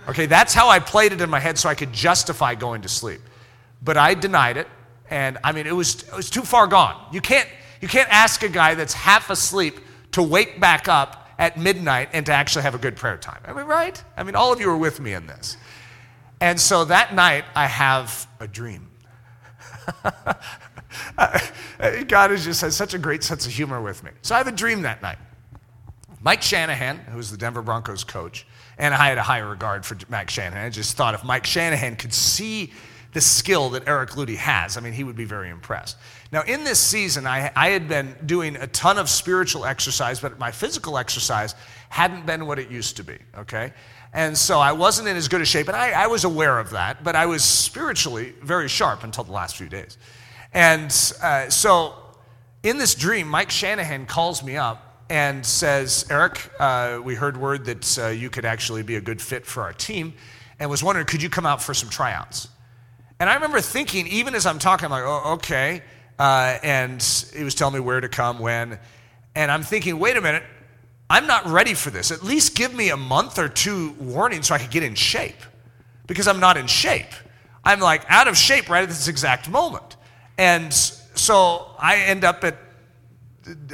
Okay, 0.09 0.27
that's 0.27 0.53
how 0.53 0.69
I 0.69 0.79
played 0.79 1.13
it 1.13 1.21
in 1.21 1.31
my 1.31 1.41
head 1.41 1.59
so 1.59 1.69
I 1.69 1.75
could 1.75 1.93
justify 1.93 2.55
going 2.55 2.83
to 2.83 2.89
sleep. 2.89 3.21
But 3.83 3.97
I 3.97 4.15
denied 4.15 4.57
it, 4.57 4.69
and 5.11 5.39
I 5.45 5.53
mean, 5.53 5.67
it 5.67 5.75
was, 5.75 6.03
it 6.03 6.15
was 6.15 6.31
too 6.31 6.43
far 6.43 6.67
gone. 6.67 7.01
You 7.13 7.21
can't, 7.21 7.49
you 7.81 7.89
can't 7.89 8.09
ask 8.11 8.43
a 8.43 8.49
guy 8.49 8.75
that's 8.75 8.95
half 8.95 9.31
asleep 9.31 9.81
to 10.13 10.23
wake 10.23 10.61
back 10.61 10.89
up 10.89 11.29
at 11.39 11.57
midnight 11.59 12.11
and 12.13 12.27
to 12.27 12.33
actually 12.33 12.63
have 12.63 12.75
a 12.75 12.79
good 12.79 12.97
prayer 12.97 13.17
time. 13.17 13.41
Am 13.45 13.57
I 13.57 13.61
mean, 13.61 13.69
right? 13.69 14.03
I 14.17 14.23
mean, 14.23 14.37
all 14.37 14.53
of 14.53 14.61
you 14.61 14.71
are 14.71 14.77
with 14.77 15.01
me 15.01 15.15
in 15.15 15.27
this. 15.27 15.57
And 16.41 16.61
so 16.61 16.85
that 16.87 17.15
night, 17.15 17.45
I 17.55 17.67
have 17.67 18.27
a 18.41 18.49
dream. 18.49 18.89
God 22.07 22.31
has 22.31 22.45
just 22.45 22.61
has 22.61 22.77
such 22.77 22.95
a 22.95 22.99
great 22.99 23.23
sense 23.23 23.47
of 23.47 23.53
humor 23.53 23.81
with 23.81 24.03
me. 24.03 24.11
So 24.23 24.35
I 24.35 24.39
have 24.39 24.47
a 24.47 24.53
dream 24.53 24.83
that 24.83 25.03
night. 25.03 25.19
Mike 26.21 26.43
Shanahan, 26.43 26.99
who's 26.99 27.31
the 27.31 27.37
Denver 27.37 27.63
Broncos 27.63 28.05
coach, 28.05 28.47
And 28.79 28.95
I 28.95 29.09
had 29.09 29.19
a 29.19 29.23
higher 29.23 29.49
regard 29.49 29.85
for 29.85 29.97
Mike 30.09 30.31
Shanahan. 30.31 30.67
I 30.67 30.71
just 30.71 30.97
thought 30.97 31.15
if 31.15 31.25
Mike 31.25 31.47
Shanahan 31.47 31.97
could 31.97 32.13
see 32.15 32.73
the 33.13 33.21
skill 33.21 33.71
that 33.71 33.87
Eric 33.87 34.11
Ludy 34.11 34.37
has, 34.37 34.77
I 34.77 34.81
mean, 34.81 34.95
he 34.95 35.05
would 35.05 35.17
be 35.17 35.27
very 35.27 35.51
impressed. 35.51 35.99
Now, 36.33 36.43
in 36.43 36.65
this 36.65 36.79
season, 36.79 37.27
I, 37.27 37.53
I 37.55 37.69
had 37.69 37.87
been 37.87 38.17
doing 38.25 38.57
a 38.57 38.67
ton 38.69 38.97
of 38.97 39.11
spiritual 39.11 39.67
exercise, 39.67 40.19
but 40.19 40.39
my 40.39 40.51
physical 40.51 40.97
exercise 40.97 41.55
hadn't 41.91 42.25
been 42.25 42.47
what 42.47 42.59
it 42.59 42.71
used 42.71 42.97
to 42.97 43.05
be, 43.05 43.19
okay? 43.37 43.75
And 44.15 44.37
so 44.37 44.61
I 44.61 44.73
wasn't 44.73 45.09
in 45.09 45.17
as 45.17 45.29
good 45.29 45.43
a 45.43 45.45
shape, 45.45 45.69
and 45.69 45.77
I, 45.77 45.91
I 45.91 46.07
was 46.07 46.25
aware 46.25 46.59
of 46.59 46.71
that, 46.71 47.05
but 47.05 47.15
I 47.15 47.27
was 47.27 47.45
spiritually 47.45 48.35
very 48.43 48.69
sharp 48.69 49.05
until 49.05 49.25
the 49.25 49.33
last 49.33 49.57
few 49.57 49.69
days. 49.69 49.99
And 50.55 50.87
uh, 51.23 51.51
so 51.51 51.95
in 52.63 52.79
this 52.79 52.95
dream, 52.95 53.29
Mike 53.29 53.51
Shanahan 53.51 54.07
calls 54.07 54.43
me 54.43 54.57
up 54.57 54.92
and 55.13 55.45
says, 55.45 56.07
Eric, 56.09 56.51
uh, 56.59 56.99
we 57.05 57.15
heard 57.15 57.37
word 57.37 57.67
that 57.67 57.99
uh, 57.99 58.07
you 58.09 58.31
could 58.31 58.47
actually 58.47 58.83
be 58.83 58.97
a 58.97 59.01
good 59.03 59.21
fit 59.21 59.45
for 59.45 59.63
our 59.63 59.75
team, 59.75 60.15
and 60.59 60.71
was 60.71 60.83
wondering, 60.83 61.05
could 61.05 61.23
you 61.23 61.29
come 61.29 61.45
out 61.45 61.63
for 61.63 61.75
some 61.75 61.91
tryouts? 61.91 62.49
And 63.21 63.29
I 63.29 63.35
remember 63.35 63.61
thinking, 63.61 64.07
even 64.07 64.35
as 64.35 64.47
I'm 64.47 64.59
talking, 64.59 64.87
I'm 64.87 64.91
like, 64.91 65.05
oh, 65.05 65.35
okay. 65.35 65.83
Uh, 66.19 66.57
and 66.63 67.03
he 67.37 67.45
was 67.45 67.55
telling 67.55 67.75
me 67.75 67.81
where 67.81 68.01
to 68.01 68.09
come, 68.09 68.39
when. 68.39 68.79
And 69.35 69.51
I'm 69.51 69.63
thinking, 69.63 69.99
wait 69.99 70.17
a 70.17 70.23
minute, 70.23 70.45
I'm 71.11 71.27
not 71.27 71.45
ready 71.45 71.75
for 71.75 71.91
this. 71.91 72.11
At 72.11 72.23
least 72.23 72.57
give 72.57 72.73
me 72.73 72.89
a 72.89 72.97
month 72.97 73.39
or 73.39 73.51
two 73.51 73.93
warning 74.01 74.43
so 74.43 74.55
I 74.55 74.59
could 74.59 74.71
get 74.71 74.83
in 74.83 74.95
shape. 74.95 75.43
Because 76.07 76.27
I'm 76.27 76.41
not 76.41 76.57
in 76.57 76.67
shape. 76.67 77.13
I'm 77.67 77.81
like 77.81 78.07
out 78.09 78.29
of 78.29 78.37
shape 78.39 78.71
right 78.71 78.83
at 78.83 78.89
this 78.89 79.09
exact 79.09 79.51
moment. 79.51 79.97
And 80.39 80.73
so 80.73 81.77
I 81.79 81.97
end 81.99 82.25
up 82.25 82.45
at 82.45 82.57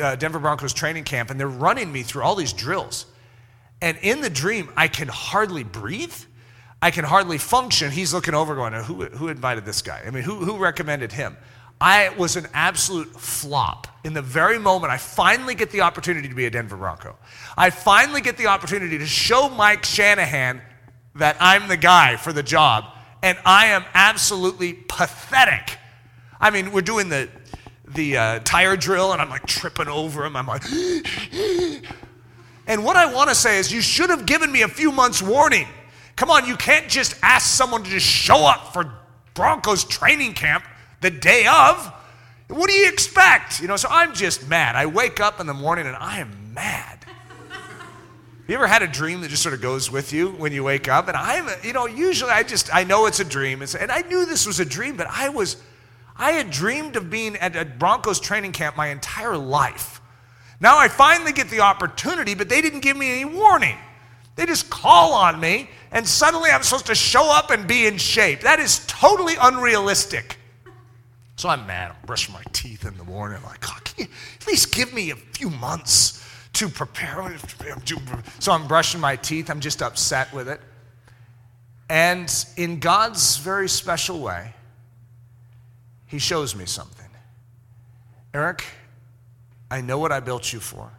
uh, 0.01 0.17
Denver 0.17 0.39
Broncos 0.39 0.73
training 0.73 1.05
camp 1.05 1.31
and 1.31 1.39
they're 1.39 1.49
running 1.49 1.91
me 1.93 2.03
through 2.03 2.23
all 2.23 2.35
these 2.35 2.53
drills. 2.53 3.07
And 3.81 3.97
in 4.03 4.21
the 4.21 4.31
dream, 4.31 4.71
I 4.77 4.89
can 4.89 5.09
hardly 5.09 5.65
breathe. 5.65 6.15
I 6.81 6.91
can 6.91 7.05
hardly 7.05 7.39
function. 7.39 7.91
He's 7.91 8.13
looking 8.13 8.35
over 8.35 8.55
going, 8.55 8.73
who, 8.73 9.05
who 9.05 9.29
invited 9.29 9.65
this 9.65 9.83
guy? 9.83 10.03
I 10.07 10.11
mean, 10.11 10.23
who, 10.23 10.37
who 10.37 10.57
recommended 10.57 11.13
him? 11.13 11.37
I 11.81 12.09
was 12.11 12.37
an 12.37 12.49
absolute 12.55 13.09
flop. 13.21 13.87
In 14.05 14.13
the 14.13 14.23
very 14.23 14.59
moment 14.59 14.93
I 14.93 14.97
finally 14.97 15.55
get 15.55 15.71
the 15.71 15.83
opportunity 15.83 16.29
to 16.29 16.35
be 16.35 16.47
a 16.47 16.51
Denver 16.51 16.77
Bronco, 16.77 17.17
I 17.57 17.71
finally 17.71 18.21
get 18.21 18.37
the 18.37 18.47
opportunity 18.47 18.99
to 18.99 19.07
show 19.07 19.49
Mike 19.49 19.85
Shanahan 19.85 20.61
that 21.15 21.37
I'm 21.41 21.69
the 21.69 21.77
guy 21.77 22.17
for 22.17 22.33
the 22.33 22.43
job, 22.43 22.85
and 23.23 23.39
I 23.45 23.67
am 23.67 23.85
absolutely 23.95 24.73
pathetic. 24.73 25.79
I 26.41 26.51
mean, 26.51 26.73
we're 26.73 26.81
doing 26.81 27.09
the, 27.09 27.29
the 27.95 28.17
uh, 28.17 28.39
tire 28.41 28.77
drill, 28.77 29.13
and 29.13 29.21
I'm 29.21 29.31
like 29.31 29.47
tripping 29.47 29.89
over 29.89 30.25
him. 30.25 30.37
I'm 30.37 30.47
like, 30.47 30.65
and 32.67 32.85
what 32.85 32.97
I 32.97 33.13
want 33.13 33.31
to 33.31 33.35
say 33.35 33.59
is, 33.59 33.73
you 33.73 33.81
should 33.81 34.11
have 34.11 34.27
given 34.27 34.53
me 34.53 34.63
a 34.63 34.69
few 34.69 34.93
months' 34.93 35.23
warning. 35.23 35.67
Come 36.17 36.31
on, 36.31 36.47
you 36.47 36.57
can't 36.57 36.89
just 36.89 37.15
ask 37.23 37.47
someone 37.47 37.85
to 37.85 37.91
just 37.91 38.07
show 38.07 38.47
up 38.47 38.73
for 38.73 38.93
Broncos 39.35 39.85
training 39.85 40.35
camp 40.35 40.65
the 41.01 41.11
day 41.11 41.47
of. 41.47 41.95
What 42.49 42.69
do 42.69 42.75
you 42.75 42.89
expect? 42.89 43.61
You 43.61 43.69
know, 43.69 43.77
so 43.77 43.89
I'm 43.91 44.15
just 44.15 44.49
mad. 44.49 44.75
I 44.75 44.87
wake 44.87 45.21
up 45.21 45.39
in 45.39 45.47
the 45.47 45.55
morning 45.55 45.87
and 45.87 45.97
I 45.97 46.19
am 46.19 46.55
mad. 46.55 47.05
You 48.49 48.55
ever 48.55 48.67
had 48.67 48.83
a 48.83 48.87
dream 48.87 49.21
that 49.21 49.29
just 49.29 49.43
sort 49.43 49.55
of 49.55 49.61
goes 49.61 49.91
with 49.91 50.11
you 50.11 50.31
when 50.31 50.53
you 50.53 50.65
wake 50.65 50.89
up? 50.89 51.09
And 51.09 51.17
I'm, 51.19 51.47
you 51.63 51.75
know, 51.75 51.85
usually 51.85 52.31
I 52.31 52.43
just, 52.43 52.75
I 52.75 52.83
know 52.83 53.05
it's 53.05 53.21
a 53.21 53.25
dream. 53.25 53.61
And 53.61 53.93
I 53.93 54.01
knew 54.01 54.25
this 54.25 54.47
was 54.47 54.59
a 54.59 54.65
dream, 54.65 54.97
but 54.97 55.07
I 55.07 55.29
was, 55.29 55.59
I 56.19 56.33
had 56.33 56.51
dreamed 56.51 56.97
of 56.97 57.11
being 57.11 57.37
at 57.37 57.55
a 57.55 57.65
Broncos 57.65 58.19
training 58.19 58.53
camp 58.53 58.77
my 58.77 58.89
entire 58.89 59.37
life. 59.37 60.01
Now 60.61 60.77
I 60.77 60.89
finally 60.89 61.33
get 61.33 61.49
the 61.49 61.61
opportunity, 61.61 62.35
but 62.35 62.49
they 62.49 62.61
didn't 62.61 62.81
give 62.81 62.97
me 62.97 63.21
any 63.21 63.25
warning. 63.25 63.77
They 64.35 64.47
just 64.47 64.69
call 64.71 65.15
on 65.15 65.41
me, 65.41 65.71
and 65.91 66.07
suddenly 66.07 66.51
I'm 66.51 66.63
supposed 66.63 66.87
to 66.87 66.95
show 66.95 67.31
up 67.33 67.51
and 67.51 67.67
be 67.67 67.87
in 67.87 67.99
shape. 67.99 68.41
That 68.41 68.61
is 68.61 68.85
totally 68.87 69.35
unrealistic. 69.41 70.37
So 71.37 71.49
I'm 71.49 71.67
mad. 71.69 71.93
I'm 71.93 72.07
brushing 72.07 72.35
my 72.35 72.43
teeth 72.53 72.85
in 72.85 72.97
the 72.99 73.05
morning. 73.05 73.39
I'm 73.39 73.45
like, 73.45 73.61
God, 73.61 73.85
can 73.85 74.07
you 74.07 74.11
at 74.41 74.47
least 74.49 74.75
give 74.75 74.93
me 74.93 75.11
a 75.11 75.17
few 75.17 75.51
months 75.51 76.25
to 76.55 76.69
prepare? 76.69 77.37
So 78.41 78.51
I'm 78.51 78.67
brushing 78.67 79.01
my 79.01 79.15
teeth. 79.15 79.49
I'm 79.49 79.61
just 79.61 79.83
upset 79.83 80.33
with 80.33 80.49
it. 80.49 80.61
And 81.89 82.33
in 82.57 82.81
God's 82.81 83.37
very 83.37 83.69
special 83.69 84.21
way, 84.21 84.53
He 86.09 86.19
shows 86.19 86.57
me 86.57 86.67
something. 86.67 87.07
Eric, 88.35 88.65
I 89.71 89.81
know 89.81 89.99
what 89.99 90.11
I 90.11 90.21
built 90.21 90.53
you 90.53 90.59
for. 90.59 90.91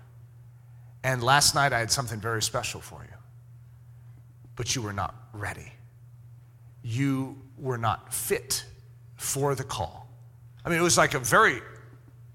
And 1.04 1.24
last 1.24 1.56
night 1.56 1.74
I 1.74 1.80
had 1.80 1.92
something 1.92 2.20
very 2.20 2.42
special 2.42 2.80
for 2.80 3.02
you. 3.02 3.16
But 4.56 4.76
you 4.76 4.82
were 4.82 4.94
not 4.94 5.16
ready. 5.34 5.72
You 6.84 7.38
were 7.58 7.78
not 7.78 8.14
fit 8.14 8.66
for 9.16 9.56
the 9.56 9.64
call. 9.64 10.08
I 10.64 10.70
mean, 10.70 10.80
it 10.80 10.84
was 10.84 10.98
like 10.98 11.14
a 11.14 11.20
very 11.20 11.62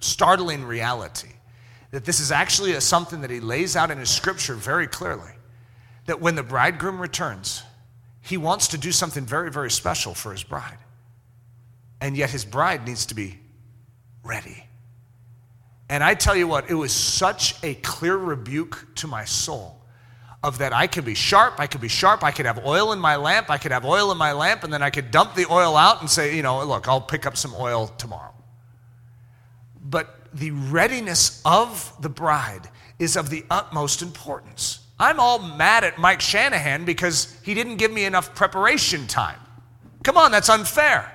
startling 0.01 0.65
reality 0.65 1.29
that 1.93 2.05
this 2.05 2.19
is 2.19 2.33
actually 2.33 2.73
a, 2.73 2.81
something 2.81 3.21
that 3.21 3.31
he 3.31 3.39
lays 3.41 3.77
out 3.77 3.91
in 3.91 3.99
his 3.99 4.11
scripture 4.11 4.55
very 4.55 4.89
clearly. 4.89 5.31
That 6.07 6.21
when 6.21 6.35
the 6.35 6.43
bridegroom 6.43 7.01
returns, 7.01 7.63
he 8.21 8.37
wants 8.37 8.69
to 8.69 8.79
do 8.79 8.91
something 8.91 9.25
very, 9.25 9.51
very 9.51 9.71
special 9.71 10.13
for 10.13 10.33
his 10.33 10.43
bride. 10.43 10.79
And 12.05 12.19
yet 12.19 12.29
his 12.29 12.45
bride 12.45 12.87
needs 12.87 13.07
to 13.07 13.15
be 13.15 13.39
ready. 14.23 14.63
And 15.89 16.05
I 16.05 16.13
tell 16.13 16.37
you 16.37 16.47
what, 16.47 16.69
it 16.69 16.75
was 16.75 16.93
such 16.93 17.57
a 17.65 17.73
clear 17.77 18.15
rebuke 18.15 18.89
to 18.97 19.07
my 19.07 19.25
soul 19.25 19.81
of 20.43 20.59
that 20.59 20.75
I 20.75 20.87
could 20.87 21.07
be 21.07 21.15
sharp, 21.15 21.55
I 21.57 21.67
could 21.67 21.81
be 21.81 21.89
sharp, 21.89 22.23
I 22.23 22.31
could 22.31 22.45
have 22.45 22.67
oil 22.67 22.93
in 22.93 22.99
my 22.99 23.17
lamp, 23.17 23.49
I 23.49 23.57
could 23.57 23.73
have 23.73 23.87
oil 23.87 24.13
in 24.13 24.19
my 24.19 24.33
lamp, 24.33 24.65
and 24.65 24.71
then 24.71 24.83
I 24.83 24.91
could 24.91 25.11
dump 25.11 25.35
the 25.35 25.51
oil 25.51 25.79
out 25.79 26.03
and 26.03 26.11
say, 26.11 26.37
you 26.37 26.43
know, 26.43 26.63
look, 26.67 26.89
I'll 26.89 27.01
pick 27.01 27.25
up 27.25 27.39
some 27.39 27.55
oil 27.59 27.87
tomorrow. 27.87 28.35
But 29.83 30.15
the 30.35 30.51
readiness 30.51 31.41
of 31.47 31.91
the 32.03 32.11
bride 32.11 32.69
is 32.99 33.17
of 33.17 33.31
the 33.31 33.47
utmost 33.49 34.03
importance. 34.03 34.81
I'm 34.99 35.19
all 35.19 35.39
mad 35.39 35.85
at 35.85 35.97
Mike 35.97 36.21
Shanahan 36.21 36.85
because 36.85 37.35
he 37.43 37.55
didn't 37.55 37.77
give 37.77 37.91
me 37.91 38.05
enough 38.05 38.35
preparation 38.35 39.07
time. 39.07 39.41
Come 40.03 40.19
on, 40.19 40.33
that's 40.33 40.51
unfair. 40.51 41.11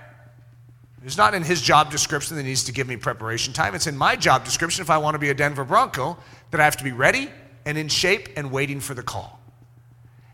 It's 1.06 1.18
not 1.18 1.34
in 1.34 1.44
his 1.44 1.62
job 1.62 1.92
description 1.92 2.36
that 2.36 2.44
he 2.44 2.50
needs 2.50 2.66
to 2.66 2.72
give 2.72 2.88
me 2.88 2.98
preparation 2.98 3.54
time. 3.54 3.74
It's 3.74 3.88
in 3.88 3.98
my 3.98 4.16
job 4.16 4.44
description 4.44 4.82
if 4.82 4.90
I 4.90 4.98
want 4.98 5.16
to 5.16 5.20
be 5.20 5.30
a 5.30 5.34
Denver 5.34 5.64
Bronco 5.64 6.18
that 6.52 6.60
I 6.60 6.66
have 6.66 6.78
to 6.78 6.84
be 6.84 6.92
ready, 6.92 7.30
and 7.66 7.78
in 7.78 7.88
shape 7.88 8.30
and 8.36 8.52
waiting 8.52 8.80
for 8.80 8.94
the 8.94 9.04
call. 9.04 9.40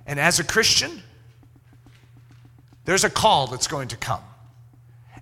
And 0.06 0.20
as 0.20 0.40
a 0.40 0.44
Christian, 0.44 1.02
there's 2.86 3.04
a 3.04 3.10
call 3.10 3.48
that's 3.48 3.68
going 3.68 3.90
to 3.90 3.98
come. 3.98 4.22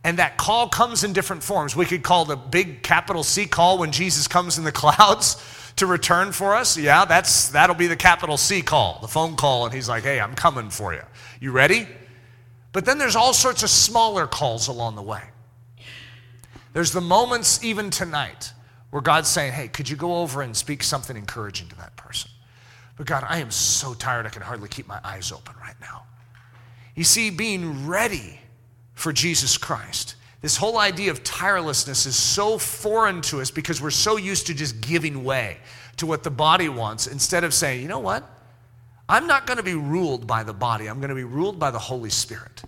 And 0.03 0.19
that 0.19 0.37
call 0.37 0.67
comes 0.67 1.03
in 1.03 1.13
different 1.13 1.43
forms. 1.43 1.75
We 1.75 1.85
could 1.85 2.03
call 2.03 2.25
the 2.25 2.35
big 2.35 2.83
capital 2.83 3.23
C 3.23 3.45
call 3.45 3.77
when 3.77 3.91
Jesus 3.91 4.27
comes 4.27 4.57
in 4.57 4.63
the 4.63 4.71
clouds 4.83 5.41
to 5.77 5.85
return 5.85 6.33
for 6.33 6.55
us. 6.55 6.77
Yeah, 6.77 7.05
that's 7.05 7.49
that'll 7.49 7.75
be 7.75 7.87
the 7.87 7.95
capital 7.95 8.37
C 8.37 8.61
call, 8.61 8.99
the 9.01 9.07
phone 9.07 9.35
call 9.35 9.65
and 9.65 9.73
he's 9.73 9.89
like, 9.89 10.03
"Hey, 10.03 10.19
I'm 10.19 10.35
coming 10.35 10.69
for 10.69 10.93
you. 10.93 11.01
You 11.39 11.51
ready?" 11.51 11.87
But 12.73 12.85
then 12.85 12.97
there's 12.97 13.15
all 13.15 13.33
sorts 13.33 13.63
of 13.63 13.69
smaller 13.69 14.27
calls 14.27 14.67
along 14.67 14.95
the 14.95 15.01
way. 15.01 15.21
There's 16.73 16.91
the 16.91 17.01
moments 17.01 17.63
even 17.63 17.89
tonight 17.89 18.51
where 18.89 19.01
God's 19.01 19.29
saying, 19.29 19.53
hey, 19.53 19.67
could 19.67 19.89
you 19.89 19.95
go 19.95 20.17
over 20.17 20.41
and 20.41 20.55
speak 20.55 20.83
something 20.83 21.15
encouraging 21.15 21.67
to 21.69 21.75
that 21.77 21.95
person? 21.95 22.29
But 22.97 23.05
God, 23.05 23.25
I 23.27 23.39
am 23.39 23.51
so 23.51 23.93
tired, 23.93 24.25
I 24.25 24.29
can 24.29 24.41
hardly 24.41 24.69
keep 24.69 24.87
my 24.87 24.99
eyes 25.03 25.31
open 25.31 25.55
right 25.61 25.75
now. 25.81 26.03
You 26.95 27.03
see, 27.03 27.29
being 27.29 27.87
ready 27.87 28.39
for 28.93 29.11
Jesus 29.11 29.57
Christ, 29.57 30.15
this 30.41 30.57
whole 30.57 30.77
idea 30.77 31.09
of 31.09 31.23
tirelessness 31.23 32.05
is 32.05 32.15
so 32.15 32.57
foreign 32.57 33.21
to 33.23 33.41
us 33.41 33.49
because 33.49 33.81
we're 33.81 33.89
so 33.89 34.17
used 34.17 34.47
to 34.47 34.53
just 34.53 34.81
giving 34.81 35.23
way 35.23 35.57
to 35.97 36.05
what 36.05 36.23
the 36.23 36.29
body 36.29 36.69
wants 36.69 37.07
instead 37.07 37.43
of 37.43 37.53
saying, 37.53 37.81
you 37.81 37.87
know 37.87 37.99
what? 37.99 38.29
I'm 39.07 39.25
not 39.25 39.47
going 39.47 39.57
to 39.57 39.63
be 39.63 39.75
ruled 39.75 40.27
by 40.27 40.43
the 40.43 40.53
body, 40.53 40.87
I'm 40.87 40.99
going 40.99 41.09
to 41.09 41.15
be 41.15 41.23
ruled 41.23 41.59
by 41.59 41.71
the 41.71 41.79
Holy 41.79 42.09
Spirit 42.09 42.63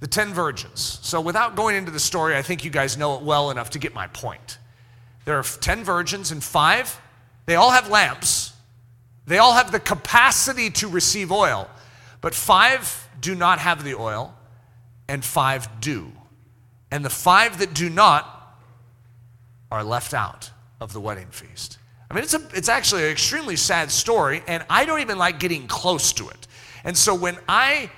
the 0.00 0.06
10 0.06 0.32
virgins. 0.32 0.98
So, 1.02 1.20
without 1.20 1.56
going 1.56 1.76
into 1.76 1.90
the 1.90 2.00
story, 2.00 2.36
I 2.36 2.42
think 2.42 2.64
you 2.64 2.70
guys 2.70 2.96
know 2.96 3.16
it 3.16 3.22
well 3.22 3.50
enough 3.50 3.70
to 3.70 3.78
get 3.78 3.94
my 3.94 4.06
point. 4.08 4.58
There 5.24 5.38
are 5.38 5.42
10 5.42 5.84
virgins, 5.84 6.30
and 6.30 6.42
five, 6.42 7.00
they 7.46 7.56
all 7.56 7.70
have 7.70 7.88
lamps. 7.88 8.52
They 9.26 9.38
all 9.38 9.54
have 9.54 9.72
the 9.72 9.80
capacity 9.80 10.70
to 10.70 10.88
receive 10.88 11.30
oil, 11.30 11.68
but 12.20 12.34
five 12.34 13.08
do 13.20 13.34
not 13.34 13.58
have 13.58 13.84
the 13.84 13.94
oil, 13.94 14.34
and 15.08 15.24
five 15.24 15.80
do. 15.80 16.12
And 16.90 17.04
the 17.04 17.10
five 17.10 17.58
that 17.58 17.74
do 17.74 17.90
not 17.90 18.34
are 19.70 19.84
left 19.84 20.14
out 20.14 20.50
of 20.80 20.92
the 20.92 21.00
wedding 21.00 21.26
feast. 21.30 21.78
I 22.10 22.14
mean, 22.14 22.24
it's, 22.24 22.32
a, 22.32 22.40
it's 22.54 22.70
actually 22.70 23.04
an 23.04 23.10
extremely 23.10 23.56
sad 23.56 23.90
story, 23.90 24.42
and 24.46 24.64
I 24.70 24.86
don't 24.86 25.00
even 25.00 25.18
like 25.18 25.38
getting 25.38 25.66
close 25.66 26.12
to 26.14 26.28
it. 26.30 26.46
And 26.84 26.96
so 26.96 27.14
when 27.14 27.36
I 27.48 27.90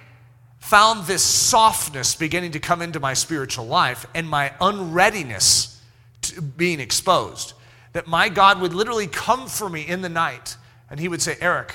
found 0.60 1.06
this 1.06 1.22
softness 1.22 2.14
beginning 2.14 2.52
to 2.52 2.60
come 2.60 2.80
into 2.82 3.00
my 3.00 3.14
spiritual 3.14 3.66
life 3.66 4.06
and 4.14 4.28
my 4.28 4.52
unreadiness 4.60 5.80
to 6.22 6.40
being 6.40 6.78
exposed. 6.78 7.54
That 7.92 8.06
my 8.06 8.28
God 8.28 8.60
would 8.60 8.72
literally 8.72 9.08
come 9.08 9.48
for 9.48 9.68
me 9.68 9.86
in 9.86 10.00
the 10.02 10.08
night 10.08 10.56
and 10.88 11.00
he 11.00 11.08
would 11.08 11.22
say, 11.22 11.36
Eric, 11.40 11.74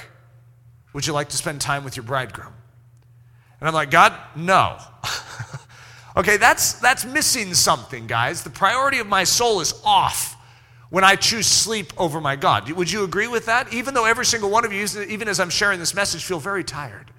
Would 0.93 1.05
you 1.05 1.13
like 1.13 1.29
to 1.29 1.37
spend 1.37 1.59
time 1.59 1.83
with 1.83 1.97
your 1.97 2.05
bridegroom? 2.05 2.53
And 3.59 3.67
I'm 3.67 3.73
like, 3.73 3.91
God, 3.91 4.13
no. 4.35 4.77
okay, 6.17 6.37
that's, 6.37 6.73
that's 6.73 7.03
missing 7.03 7.53
something, 7.53 8.07
guys. 8.07 8.43
The 8.43 8.49
priority 8.49 8.99
of 8.99 9.07
my 9.07 9.23
soul 9.23 9.59
is 9.59 9.73
off 9.83 10.37
when 10.89 11.03
I 11.03 11.15
choose 11.15 11.47
sleep 11.47 11.91
over 11.97 12.21
my 12.21 12.35
God. 12.35 12.69
Would 12.71 12.91
you 12.91 13.03
agree 13.03 13.27
with 13.27 13.47
that? 13.47 13.73
Even 13.73 13.93
though 13.93 14.05
every 14.05 14.25
single 14.25 14.49
one 14.49 14.63
of 14.63 14.71
you, 14.71 14.85
even 15.07 15.27
as 15.27 15.39
I'm 15.39 15.49
sharing 15.49 15.79
this 15.79 15.93
message, 15.93 16.23
feel 16.23 16.39
very 16.39 16.63
tired. 16.63 17.11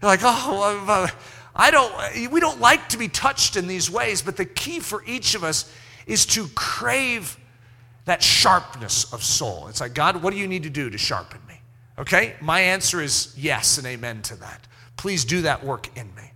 You're 0.00 0.10
like, 0.10 0.20
oh, 0.22 1.08
I 1.54 1.70
don't, 1.70 2.30
we 2.30 2.40
don't 2.40 2.60
like 2.60 2.88
to 2.90 2.98
be 2.98 3.08
touched 3.08 3.56
in 3.56 3.66
these 3.66 3.90
ways, 3.90 4.22
but 4.22 4.36
the 4.36 4.44
key 4.44 4.80
for 4.80 5.02
each 5.06 5.34
of 5.34 5.42
us 5.42 5.72
is 6.06 6.24
to 6.26 6.46
crave 6.48 7.36
that 8.04 8.22
sharpness 8.22 9.12
of 9.12 9.22
soul. 9.22 9.68
It's 9.68 9.80
like, 9.80 9.94
God, 9.94 10.22
what 10.22 10.32
do 10.32 10.38
you 10.38 10.46
need 10.46 10.62
to 10.62 10.70
do 10.70 10.88
to 10.88 10.98
sharpen 10.98 11.40
me? 11.48 11.60
Okay? 11.98 12.36
My 12.40 12.60
answer 12.60 13.02
is 13.02 13.34
yes 13.36 13.76
and 13.78 13.86
amen 13.86 14.22
to 14.22 14.36
that. 14.36 14.66
Please 14.96 15.24
do 15.24 15.42
that 15.42 15.64
work 15.64 15.96
in 15.96 16.14
me. 16.14 16.32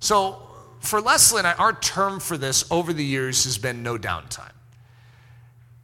So, 0.00 0.42
for 0.80 1.00
Leslie 1.00 1.38
and 1.38 1.46
I, 1.46 1.54
our 1.54 1.72
term 1.72 2.20
for 2.20 2.38
this 2.38 2.64
over 2.70 2.92
the 2.92 3.04
years 3.04 3.44
has 3.44 3.58
been 3.58 3.82
no 3.82 3.98
downtime. 3.98 4.52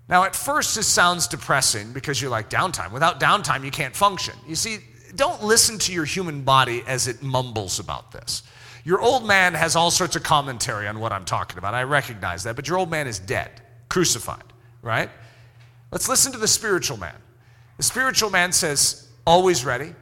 Now, 0.09 0.25
at 0.25 0.37
first, 0.37 0.75
this 0.77 0.87
sounds 0.87 1.27
depressing 1.27 1.93
because 1.93 2.21
you're 2.21 2.31
like, 2.31 2.51
downtime. 2.51 2.93
Without 2.93 3.19
downtime, 3.19 3.65
you 3.65 3.71
can't 3.71 3.97
function. 3.97 4.35
You 4.47 4.55
see, 4.55 4.79
don't 5.17 5.43
listen 5.43 5.79
to 5.81 5.93
your 5.93 6.05
human 6.05 6.43
body 6.43 6.83
as 6.87 7.09
it 7.09 7.23
mumbles 7.23 7.79
about 7.79 8.13
this. 8.13 8.43
Your 8.85 9.01
old 9.01 9.27
man 9.27 9.55
has 9.55 9.77
all 9.77 9.91
sorts 9.91 10.15
of 10.15 10.23
commentary 10.23 10.87
on 10.87 11.01
what 11.01 11.13
I'm 11.13 11.25
talking 11.25 11.59
about. 11.59 11.75
I 11.75 11.85
recognize 11.85 12.45
that, 12.45 12.55
but 12.55 12.69
your 12.69 12.79
old 12.79 12.91
man 12.91 13.07
is 13.07 13.19
dead, 13.19 13.51
crucified, 13.89 14.45
right? 14.83 15.09
Let's 15.91 16.09
listen 16.09 16.33
to 16.33 16.39
the 16.39 16.49
spiritual 16.49 16.99
man. 16.99 17.17
The 17.79 17.83
spiritual 17.83 18.31
man 18.31 18.53
says, 18.53 19.09
always 19.27 19.65
ready, 19.65 19.95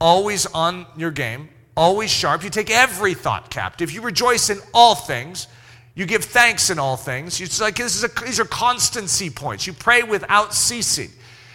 always 0.00 0.46
on 0.46 0.86
your 0.96 1.10
game, 1.10 1.48
always 1.76 2.10
sharp. 2.10 2.42
You 2.42 2.50
take 2.50 2.70
every 2.70 3.14
thought 3.14 3.50
captive. 3.50 3.92
You 3.92 4.02
rejoice 4.02 4.50
in 4.50 4.58
all 4.74 4.94
things. 4.94 5.46
You 5.94 6.06
give 6.06 6.24
thanks 6.24 6.70
in 6.70 6.78
all 6.78 6.96
things. 6.96 7.40
It's 7.40 7.60
like 7.60 7.76
this 7.76 7.96
is 7.96 8.04
a, 8.04 8.24
these 8.24 8.40
are 8.40 8.44
constancy 8.44 9.30
points. 9.30 9.66
You 9.66 9.72
pray 9.72 10.02
without 10.02 10.54
ceasing. 10.54 11.10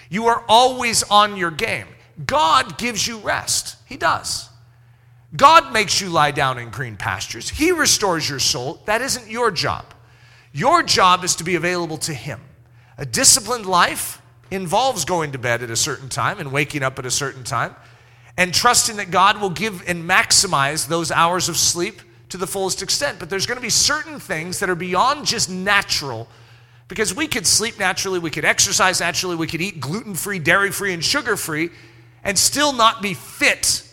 You 0.10 0.28
are 0.28 0.44
always 0.48 1.04
on 1.04 1.38
your 1.38 1.52
game. 1.52 1.88
God 2.26 2.78
gives 2.78 3.08
you 3.08 3.18
rest. 3.20 3.78
He 3.86 3.98
does. 3.98 4.50
God 5.36 5.74
makes 5.74 6.00
you 6.00 6.10
lie 6.10 6.32
down 6.32 6.60
in 6.60 6.70
green 6.70 6.96
pastures. 6.96 7.50
He 7.50 7.72
restores 7.72 8.30
your 8.30 8.40
soul. 8.40 8.82
That 8.86 9.02
isn't 9.02 9.30
your 9.30 9.50
job. 9.50 9.86
Your 10.52 10.84
job 10.84 11.24
is 11.24 11.36
to 11.38 11.44
be 11.44 11.56
available 11.56 11.98
to 12.00 12.14
Him. 12.14 12.40
A 12.98 13.06
disciplined 13.06 13.66
life 13.66 14.22
involves 14.52 15.06
going 15.06 15.32
to 15.32 15.40
bed 15.40 15.64
at 15.64 15.72
a 15.72 15.76
certain 15.76 16.10
time 16.10 16.40
and 16.40 16.52
waking 16.52 16.84
up 16.84 17.00
at 17.00 17.06
a 17.08 17.12
certain 17.12 17.44
time 17.44 17.76
and 18.38 18.54
trusting 18.54 18.98
that 18.98 19.10
God 19.10 19.42
will 19.42 19.50
give 19.50 19.84
and 19.88 20.08
maximize 20.08 20.88
those 20.88 21.12
hours 21.12 21.50
of 21.50 21.58
sleep 21.58 22.02
to 22.30 22.38
the 22.38 22.48
fullest 22.48 22.84
extent. 22.84 23.18
But 23.18 23.32
there's 23.32 23.48
going 23.48 23.58
to 23.58 23.62
be 23.62 23.70
certain 23.70 24.20
things 24.20 24.60
that 24.60 24.70
are 24.70 24.76
beyond 24.76 25.26
just 25.26 25.50
natural 25.50 26.28
because 26.88 27.16
we 27.16 27.28
could 27.28 27.48
sleep 27.48 27.80
naturally, 27.80 28.20
we 28.20 28.30
could 28.30 28.46
exercise 28.46 29.00
naturally, 29.00 29.36
we 29.36 29.48
could 29.48 29.62
eat 29.62 29.80
gluten 29.80 30.14
free, 30.14 30.38
dairy 30.38 30.72
free, 30.72 30.94
and 30.94 31.04
sugar 31.04 31.36
free 31.36 31.70
and 32.24 32.38
still 32.38 32.74
not 32.74 33.02
be 33.02 33.14
fit 33.14 33.88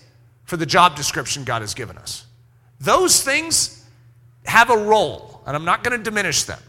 for 0.45 0.57
the 0.57 0.67
job 0.67 0.97
description 0.97 1.45
God 1.45 1.63
has 1.63 1.75
given 1.75 1.97
us. 1.99 2.27
Those 2.81 3.23
things 3.23 3.85
have 4.45 4.71
a 4.71 4.77
role, 4.77 5.43
and 5.47 5.55
I'm 5.55 5.65
not 5.65 5.85
going 5.85 5.97
to 5.97 6.03
diminish 6.03 6.45
them, 6.45 6.61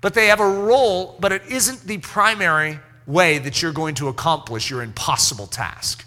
but 0.00 0.14
they 0.14 0.28
have 0.28 0.40
a 0.40 0.48
role, 0.48 1.16
but 1.20 1.32
it 1.32 1.42
isn't 1.48 1.82
the 1.82 1.98
primary 1.98 2.78
way 3.06 3.38
that 3.38 3.62
you're 3.62 3.72
going 3.72 3.94
to 3.96 4.08
accomplish 4.08 4.70
your 4.70 4.82
impossible 4.82 5.46
task. 5.46 6.04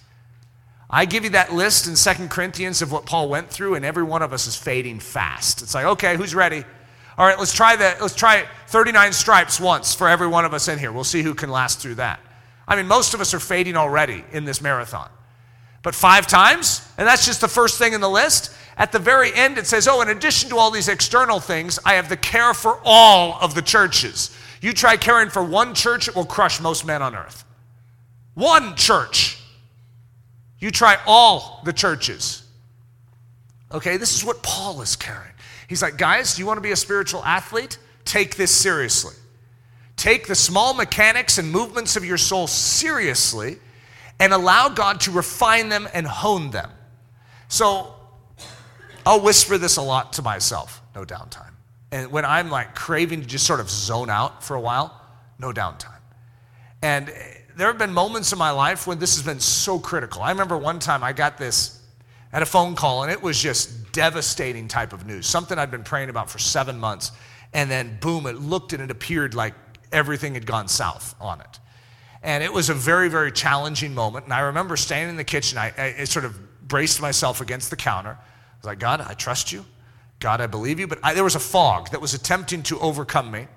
I 0.90 1.06
give 1.06 1.24
you 1.24 1.32
that 1.32 1.54
list 1.54 1.88
in 1.88 1.96
Second 1.96 2.30
Corinthians 2.30 2.82
of 2.82 2.92
what 2.92 3.06
Paul 3.06 3.30
went 3.30 3.50
through, 3.50 3.76
and 3.76 3.86
every 3.86 4.04
one 4.04 4.22
of 4.22 4.34
us 4.34 4.46
is 4.48 4.56
fading 4.56 5.00
fast. 5.00 5.62
It's 5.62 5.74
like, 5.74 5.86
okay, 5.86 6.18
who's 6.18 6.36
ready? 6.36 6.64
All 7.18 7.26
right, 7.26 7.38
let's 7.38 7.54
try 7.54 7.76
that. 7.76 8.02
Let's 8.02 8.16
try 8.16 8.46
39 8.68 9.14
stripes 9.14 9.60
once 9.60 9.94
for 9.94 10.08
every 10.10 10.28
one 10.28 10.46
of 10.46 10.54
us 10.54 10.68
in 10.68 10.80
here. 10.80 10.92
We'll 10.92 11.04
see 11.04 11.22
who 11.22 11.34
can 11.34 11.50
last 11.50 11.80
through 11.80 11.96
that. 11.96 12.20
I 12.68 12.76
mean, 12.76 12.88
most 12.88 13.14
of 13.14 13.22
us 13.22 13.34
are 13.34 13.40
fading 13.40 13.76
already 13.76 14.24
in 14.32 14.46
this 14.46 14.62
marathon. 14.62 15.10
But 15.84 15.96
five 15.96 16.28
times, 16.28 16.88
and 16.98 17.08
that's 17.08 17.26
just 17.26 17.42
the 17.42 17.48
first 17.48 17.80
thing 17.80 17.94
in 17.94 18.02
the 18.02 18.10
list. 18.10 18.56
At 18.78 18.92
the 18.92 19.00
very 19.00 19.34
end, 19.34 19.58
it 19.58 19.68
says, 19.68 19.88
Oh, 19.88 20.02
in 20.02 20.10
addition 20.10 20.50
to 20.52 20.58
all 20.58 20.72
these 20.72 20.88
external 20.88 21.40
things, 21.40 21.80
I 21.86 21.96
have 21.96 22.08
the 22.08 22.18
care 22.18 22.54
for 22.54 22.80
all 22.84 23.38
of 23.42 23.56
the 23.56 23.62
churches. 23.62 24.36
You 24.62 24.74
try 24.74 24.96
caring 24.96 25.30
for 25.30 25.44
one 25.44 25.74
church, 25.74 26.08
it 26.08 26.16
will 26.16 26.26
crush 26.26 26.62
most 26.62 26.86
men 26.86 27.02
on 27.02 27.16
earth. 27.16 27.44
One 28.36 28.76
church. 28.76 29.40
You 30.60 30.70
try 30.70 30.98
all 31.08 31.62
the 31.66 31.74
churches. 31.74 32.44
Okay, 33.72 33.98
this 33.98 34.16
is 34.16 34.24
what 34.24 34.44
Paul 34.44 34.82
is 34.82 34.96
carrying. 34.96 35.34
He's 35.68 35.82
like, 35.82 35.98
Guys, 35.98 36.36
do 36.36 36.42
you 36.42 36.46
want 36.46 36.58
to 36.58 36.62
be 36.62 36.72
a 36.72 36.76
spiritual 36.76 37.24
athlete? 37.24 37.80
Take 38.06 38.36
this 38.36 38.52
seriously. 38.52 39.16
Take 40.02 40.26
the 40.26 40.34
small 40.34 40.74
mechanics 40.74 41.38
and 41.38 41.52
movements 41.52 41.96
of 41.96 42.04
your 42.04 42.18
soul 42.18 42.48
seriously 42.48 43.60
and 44.20 44.34
allow 44.34 44.68
God 44.68 45.00
to 45.02 45.12
refine 45.12 45.70
them 45.70 45.88
and 45.94 46.08
hone 46.08 46.50
them. 46.50 46.72
So 47.50 47.94
I'll 49.06 49.22
whisper 49.22 49.60
this 49.60 49.78
a 49.78 49.82
lot 49.84 50.14
to 50.14 50.24
myself 50.24 50.82
no 50.96 51.06
downtime. 51.06 51.52
And 51.92 52.12
when 52.12 52.26
I'm 52.26 52.50
like 52.50 52.74
craving 52.74 53.22
to 53.22 53.28
just 53.28 53.46
sort 53.46 53.60
of 53.60 53.70
zone 53.70 54.10
out 54.10 54.44
for 54.44 54.56
a 54.56 54.60
while, 54.60 55.00
no 55.38 55.52
downtime. 55.52 56.00
And 56.82 57.14
there 57.56 57.68
have 57.68 57.78
been 57.78 57.94
moments 57.94 58.32
in 58.32 58.40
my 58.40 58.50
life 58.50 58.88
when 58.88 58.98
this 58.98 59.18
has 59.18 59.24
been 59.24 59.40
so 59.40 59.78
critical. 59.78 60.24
I 60.24 60.32
remember 60.32 60.58
one 60.58 60.80
time 60.80 61.04
I 61.04 61.14
got 61.14 61.38
this 61.38 61.80
at 62.34 62.42
a 62.42 62.48
phone 62.48 62.74
call, 62.74 63.04
and 63.04 63.12
it 63.12 63.22
was 63.22 63.40
just 63.40 63.92
devastating 63.92 64.68
type 64.68 64.94
of 64.94 65.06
news, 65.06 65.28
something 65.28 65.60
I'd 65.60 65.70
been 65.70 65.84
praying 65.84 66.10
about 66.10 66.28
for 66.28 66.40
seven 66.40 66.80
months. 66.80 67.12
And 67.54 67.70
then, 67.70 68.00
boom, 68.02 68.26
it 68.26 68.38
looked 68.38 68.74
and 68.74 68.82
it 68.82 68.90
appeared 68.90 69.36
like 69.36 69.54
everything 69.92 70.34
had 70.34 70.46
gone 70.46 70.68
south 70.68 71.16
on 71.20 71.42
it. 71.42 71.60
And 72.24 72.44
it 72.44 72.54
was 72.54 72.70
a 72.70 72.74
very, 72.74 73.10
very 73.10 73.32
challenging 73.32 73.96
moment. 73.96 74.26
And 74.26 74.34
I 74.34 74.42
remember 74.42 74.78
standing 74.78 75.10
in 75.10 75.18
the 75.18 75.24
kitchen, 75.24 75.58
I, 75.58 75.96
I 76.00 76.04
sort 76.04 76.26
of 76.26 76.68
braced 76.68 77.02
myself 77.02 77.42
against 77.42 77.70
the 77.70 77.76
counter. 77.76 78.12
I 78.12 78.58
was 78.58 78.66
like, 78.66 78.80
God, 78.80 79.02
I 79.02 79.14
trust 79.14 79.52
you. 79.52 79.66
God, 80.20 80.40
I 80.40 80.48
believe 80.48 80.80
you. 80.80 80.88
But 80.88 81.00
I, 81.04 81.14
there 81.16 81.24
was 81.24 81.36
a 81.36 81.40
fog 81.40 81.90
that 81.92 82.00
was 82.00 82.14
attempting 82.14 82.62
to 82.64 82.80
overcome 82.80 83.32
me. 83.32 83.48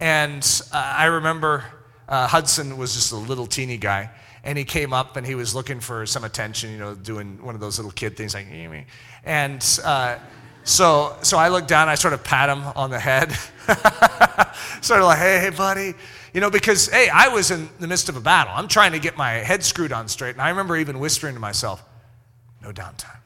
And 0.00 0.42
uh, 0.72 0.94
I 0.98 1.04
remember 1.06 1.64
uh, 2.08 2.26
Hudson 2.26 2.76
was 2.76 2.94
just 2.94 3.12
a 3.12 3.16
little 3.16 3.46
teeny 3.46 3.76
guy. 3.76 4.10
And 4.42 4.58
he 4.58 4.64
came 4.64 4.92
up 4.92 5.16
and 5.16 5.24
he 5.24 5.36
was 5.36 5.54
looking 5.54 5.78
for 5.78 6.04
some 6.04 6.24
attention, 6.24 6.72
you 6.72 6.78
know, 6.78 6.96
doing 6.96 7.40
one 7.44 7.54
of 7.54 7.60
those 7.60 7.78
little 7.78 7.92
kid 7.92 8.16
things 8.16 8.34
like, 8.34 8.50
me. 8.50 8.86
and 9.24 9.80
uh, 9.84 10.18
so, 10.64 11.16
so 11.22 11.38
I 11.38 11.48
look 11.48 11.66
down, 11.66 11.88
I 11.88 11.94
sort 11.94 12.14
of 12.14 12.22
pat 12.22 12.48
him 12.48 12.62
on 12.76 12.90
the 12.90 12.98
head, 12.98 13.32
sort 14.80 15.00
of 15.00 15.06
like, 15.06 15.18
hey, 15.18 15.40
hey, 15.40 15.50
buddy. 15.50 15.94
You 16.32 16.40
know, 16.40 16.50
because, 16.50 16.88
hey, 16.88 17.08
I 17.08 17.28
was 17.28 17.50
in 17.50 17.68
the 17.78 17.86
midst 17.86 18.08
of 18.08 18.16
a 18.16 18.20
battle. 18.20 18.54
I'm 18.56 18.68
trying 18.68 18.92
to 18.92 18.98
get 18.98 19.16
my 19.16 19.32
head 19.32 19.62
screwed 19.62 19.92
on 19.92 20.08
straight. 20.08 20.30
And 20.30 20.40
I 20.40 20.48
remember 20.48 20.76
even 20.76 20.98
whispering 20.98 21.34
to 21.34 21.40
myself, 21.40 21.84
no 22.62 22.70
downtime. 22.70 23.20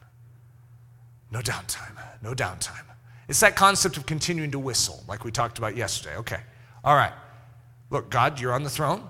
No 1.31 1.39
downtime. 1.39 1.97
No 2.21 2.33
downtime. 2.33 2.83
It's 3.27 3.41
that 3.41 3.55
concept 3.55 3.97
of 3.97 4.05
continuing 4.05 4.51
to 4.51 4.59
whistle, 4.59 5.03
like 5.07 5.23
we 5.23 5.31
talked 5.31 5.57
about 5.57 5.75
yesterday. 5.75 6.15
Okay. 6.17 6.39
All 6.83 6.95
right. 6.95 7.13
Look, 7.89 8.09
God, 8.09 8.39
you're 8.39 8.53
on 8.53 8.63
the 8.63 8.69
throne. 8.69 9.09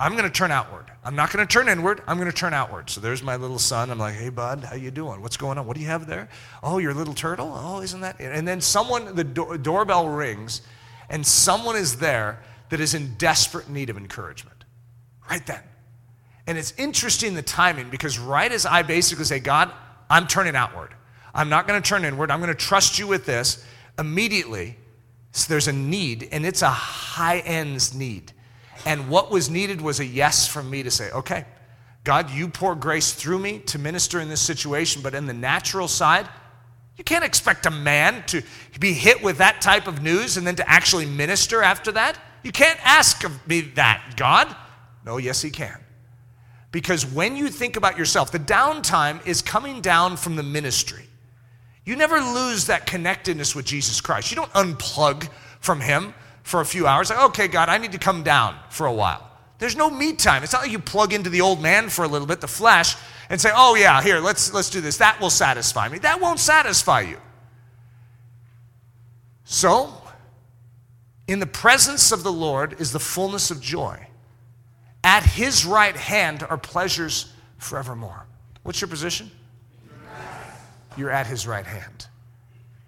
I'm 0.00 0.12
going 0.12 0.24
to 0.24 0.30
turn 0.30 0.52
outward. 0.52 0.86
I'm 1.02 1.16
not 1.16 1.32
going 1.32 1.44
to 1.44 1.52
turn 1.52 1.68
inward. 1.68 2.02
I'm 2.06 2.18
going 2.18 2.30
to 2.30 2.36
turn 2.36 2.54
outward. 2.54 2.88
So 2.88 3.00
there's 3.00 3.22
my 3.22 3.34
little 3.34 3.58
son. 3.58 3.90
I'm 3.90 3.98
like, 3.98 4.14
hey, 4.14 4.28
bud, 4.28 4.62
how 4.62 4.76
you 4.76 4.92
doing? 4.92 5.20
What's 5.20 5.36
going 5.36 5.58
on? 5.58 5.66
What 5.66 5.74
do 5.74 5.82
you 5.82 5.88
have 5.88 6.06
there? 6.06 6.28
Oh, 6.62 6.78
your 6.78 6.94
little 6.94 7.14
turtle? 7.14 7.52
Oh, 7.52 7.80
isn't 7.80 8.00
that? 8.02 8.20
And 8.20 8.46
then 8.46 8.60
someone, 8.60 9.16
the 9.16 9.24
do- 9.24 9.58
doorbell 9.58 10.08
rings, 10.08 10.62
and 11.10 11.26
someone 11.26 11.74
is 11.74 11.96
there 11.96 12.40
that 12.70 12.80
is 12.80 12.94
in 12.94 13.14
desperate 13.14 13.68
need 13.68 13.90
of 13.90 13.96
encouragement. 13.96 14.64
Right 15.28 15.44
then. 15.46 15.62
And 16.46 16.56
it's 16.56 16.72
interesting 16.78 17.34
the 17.34 17.42
timing 17.42 17.90
because 17.90 18.18
right 18.18 18.50
as 18.50 18.66
I 18.66 18.82
basically 18.82 19.24
say, 19.24 19.40
God, 19.40 19.72
I'm 20.08 20.28
turning 20.28 20.54
outward. 20.54 20.94
I'm 21.34 21.48
not 21.48 21.66
going 21.66 21.80
to 21.80 21.86
turn 21.86 22.04
inward. 22.04 22.30
I'm 22.30 22.40
going 22.40 22.52
to 22.52 22.54
trust 22.54 22.98
you 22.98 23.06
with 23.06 23.26
this. 23.26 23.64
Immediately, 23.98 24.76
so 25.32 25.48
there's 25.48 25.66
a 25.66 25.72
need, 25.72 26.28
and 26.30 26.46
it's 26.46 26.62
a 26.62 26.70
high 26.70 27.40
ends 27.40 27.94
need 27.94 28.32
and 28.88 29.10
what 29.10 29.30
was 29.30 29.50
needed 29.50 29.82
was 29.82 30.00
a 30.00 30.06
yes 30.06 30.48
from 30.48 30.70
me 30.70 30.82
to 30.82 30.90
say, 30.90 31.10
okay, 31.10 31.44
God, 32.04 32.30
you 32.30 32.48
pour 32.48 32.74
grace 32.74 33.12
through 33.12 33.38
me 33.38 33.58
to 33.66 33.78
minister 33.78 34.18
in 34.18 34.30
this 34.30 34.40
situation, 34.40 35.02
but 35.02 35.14
in 35.14 35.26
the 35.26 35.34
natural 35.34 35.88
side, 35.88 36.26
you 36.96 37.04
can't 37.04 37.22
expect 37.22 37.66
a 37.66 37.70
man 37.70 38.24
to 38.28 38.42
be 38.80 38.94
hit 38.94 39.22
with 39.22 39.36
that 39.38 39.60
type 39.60 39.88
of 39.88 40.02
news 40.02 40.38
and 40.38 40.46
then 40.46 40.56
to 40.56 40.66
actually 40.66 41.04
minister 41.04 41.62
after 41.62 41.92
that. 41.92 42.18
You 42.42 42.50
can't 42.50 42.80
ask 42.82 43.24
of 43.24 43.46
me 43.46 43.60
that, 43.76 44.14
God. 44.16 44.56
No, 45.04 45.18
yes, 45.18 45.42
He 45.42 45.50
can. 45.50 45.78
Because 46.72 47.04
when 47.04 47.36
you 47.36 47.50
think 47.50 47.76
about 47.76 47.98
yourself, 47.98 48.32
the 48.32 48.38
downtime 48.38 49.24
is 49.26 49.42
coming 49.42 49.82
down 49.82 50.16
from 50.16 50.34
the 50.34 50.42
ministry. 50.42 51.04
You 51.84 51.94
never 51.94 52.20
lose 52.20 52.68
that 52.68 52.86
connectedness 52.86 53.54
with 53.54 53.66
Jesus 53.66 54.00
Christ. 54.00 54.30
You 54.30 54.36
don't 54.36 54.52
unplug 54.54 55.28
from 55.60 55.78
Him 55.78 56.14
for 56.48 56.62
a 56.62 56.64
few 56.64 56.86
hours. 56.86 57.10
Like, 57.10 57.22
okay, 57.30 57.46
God, 57.46 57.68
I 57.68 57.76
need 57.76 57.92
to 57.92 57.98
come 57.98 58.22
down 58.22 58.56
for 58.70 58.86
a 58.86 58.92
while. 58.92 59.30
There's 59.58 59.76
no 59.76 59.90
me 59.90 60.14
time. 60.14 60.42
It's 60.42 60.52
not 60.52 60.62
like 60.62 60.72
you 60.72 60.78
plug 60.78 61.12
into 61.12 61.28
the 61.28 61.42
old 61.42 61.60
man 61.60 61.90
for 61.90 62.04
a 62.04 62.08
little 62.08 62.26
bit, 62.26 62.40
the 62.40 62.48
flesh, 62.48 62.96
and 63.28 63.38
say, 63.38 63.50
oh, 63.54 63.74
yeah, 63.74 64.00
here, 64.00 64.18
let's, 64.18 64.54
let's 64.54 64.70
do 64.70 64.80
this. 64.80 64.96
That 64.96 65.20
will 65.20 65.30
satisfy 65.30 65.88
me. 65.88 65.98
That 65.98 66.20
won't 66.22 66.40
satisfy 66.40 67.02
you. 67.02 67.18
So, 69.44 69.92
in 71.26 71.38
the 71.38 71.46
presence 71.46 72.12
of 72.12 72.22
the 72.22 72.32
Lord 72.32 72.80
is 72.80 72.92
the 72.92 73.00
fullness 73.00 73.50
of 73.50 73.60
joy. 73.60 74.06
At 75.04 75.24
his 75.24 75.66
right 75.66 75.96
hand 75.96 76.46
are 76.48 76.56
pleasures 76.56 77.32
forevermore. 77.58 78.26
What's 78.62 78.80
your 78.80 78.88
position? 78.88 79.30
You're 80.96 81.10
at 81.10 81.26
his 81.26 81.46
right 81.46 81.66
hand 81.66 82.06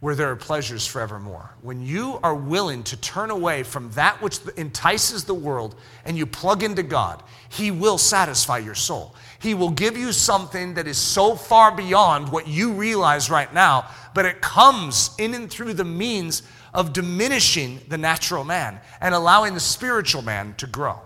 where 0.01 0.15
there 0.15 0.31
are 0.31 0.37
pleasures 0.37 0.87
forevermore. 0.87 1.55
When 1.61 1.83
you 1.83 2.19
are 2.23 2.35
willing 2.35 2.83
to 2.85 2.97
turn 2.97 3.31
away 3.31 3.63
from 3.63 3.91
that 3.93 4.21
which 4.23 4.39
entices 4.57 5.25
the 5.25 5.35
world 5.35 5.77
and 6.07 6.17
you 6.17 6.25
plug 6.25 6.63
into 6.63 6.83
God, 6.83 7.23
He 7.51 7.71
will 7.71 7.99
satisfy 7.99 8.59
your 8.59 8.75
soul. 8.75 9.15
He 9.41 9.53
will 9.53 9.71
give 9.71 9.99
you 9.99 10.13
something 10.13 10.75
that 10.75 10.87
is 10.87 10.97
so 10.97 11.37
far 11.37 11.75
beyond 11.75 12.33
what 12.33 12.49
you 12.49 12.73
realize 12.73 13.29
right 13.29 13.53
now, 13.53 13.89
but 14.15 14.25
it 14.25 14.41
comes 14.41 15.11
in 15.19 15.35
and 15.35 15.51
through 15.51 15.75
the 15.75 15.85
means 15.85 16.43
of 16.73 16.95
diminishing 16.95 17.81
the 17.89 17.99
natural 17.99 18.45
man 18.45 18.81
and 19.03 19.15
allowing 19.15 19.53
the 19.53 19.61
spiritual 19.61 20.23
man 20.23 20.55
to 20.57 20.67
grow. 20.67 20.99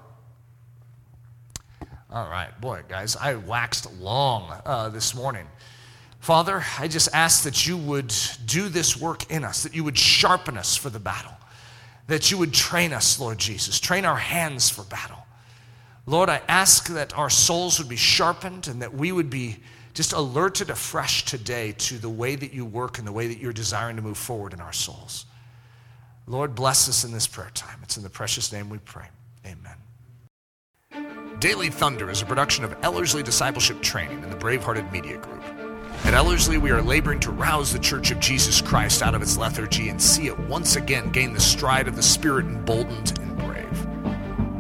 All 2.11 2.29
right, 2.29 2.49
boy, 2.61 2.83
guys, 2.89 3.17
I 3.17 3.35
waxed 3.35 3.93
long 3.95 4.53
uh, 4.65 4.89
this 4.89 5.17
morning. 5.17 5.49
Father, 6.25 6.65
I 6.79 6.89
just 6.89 7.11
ask 7.13 7.45
that 7.45 7.67
you 7.67 7.77
would 7.77 8.11
do 8.47 8.71
this 8.71 8.97
work 8.97 9.31
in 9.31 9.45
us, 9.45 9.63
that 9.63 9.75
you 9.75 9.85
would 9.85 9.99
sharpen 9.99 10.57
us 10.57 10.75
for 10.75 10.89
the 10.89 10.99
battle, 10.99 11.37
that 12.07 12.31
you 12.31 12.39
would 12.39 12.55
train 12.55 12.95
us, 12.95 13.21
Lord 13.21 13.37
Jesus, 13.37 13.79
train 13.79 14.07
our 14.07 14.17
hands 14.17 14.71
for 14.71 14.85
battle. 14.85 15.19
Lord, 16.07 16.31
I 16.31 16.41
ask 16.49 16.89
that 16.89 17.15
our 17.19 17.29
souls 17.29 17.79
would 17.79 17.91
be 17.91 17.97
sharpened 17.97 18.69
and 18.69 18.81
that 18.81 18.95
we 18.95 19.13
would 19.13 19.29
be 19.29 19.59
just 19.93 20.15
alerted 20.15 20.71
afresh 20.71 21.27
today 21.27 21.73
to 21.73 21.99
the 21.99 22.09
way 22.09 22.37
that 22.37 22.55
you 22.55 22.65
work 22.65 22.97
and 22.97 23.07
the 23.07 23.13
way 23.13 23.27
that 23.27 23.37
you're 23.37 23.53
desiring 23.53 23.97
to 23.97 24.03
move 24.03 24.17
forward 24.17 24.55
in 24.55 24.63
our 24.63 24.73
souls. 24.73 25.27
Lord, 26.27 26.55
bless 26.55 26.89
us 26.89 27.05
in 27.05 27.13
this 27.13 27.27
prayer 27.27 27.51
time. 27.53 27.81
It's 27.83 27.99
in 27.99 28.03
the 28.03 28.09
precious 28.09 28.51
name 28.51 28.71
we 28.71 28.79
pray. 28.79 29.09
Amen. 29.45 29.77
Daily 31.39 31.69
Thunder 31.69 32.09
is 32.09 32.23
a 32.23 32.25
production 32.25 32.65
of 32.65 32.75
Ellerslie 32.83 33.23
Discipleship 33.23 33.83
Training 33.83 34.23
and 34.23 34.33
the 34.33 34.39
Bravehearted 34.39 34.91
Media 34.91 35.19
Group. 35.19 35.45
At 36.05 36.13
Ellerslie, 36.13 36.59
we 36.59 36.71
are 36.71 36.83
laboring 36.83 37.19
to 37.21 37.31
rouse 37.31 37.73
the 37.73 37.79
Church 37.79 38.11
of 38.11 38.21
Jesus 38.21 38.61
Christ 38.61 39.03
out 39.03 39.15
of 39.15 39.23
its 39.23 39.39
lethargy 39.39 39.89
and 39.89 40.01
see 40.01 40.27
it 40.27 40.39
once 40.39 40.77
again 40.77 41.11
gain 41.11 41.33
the 41.33 41.41
stride 41.41 41.89
of 41.89 41.97
the 41.97 42.03
Spirit 42.03 42.45
emboldened 42.45 43.19
and 43.19 43.39
brave. 43.39 43.87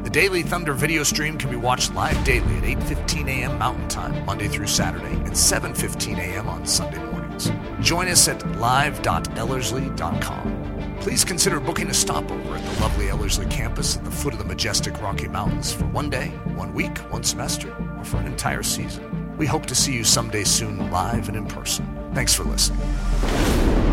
The 0.04 0.10
Daily 0.10 0.42
Thunder 0.42 0.72
video 0.72 1.02
stream 1.02 1.36
can 1.36 1.50
be 1.50 1.56
watched 1.56 1.94
live 1.94 2.24
daily 2.24 2.56
at 2.56 2.64
8:15 2.64 3.28
a.m. 3.28 3.58
Mountain 3.58 3.88
Time, 3.88 4.24
Monday 4.24 4.48
through 4.48 4.68
Saturday, 4.68 5.12
and 5.12 5.32
7:15 5.32 6.16
a.m. 6.16 6.48
on 6.48 6.66
Sunday 6.66 7.04
mornings. 7.10 7.52
Join 7.80 8.08
us 8.08 8.26
at 8.26 8.42
live.ellerslie.com. 8.58 10.96
Please 11.00 11.24
consider 11.24 11.60
booking 11.60 11.90
a 11.90 11.94
stopover 11.94 12.56
at 12.56 12.64
the 12.64 12.80
lovely 12.80 13.10
Ellerslie 13.10 13.44
campus 13.46 13.98
at 13.98 14.04
the 14.04 14.10
foot 14.10 14.32
of 14.32 14.38
the 14.38 14.46
majestic 14.46 14.98
Rocky 15.02 15.28
Mountains 15.28 15.74
for 15.74 15.84
one 15.88 16.08
day, 16.08 16.28
one 16.54 16.72
week, 16.72 16.96
one 17.12 17.22
semester, 17.22 17.70
or 17.98 18.04
for 18.04 18.16
an 18.16 18.26
entire 18.26 18.62
season. 18.62 19.13
We 19.36 19.46
hope 19.46 19.66
to 19.66 19.74
see 19.74 19.92
you 19.92 20.04
someday 20.04 20.44
soon, 20.44 20.90
live 20.90 21.28
and 21.28 21.36
in 21.36 21.46
person. 21.46 21.86
Thanks 22.14 22.34
for 22.34 22.44
listening. 22.44 23.83